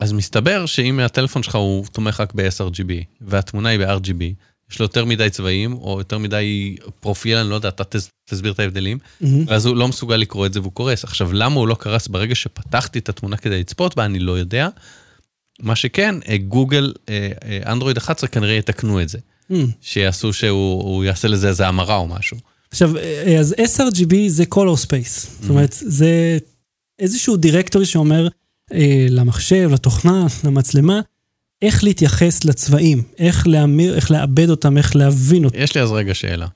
[0.00, 4.22] אז מסתבר שאם הטלפון שלך הוא תומך רק ב-sRGB, והתמונה היא ב-RGB,
[4.70, 8.52] יש לו יותר מדי צבעים, או יותר מדי פרופיל, אני לא יודע, אתה תס, תסביר
[8.52, 9.44] את ההבדלים, מהמם.
[9.48, 11.04] ואז הוא לא מסוגל לקרוא את זה והוא קורס.
[11.04, 14.68] עכשיו, למה הוא לא קרס ברגע שפתחתי את התמונה כדי לצפות בה, אני לא יודע.
[15.60, 19.18] מה שכן, אה, גוגל, אה, אה, אנדרואיד 11 כנראה יתקנו את זה.
[19.50, 19.66] מהמם.
[19.80, 22.36] שיעשו שהוא הוא יעשה לזה איזה המרה או משהו.
[22.70, 25.28] עכשיו, אה, אז sRGB זה color space.
[25.40, 26.38] זאת אומרת, זה
[26.98, 28.28] איזשהו דירקטורי שאומר
[28.72, 31.00] אה, למחשב, לתוכנה, למצלמה,
[31.62, 35.58] איך להתייחס לצבעים, איך להמיר, איך לעבד אותם, איך להבין אותם.
[35.58, 36.46] יש לי אז רגע שאלה.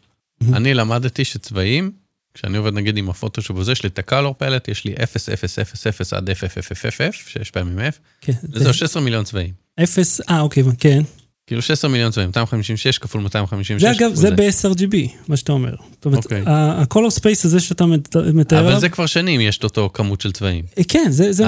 [0.53, 1.91] אני למדתי שצבעים,
[2.35, 5.59] כשאני עובד נגיד עם הפוטושופ וזה, יש לי את הקלור פלט, יש לי 0, 0,
[5.59, 9.53] 0, 0 עד FFFFF, שש פעמים F, כן, וזהו 16 מיליון צבעים.
[9.83, 11.03] אפס, אה, אוקיי, כן.
[11.49, 13.83] כאילו 16 מיליון צבעים, 256 כפול 256.
[13.83, 14.97] זה אגב, זה ב-sRGB,
[15.29, 15.75] מה שאתה אומר.
[15.93, 16.43] זאת אומרת, אוקיי.
[16.47, 20.33] ה-color space הזה שאתה מת- מתאר אבל זה כבר שנים יש את אותו כמות של
[20.33, 20.65] צבעים.
[20.79, 21.45] אה, כן, זה,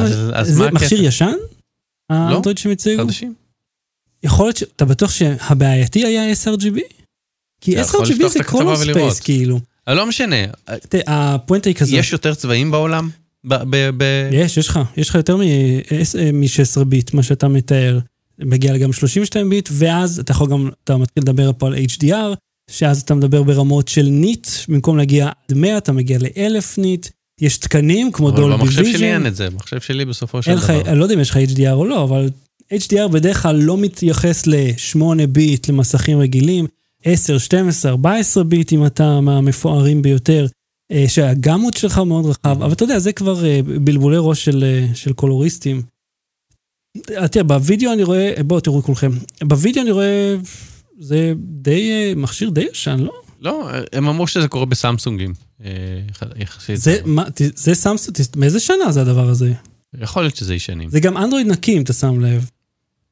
[0.72, 1.04] מכשיר?
[1.04, 1.32] ישן?
[2.10, 3.02] האנדרואיד שהם הציגו?
[3.02, 3.34] חדשים?
[4.22, 4.62] יכול להיות ש...
[4.62, 6.78] אתה בטוח שהבעייתי היה sRGB?
[7.60, 9.60] כי sRGB זה color space, כאילו.
[9.86, 10.36] אבל לא משנה,
[11.06, 11.98] הפואנטה היא כזאת.
[11.98, 13.10] יש יותר צבעים בעולם?
[14.32, 17.98] יש, יש לך, יש לך יותר מ-16 ביט, מה שאתה מתאר.
[18.44, 22.36] מגיע גם 32 ביט, ואז אתה יכול גם, אתה מתחיל לדבר פה על HDR,
[22.70, 27.06] שאז אתה מדבר ברמות של nit, במקום להגיע עד 100, אתה מגיע ל-1000 nit.
[27.40, 29.04] יש תקנים כמו אבל דולבי במחשב שלי Vision.
[29.04, 30.80] אין את זה, במחשב שלי בסופו של דבר.
[30.80, 32.30] אני לא יודע אם יש לך HDR או לא, אבל
[32.74, 36.66] HDR בדרך כלל לא מתייחס ל-8 ביט למסכים רגילים,
[37.04, 40.46] 10, 12, 14 ביט אם אתה מהמפוארים ביותר,
[40.92, 44.64] אה, שה gamut שלך מאוד רחב, אבל אתה יודע, זה כבר אה, בלבולי ראש של,
[44.64, 45.82] אה, של קולוריסטים.
[46.96, 49.10] אה, תראה, בווידאו אני רואה, אה, בואו תראו כולכם,
[49.42, 50.36] בווידאו אני רואה,
[50.98, 53.12] זה די, אה, מכשיר די ישן, לא?
[53.40, 55.34] לא, הם אמרו שזה קורה בסמסונגים.
[55.64, 55.70] אה,
[56.36, 56.76] יחסית.
[56.76, 57.24] זה, מה,
[57.54, 59.52] זה סמסונג, מאיזה שנה זה הדבר הזה?
[60.00, 60.90] יכול להיות שזה ישנים.
[60.90, 62.50] זה גם אנדרואיד נקי, אם אתה שם לב.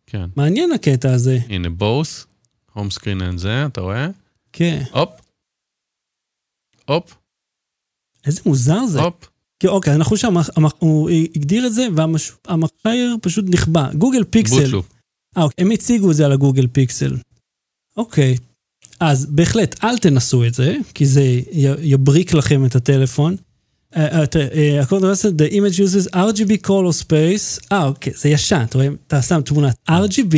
[0.07, 0.27] כן.
[0.37, 1.39] מעניין הקטע הזה.
[1.49, 2.27] הנה boss,
[2.73, 4.09] home screen אין זה, אתה רואה?
[4.53, 4.83] כן.
[4.93, 5.11] הופ.
[6.89, 7.15] הופ,
[8.27, 9.01] איזה מוזר זה.
[9.01, 9.29] הופ.
[9.61, 9.95] כי אוקיי,
[10.57, 13.89] המח- הוא הגדיר את זה, והמכשיר פשוט נכבה.
[13.95, 14.55] גוגל פיקסל.
[15.37, 17.17] אה, אוקיי, הם הציגו את זה על הגוגל פיקסל.
[17.97, 18.37] אוקיי.
[19.01, 21.43] אז בהחלט, אל תנסו את זה, כי זה י-
[21.83, 23.37] יבריק לכם את הטלפון.
[23.97, 28.29] אה, אה, אה, הכל דבר הזה, the image uses RGB color space, אה, אוקיי, זה
[28.29, 30.37] ישן, אתה רואה, אתה שם תמונת RGB.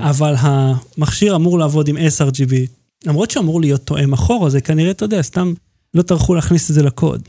[0.00, 2.54] אבל המכשיר אמור לעבוד עם sRGB.
[3.06, 5.54] למרות שאמור להיות תואם אחורה, זה כנראה, אתה יודע, סתם
[5.94, 7.22] לא טרחו להכניס את זה לקוד.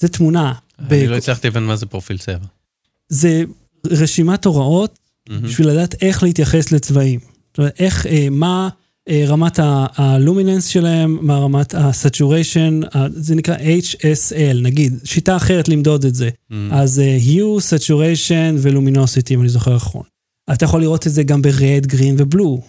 [0.00, 0.52] זה תמונה.
[0.78, 2.46] אני לא הצלחתי להבין מה זה פרופיל צבע.
[3.08, 3.44] זה
[3.86, 4.98] רשימת הוראות.
[5.30, 7.20] בשביל לדעת איך להתייחס לצבעים.
[7.50, 8.68] זאת אומרת, איך, אה, מה
[9.08, 9.58] אה, רמת
[9.96, 16.14] ה luminance שלהם, מה רמת ה saturation, זה נקרא HSL, נגיד, שיטה אחרת למדוד את
[16.14, 16.30] זה.
[16.50, 16.72] מהמם.
[16.72, 20.02] אז אה, hue, saturation ו luminosity, אם אני זוכר נכון.
[20.52, 22.62] אתה יכול לראות את זה גם ב-red, green ו blue,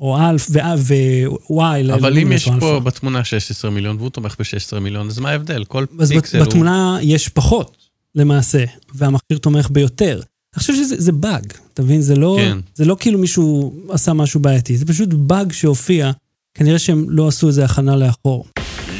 [0.00, 1.94] או L ו-y.
[1.94, 5.64] אבל אם יש פה בתמונה 16 מיליון והוא תומך ב-16 מיליון, אז מה ההבדל?
[5.64, 6.50] כל אז פיקסל בת- הוא...
[6.52, 7.76] בתמונה יש פחות,
[8.14, 10.20] למעשה, והמכשיר תומך ביותר.
[10.54, 12.00] אני חושב שזה זה באג, אתה מבין?
[12.02, 12.58] זה לא, כן.
[12.74, 16.10] זה לא כאילו מישהו עשה משהו בעייתי, זה פשוט באג שהופיע,
[16.54, 18.46] כנראה שהם לא עשו איזה הכנה לאחור.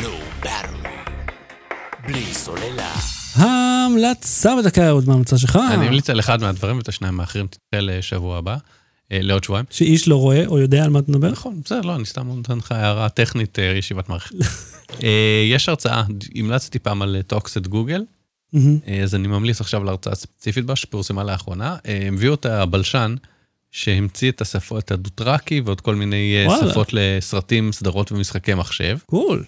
[0.02, 0.10] לא.
[3.34, 8.38] ההמלצה בדקה עוד מההמלצה שלך, אני אמליץ על אחד מהדברים ואת השניים האחרים תתחיל לשבוע
[8.38, 8.56] הבא,
[9.10, 9.66] לעוד שבועיים.
[9.70, 11.30] שאיש לא רואה או יודע על מה אתה מדבר.
[11.30, 14.34] נכון, בסדר, לא, אני סתם נותן לך הערה טכנית, אה, ישיבת מערכת.
[15.02, 16.02] אה, יש הרצאה,
[16.34, 18.04] המלצתי פעם על Talks at Google.
[18.54, 21.76] אה, אז אני ממליץ עכשיו להרצאה ספציפית בה שפורסמה לאחרונה.
[21.86, 23.14] אה, הביאו את הבלשן
[23.70, 26.70] שהמציא את השפות, את הדות'ראקי ועוד כל מיני אה, וואלה.
[26.70, 28.98] שפות לסרטים, סדרות ומשחקי מחשב.
[29.06, 29.44] cool.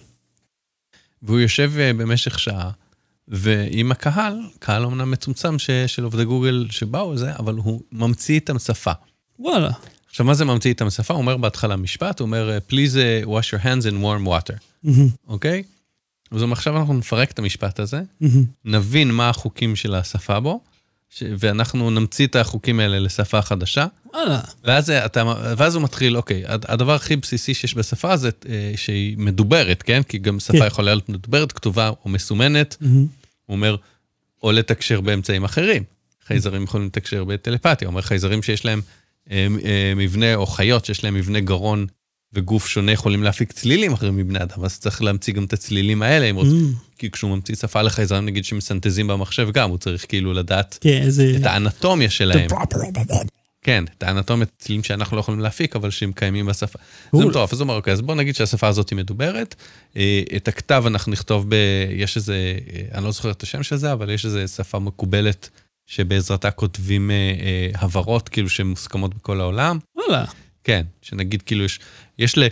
[1.21, 2.71] והוא יושב אה, במשך שעה,
[3.27, 8.59] ועם הקהל, קהל אמנם מצומצם ש, של עובדי גוגל שבאו לזה, אבל הוא ממציא איתם
[8.59, 8.91] שפה.
[9.39, 9.69] וואלה.
[10.09, 11.13] עכשיו, מה זה ממציא איתם שפה?
[11.13, 15.07] הוא אומר בהתחלה משפט, הוא אומר, please uh, wash your hands in warm water, מהמם.
[15.27, 15.63] אוקיי?
[16.31, 18.43] אז הוא אומר, עכשיו אנחנו נפרק את המשפט הזה, מהמם.
[18.65, 20.61] נבין מה החוקים של השפה בו,
[21.09, 21.23] ש...
[21.39, 24.39] ואנחנו נמציא את החוקים האלה לשפה חדשה, וואלה.
[24.63, 25.23] ואז, אתה,
[25.57, 30.03] ואז הוא מתחיל, אוקיי, הד- הדבר הכי בסיסי שיש בשפה זה אה, שהיא מדוברת, כן?
[30.03, 30.65] כי גם שפה כן.
[30.67, 32.77] יכולה להיות מדוברת, כתובה או מסומנת.
[32.81, 33.05] מהמם.
[33.45, 33.75] הוא אומר,
[34.43, 35.83] או לתקשר באמצעים אחרים.
[36.27, 38.91] חייזרים יכולים לתקשר בטלפתיה, הוא אומר חייזרים שיש להם אה, אה,
[39.95, 41.85] מבנה, או חיות שיש להם מבנה גרון
[42.33, 46.25] וגוף שונה יכולים להפיק צלילים אחרים מבני אדם, אז צריך להמציא גם את הצלילים האלה,
[46.25, 46.53] אם רוצים.
[46.53, 46.73] מהמם.
[46.97, 51.07] כי כשהוא ממציא שפה לחייזרים, נגיד שמסנטזים במחשב גם, הוא צריך כאילו לדעת כן.
[51.35, 52.47] את האנטומיה שלהם.
[53.61, 56.79] כן, את האנטומיית צלילים שאנחנו לא יכולים להפיק, אבל שהם קיימים בשפה.
[57.13, 57.25] זה.
[57.25, 59.55] מטורף, אז הוא אומר, אוקיי, אז בוא נגיד שהשפה הזאת היא מדוברת.
[59.97, 61.55] אה, את הכתב אנחנו נכתוב ב...
[61.89, 65.49] יש איזה, אה, אני לא זוכר את השם של זה, אבל יש איזה שפה מקובלת
[65.85, 69.79] שבעזרתה כותבים אה, אה, הברות, כאילו שהן מוסכמות בכל העולם.
[69.95, 70.25] וואלה.
[70.63, 71.79] כן, שנגיד כאילו יש,
[72.19, 72.43] יש ל...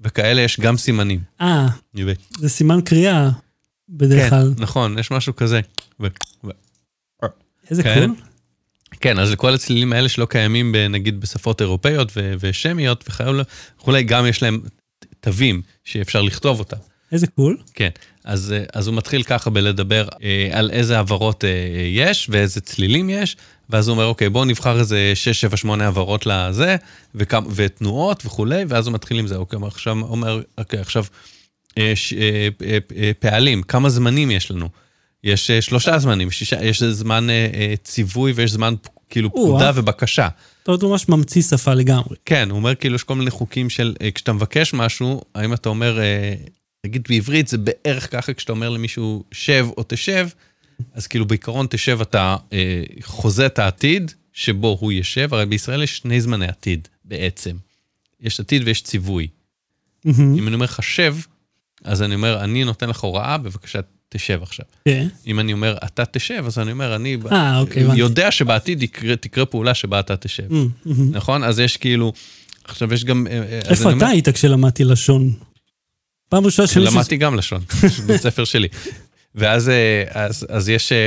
[0.00, 1.20] וכאלה יש גם סימנים.
[1.40, 1.66] אה,
[2.38, 3.30] זה סימן קריאה,
[3.88, 4.54] בדרך כן, כלל.
[4.58, 5.60] נכון, יש משהו כזה.
[6.00, 6.06] ו-
[6.44, 6.50] ו-
[7.70, 8.06] איזה כן.
[8.06, 8.16] קול.
[9.00, 13.04] כן, אז לכל הצלילים האלה שלא קיימים נגיד בשפות אירופאיות ו- ושמיות
[13.78, 14.60] וכולי, גם יש להם
[15.20, 16.76] תווים שאפשר לכתוב אותם.
[17.12, 17.56] איזה קול.
[17.74, 17.88] כן,
[18.26, 22.60] אז, אה, אז הוא מתחיל ככה בלדבר אה, על איזה הברות אה, אה, יש ואיזה
[22.60, 23.36] צלילים יש,
[23.70, 26.76] ואז הוא אומר, אוקיי, בואו נבחר איזה 6, 7, 8 הברות לזה,
[27.14, 31.04] וכמה, ותנועות וכולי, ואז הוא מתחיל עם זה, אוקיי, עכשיו אומר, אוקיי, עכשיו,
[31.78, 34.68] אה, ש, אה, אה, אה, פעלים, כמה זמנים יש לנו?
[35.24, 38.74] יש אה, שלושה זמנים, שישה, יש זמן אה, אה, ציווי ויש זמן
[39.10, 39.70] כאילו פקודה.
[39.74, 40.28] ובקשה.
[40.62, 42.16] אתה הוא ממש ממציא שפה לגמרי.
[42.24, 45.68] כן, הוא אומר כאילו יש כל מיני חוקים של אה, כשאתה מבקש משהו, האם אתה
[45.68, 46.34] אומר, אה,
[46.86, 50.28] נגיד בעברית זה בערך ככה כשאתה אומר למישהו שב או תשב,
[50.94, 55.96] אז כאילו בעיקרון תשב אתה אה, חוזה את העתיד שבו הוא ישב, הרי בישראל יש
[55.96, 57.56] שני זמני עתיד בעצם.
[58.20, 59.28] יש עתיד ויש ציווי.
[60.04, 60.38] מהמם.
[60.38, 61.16] אם אני אומר לך שב,
[61.84, 64.66] אז אני אומר, אני נותן לך הוראה, בבקשה תשב עכשיו.
[64.84, 65.08] כן.
[65.26, 67.84] אם אני אומר, אתה תשב, אז אני אומר, אני אה, אוקיי.
[67.96, 70.52] יודע שבעתיד יקרה, תקרה פעולה שבה אתה תשב.
[70.52, 71.10] מהמם.
[71.12, 71.44] נכון?
[71.44, 72.12] אז יש כאילו,
[72.64, 73.26] עכשיו יש גם...
[73.30, 75.32] אה, איפה אני אומר- אתה היית כשלמדתי לשון?
[76.28, 76.94] פעם ראשונה שמישהו...
[76.94, 77.62] למדתי גם לשון,
[78.04, 78.68] בבית ספר שלי.
[79.34, 80.98] ואז אה, אז, אז יש, אה,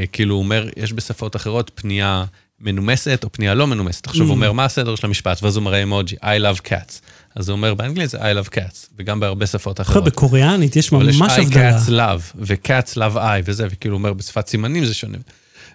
[0.00, 2.24] אה, כאילו, הוא אומר, יש בשפות אחרות פנייה
[2.60, 4.06] מנומסת או פנייה לא מנומסת.
[4.06, 4.28] עכשיו Mm.
[4.28, 5.42] הוא אומר, מה הסדר של המשפט?
[5.42, 7.00] ואז הוא מראה אמוג'י, I love cats.
[7.34, 10.04] אז הוא אומר, באנגלית זה I love cats, וגם בהרבה שפות אחרות.
[10.04, 11.78] בקוריאנית יש אבל יש ממש I הבדלה.
[11.78, 15.18] cats love, ו-cats love I, וזה, וכאילו הוא אומר, בשפת סימנים זה שונה.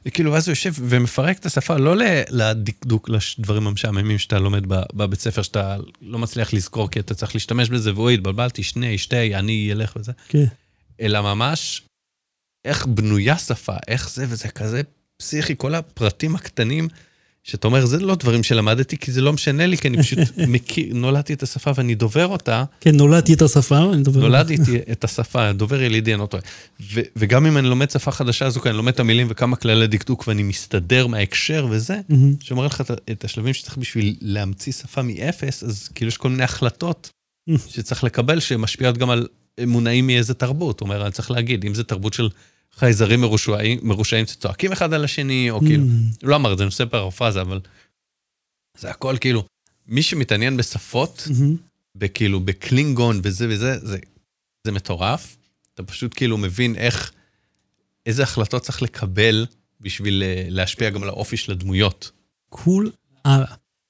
[0.07, 1.95] וכאילו, אז הוא יושב ומפרק את השפה, לא
[2.29, 7.69] לדקדוק, לדברים המשעממים שאתה לומד בבית ספר, שאתה לא מצליח לזכור, כי אתה צריך להשתמש
[7.69, 10.11] בזה, ואוי, התבלבלתי, שני, שתי, אני אלך וזה.
[10.27, 10.45] כן.
[11.01, 11.81] אלא ממש
[12.65, 14.81] איך בנויה שפה, איך זה, וזה כזה
[15.17, 16.87] פסיכי, כל הפרטים הקטנים,
[17.45, 20.19] שאתה אומר, זה לא דברים שלמדתי, כי זה לא משנה לי, כי אני פשוט
[20.53, 24.19] מכיר, נולדתי את השפה ואני דובר אותה, כן, נולדתי את השפה, אני מדבר.
[24.19, 24.55] נולדתי
[24.91, 26.43] את השפה, דובר ילידי, אני לא טועה.
[27.15, 30.27] וגם אם אני לומד שפה חדשה, אז אוקיי, אני לומד את המילים וכמה כללי דקדוק,
[30.27, 31.99] ואני מסתדר מההקשר וזה.
[32.39, 37.09] שאומר לך את, השלבים שצריך בשביל להמציא שפה מאפס, אז כאילו יש כל מיני החלטות
[37.67, 39.27] שצריך לקבל, שמשפיעות גם על
[39.67, 40.81] מונעים מאיזה תרבות.
[40.81, 42.29] אומר, אני צריך להגיד, אם זה תרבות של
[42.75, 45.83] חייזרים מרושעים, מרושעים שצועקים אחד על השני, או כאילו,
[46.21, 47.59] הוא לא אמר את זה, עושה פרפרזה, אבל
[48.77, 49.45] זה הכל כאילו,
[49.87, 51.55] מי שמתעניין בשפות, מהמם.
[51.95, 53.97] בכאילו, בקלינגון וזה וזה, זה,
[54.63, 55.37] זה מטורף.
[55.73, 57.11] אתה פשוט כאילו מבין איך,
[58.05, 59.45] איזה החלטות צריך לקבל
[59.81, 62.11] בשביל אה, להשפיע גם על האופי של הדמויות.
[62.49, 62.91] cool.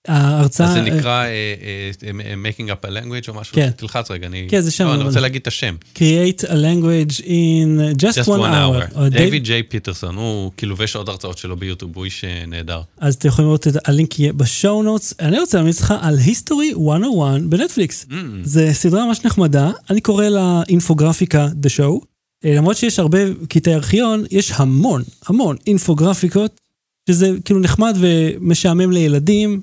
[0.09, 0.67] אה, ההרצאה...
[0.67, 2.05] אז זה אה, נקרא uh, uh,
[2.45, 3.55] making up a language או משהו?
[3.55, 3.69] כן.
[3.75, 4.47] תלחץ רגע, אני...
[4.49, 5.75] כן, זה שם, לא, אני רוצה להגיד את השם.
[5.95, 8.95] create a language in just, Just one hour.
[8.95, 12.81] או דיוויד ג'יי פיטרסון, הוא כאילו, ויש עוד הרצאות שלו ביוטיוב, הוא איש אה, נהדר.
[12.97, 15.13] אז אתם יכולים לראות את הלינק יהיה ב show notes.
[15.19, 18.05] אני רוצה להמליץ לך על History 101 ב Netflix.
[18.09, 18.13] Mm,
[18.43, 22.05] זה סדרה ממש נחמדה, אני קורא לה אינפוגרפיקה The Show.
[22.45, 23.19] אה, למרות שיש הרבה
[23.49, 26.61] קטעי ארכיון, יש המון, המון אינפוגרפיקות,
[27.09, 29.61] שזה כאילו נחמד ומשעמם לילדים,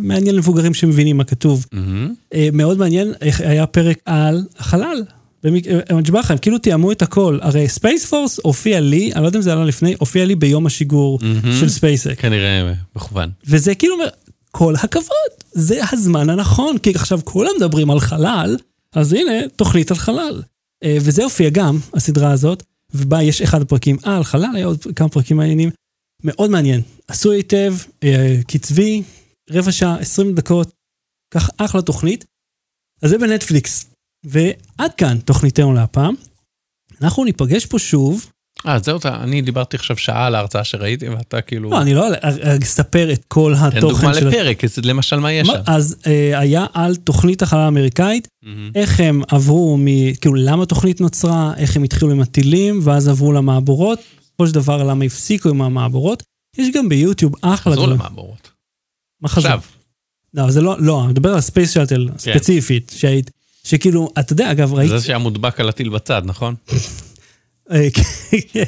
[0.00, 1.66] מעניין למבוגרים שמבינים מה כתוב.
[2.34, 5.02] אה, מאוד מעניין, היה פרק על החלל.
[5.46, 5.66] במק-
[6.16, 7.38] אה, לך, הם כאילו תיאמו את הכל.
[7.42, 10.66] הרי Space Force הופיע לי, אני לא יודע אם זה עלה לפני, הופיע לי ביום
[10.66, 11.56] השיגור מהמם.
[11.60, 12.20] של SpaceX.
[12.20, 13.30] כנראה אה, מכוון.
[13.46, 14.08] וזה כאילו אומר,
[14.50, 15.08] כל הכבוד,
[15.52, 18.56] זה הזמן הנכון, כי עכשיו כולם מדברים על חלל,
[18.94, 20.42] אז הנה, תוכנית על חלל.
[20.84, 22.62] אה, וזה הופיע גם, הסדרה הזאת,
[22.94, 25.70] ובה יש אחד הפרקים על חלל, היה עוד כמה פרקים מעניינים.
[26.24, 27.74] מאוד מעניין, עשוי היטב,
[28.04, 29.02] אה, קצבי,
[29.50, 30.72] רבע שעה, 20 דקות,
[31.34, 32.24] כך אחלה תוכנית.
[33.02, 33.86] אז זה בנטפליקס.
[34.24, 36.14] ועד כאן תוכניתנו להפעם.
[37.02, 38.30] אנחנו ניפגש פה שוב,
[38.66, 41.70] אה, זהו, אני דיברתי עכשיו שעה על ההרצאה שראיתי, ואתה כאילו...
[41.70, 42.06] לא, אני לא
[42.62, 44.28] אספר את כל תן התוכן דוגמה של...
[44.28, 45.54] לפרק, אז למשל מה יש שם.
[45.66, 48.28] אז אה, היה על תוכנית החלל האמריקאית.
[48.74, 53.32] איך הם עברו, מ, כאילו למה התוכנית נוצרה, איך הם התחילו עם הטילים, ואז עברו
[53.32, 53.98] למעבורות,
[54.40, 56.22] בסופו של דבר למה הפסיקו עם המעבורות.
[56.56, 57.86] יש גם ביוטיוב אחלה חזרו.
[57.86, 58.50] למעבורות.
[59.20, 59.52] מה חזרו?
[59.52, 59.60] עכשיו.
[60.34, 63.30] לא, זה לא, לא, אני מדבר על Space Shuttle ספציפית, שהיית,
[63.64, 66.54] שכאילו, אתה יודע, אגב, ראיתי, זה שהיה מודבק על הטיל בצד, נכון?
[67.72, 67.88] אה,
[68.52, 68.64] כן.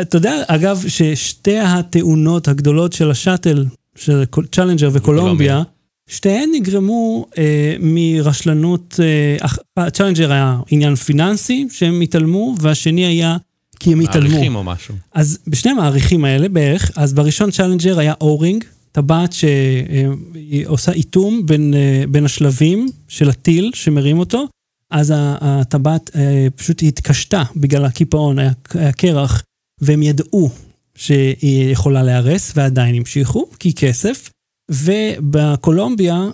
[0.00, 3.66] אתה יודע, אגב, ששתי התאונות הגדולות של השאטל,
[3.96, 5.62] של צ'אלנג'ר וקולומביה,
[6.06, 13.36] שתיהן נגרמו אה, מרשלנות, אה, הצ'אלנג'ר היה עניין פיננסי שהם התעלמו, והשני היה
[13.82, 14.28] כי הם התעלמו.
[14.30, 14.94] מעריכים או משהו.
[15.12, 21.74] אז בשני המעריכים האלה בערך, אז בראשון צ'אלנג'ר היה O-ring, טבעת שהיא עושה איתום בין,
[21.74, 24.46] אה, בין השלבים של הטיל שמרים אותו,
[24.90, 28.52] אז הטבעת אה, פשוט התקשתה בגלל הקיפאון, היה,
[28.96, 29.42] קרח,
[29.80, 30.50] והם ידעו
[30.94, 34.30] שהיא יכולה להיהרס, ועדיין המשיכו, כי כסף.
[34.70, 36.24] ובקולומביה,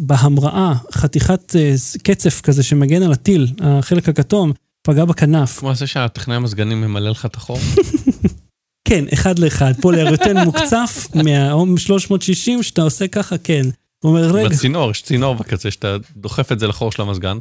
[0.00, 5.58] בהמראה, חתיכת אה, קצף כזה שמגן על הטיל, החלק הכתום, פגע בכנף.
[5.58, 7.58] כמו זה שהטכנאי המזגנים ממלא לך את החור.
[8.88, 9.72] כן, אחד לאחד.
[9.80, 13.62] פוליארוטן מוקצף מהאום 360, שאתה עושה ככה, כן.
[14.04, 17.38] הוא אומר, רגע, בצינור, יש צינור בקצה שאתה דוחף את זה לחור של המזגן.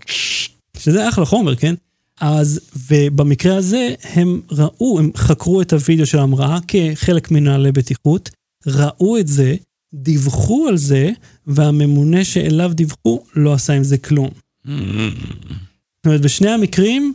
[0.78, 1.76] שזה אחלה חומר, כן?
[2.22, 2.60] אז,
[2.90, 8.30] ובמקרה הזה, הם ראו, הם חקרו את הוידאו של ההמראה כחלק מנהלי בטיחות,
[8.68, 9.56] ראו את זה,
[9.94, 11.10] דיווחו על זה,
[11.48, 14.30] והממונה שאליו דיווחו לא עשה עם זה כלום.
[14.66, 17.14] זאת אומרת, בשני המקרים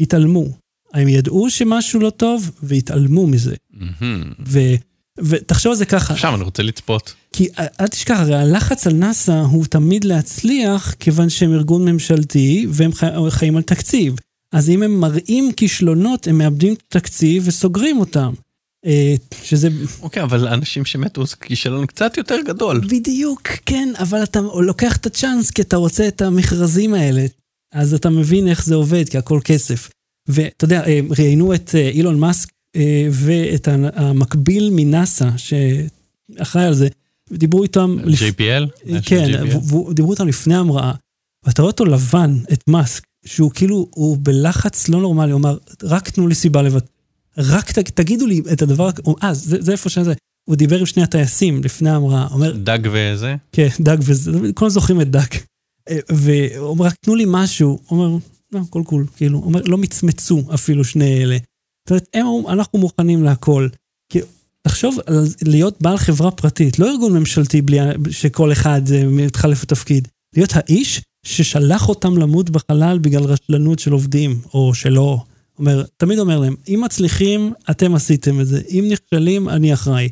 [0.00, 0.46] התעלמו.
[0.94, 3.54] הם ידעו שמשהו לא טוב, והתעלמו מזה.
[4.46, 4.58] ו,
[5.18, 7.14] ותחשוב על זה ככה, עכשיו אני רוצה לצפות.
[7.32, 12.66] כי אה, אל תשכח, הרי הלחץ על נאסא הוא תמיד להצליח, כיוון שהם ארגון ממשלתי
[12.70, 14.14] והם חי, חיים על תקציב.
[14.52, 18.32] אז אם הם מראים כישלונות, הם מאבדים תקציב וסוגרים אותם.
[18.86, 19.68] אה, שזה
[20.02, 22.80] אוקיי, אבל אנשים שמתו זה כישלון קצת יותר גדול.
[22.88, 27.26] בדיוק, כן, אבל אתה לוקח את הצ'אנס כי אתה רוצה את המכרזים האלה,
[27.72, 29.90] אז אתה מבין איך זה עובד, כי הכל כסף.
[30.28, 36.88] ואתה יודע, אה, ראיינו את אה, אילון מאסק אה, ואת המקביל מנאסא, שאחראי על זה,
[37.30, 37.96] ודיברו איתם...
[38.04, 38.90] JPL?
[39.02, 39.74] כן, JPL?
[39.74, 40.92] ודיברו איתם לפני המראה,
[41.44, 46.08] ואתה רואה אותו לבן, את מאסק, שהוא כאילו, הוא בלחץ לא נורמלי, הוא אמר, רק
[46.08, 46.86] תנו לי סיבה לוותר.
[47.38, 48.90] רק ת, תגידו לי את הדבר,
[49.22, 50.14] אה, זה, זה איפה שזה.
[50.48, 53.36] הוא דיבר עם שני הטייסים לפני ההמראה, אומר, דג וזה?
[53.52, 55.26] כן, דג וזה, כולם זוכרים את דג.
[56.08, 58.18] והוא אומר, רק תנו לי משהו, הוא אומר,
[58.52, 61.36] לא, הכל קול, כאילו, הוא אומר, לא מצמצו אפילו שני אלה.
[61.36, 63.68] זאת אומרת, הם אמרו, אנחנו מוכנים להכל.
[64.12, 64.20] כי
[64.62, 67.78] תחשוב על להיות בעל חברה פרטית, לא ארגון ממשלתי בלי
[68.10, 70.08] שכל אחד אה, מתחלף בתפקיד.
[70.36, 75.18] להיות האיש ששלח אותם למות בחלל בגלל רשלנות של עובדים, או שלא.
[75.58, 80.08] אומר, תמיד אומר להם, אם מצליחים, אתם עשיתם את זה, אם נכשלים, אני אחראי.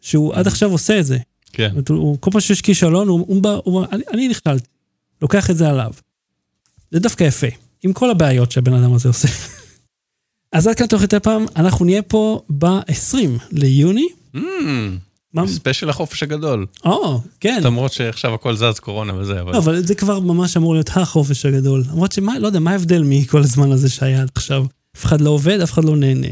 [0.00, 1.18] שהוא עד עכשיו עושה את זה.
[1.52, 1.74] כן.
[1.88, 4.71] הוא, כל פעם שיש כישלון, הוא, הוא, בא, הוא אומר, אני, אני נכשלתי.
[5.22, 5.92] לוקח את זה עליו.
[6.90, 7.46] זה דווקא יפה,
[7.82, 9.28] עם כל הבעיות שהבן אדם הזה עושה.
[10.52, 13.16] אז עד כאן תוכנית הפעם, אנחנו נהיה פה ב-20
[13.52, 14.08] ליוני.
[14.36, 14.40] Mm?
[15.46, 16.66] special החופש הגדול.
[16.84, 17.60] או, כן.
[17.64, 19.52] למרות שעכשיו הכל זז קורונה וזה, אבל...
[19.52, 21.84] לא, אבל זה כבר ממש אמור להיות החופש הגדול.
[21.92, 24.64] למרות שמה, לא יודע, מה ההבדל מכל הזמן הזה שהיה עד עכשיו?
[24.96, 26.28] אף אחד לא עובד, אף אחד לא נהנה.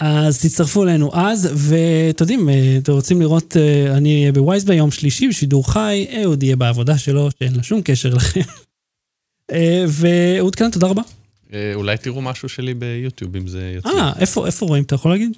[0.00, 4.90] אז תצטרפו אלינו אז, ואתם יודעים, אה, אתם רוצים לראות, אה, אני אהיה בווייז ביום
[4.90, 8.40] שלישי בשידור חי, אהוד יהיה בעבודה שלו, שאין לה שום קשר לכם.
[9.52, 11.02] אה, ואהוד כאן, תודה רבה.
[11.74, 13.88] אולי תראו משהו שלי ביוטיוב אם זה יוצא.
[13.88, 14.82] אה, איפה, איפה רואים?
[14.82, 15.30] אתה יכול להגיד?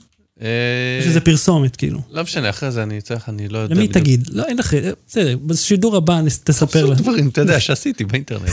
[1.00, 2.00] יש איזה פרסומת, כאילו.
[2.10, 3.74] לא משנה, אחרי זה אני צריך, אני לא יודע.
[3.74, 3.88] למי.
[3.88, 4.28] תגיד?
[4.32, 4.74] לא, אין לך,
[5.06, 6.94] בסדר, בשידור הבא תספר חפשו לנו.
[6.94, 8.50] דברים, אתה יודע, שעשיתי באינטרנט.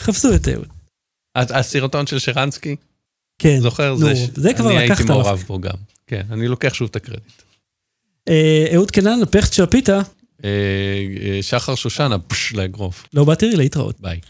[0.00, 0.66] חפשו את אהוד.
[1.36, 2.76] הס- הסרטון של שרנסקי,
[3.38, 3.58] כן.
[3.60, 3.90] זוכר?
[3.90, 5.22] נו, זה ש- זה כבר אני לקחת הייתי עליו.
[5.24, 5.74] מעורב בו גם.
[6.06, 7.42] כן, אני לוקח שוב את הקרדיט.
[8.28, 10.00] אה, אהוד קנן, הפכט של הפיתה,
[10.44, 10.50] אה,
[11.22, 13.06] אה, שחר שושנה, פש, לאגרוף.
[13.14, 14.00] לא באתי להתראות.
[14.00, 14.20] ביי.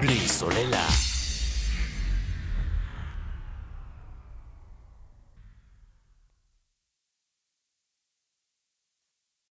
[0.00, 0.86] בלי סוללה.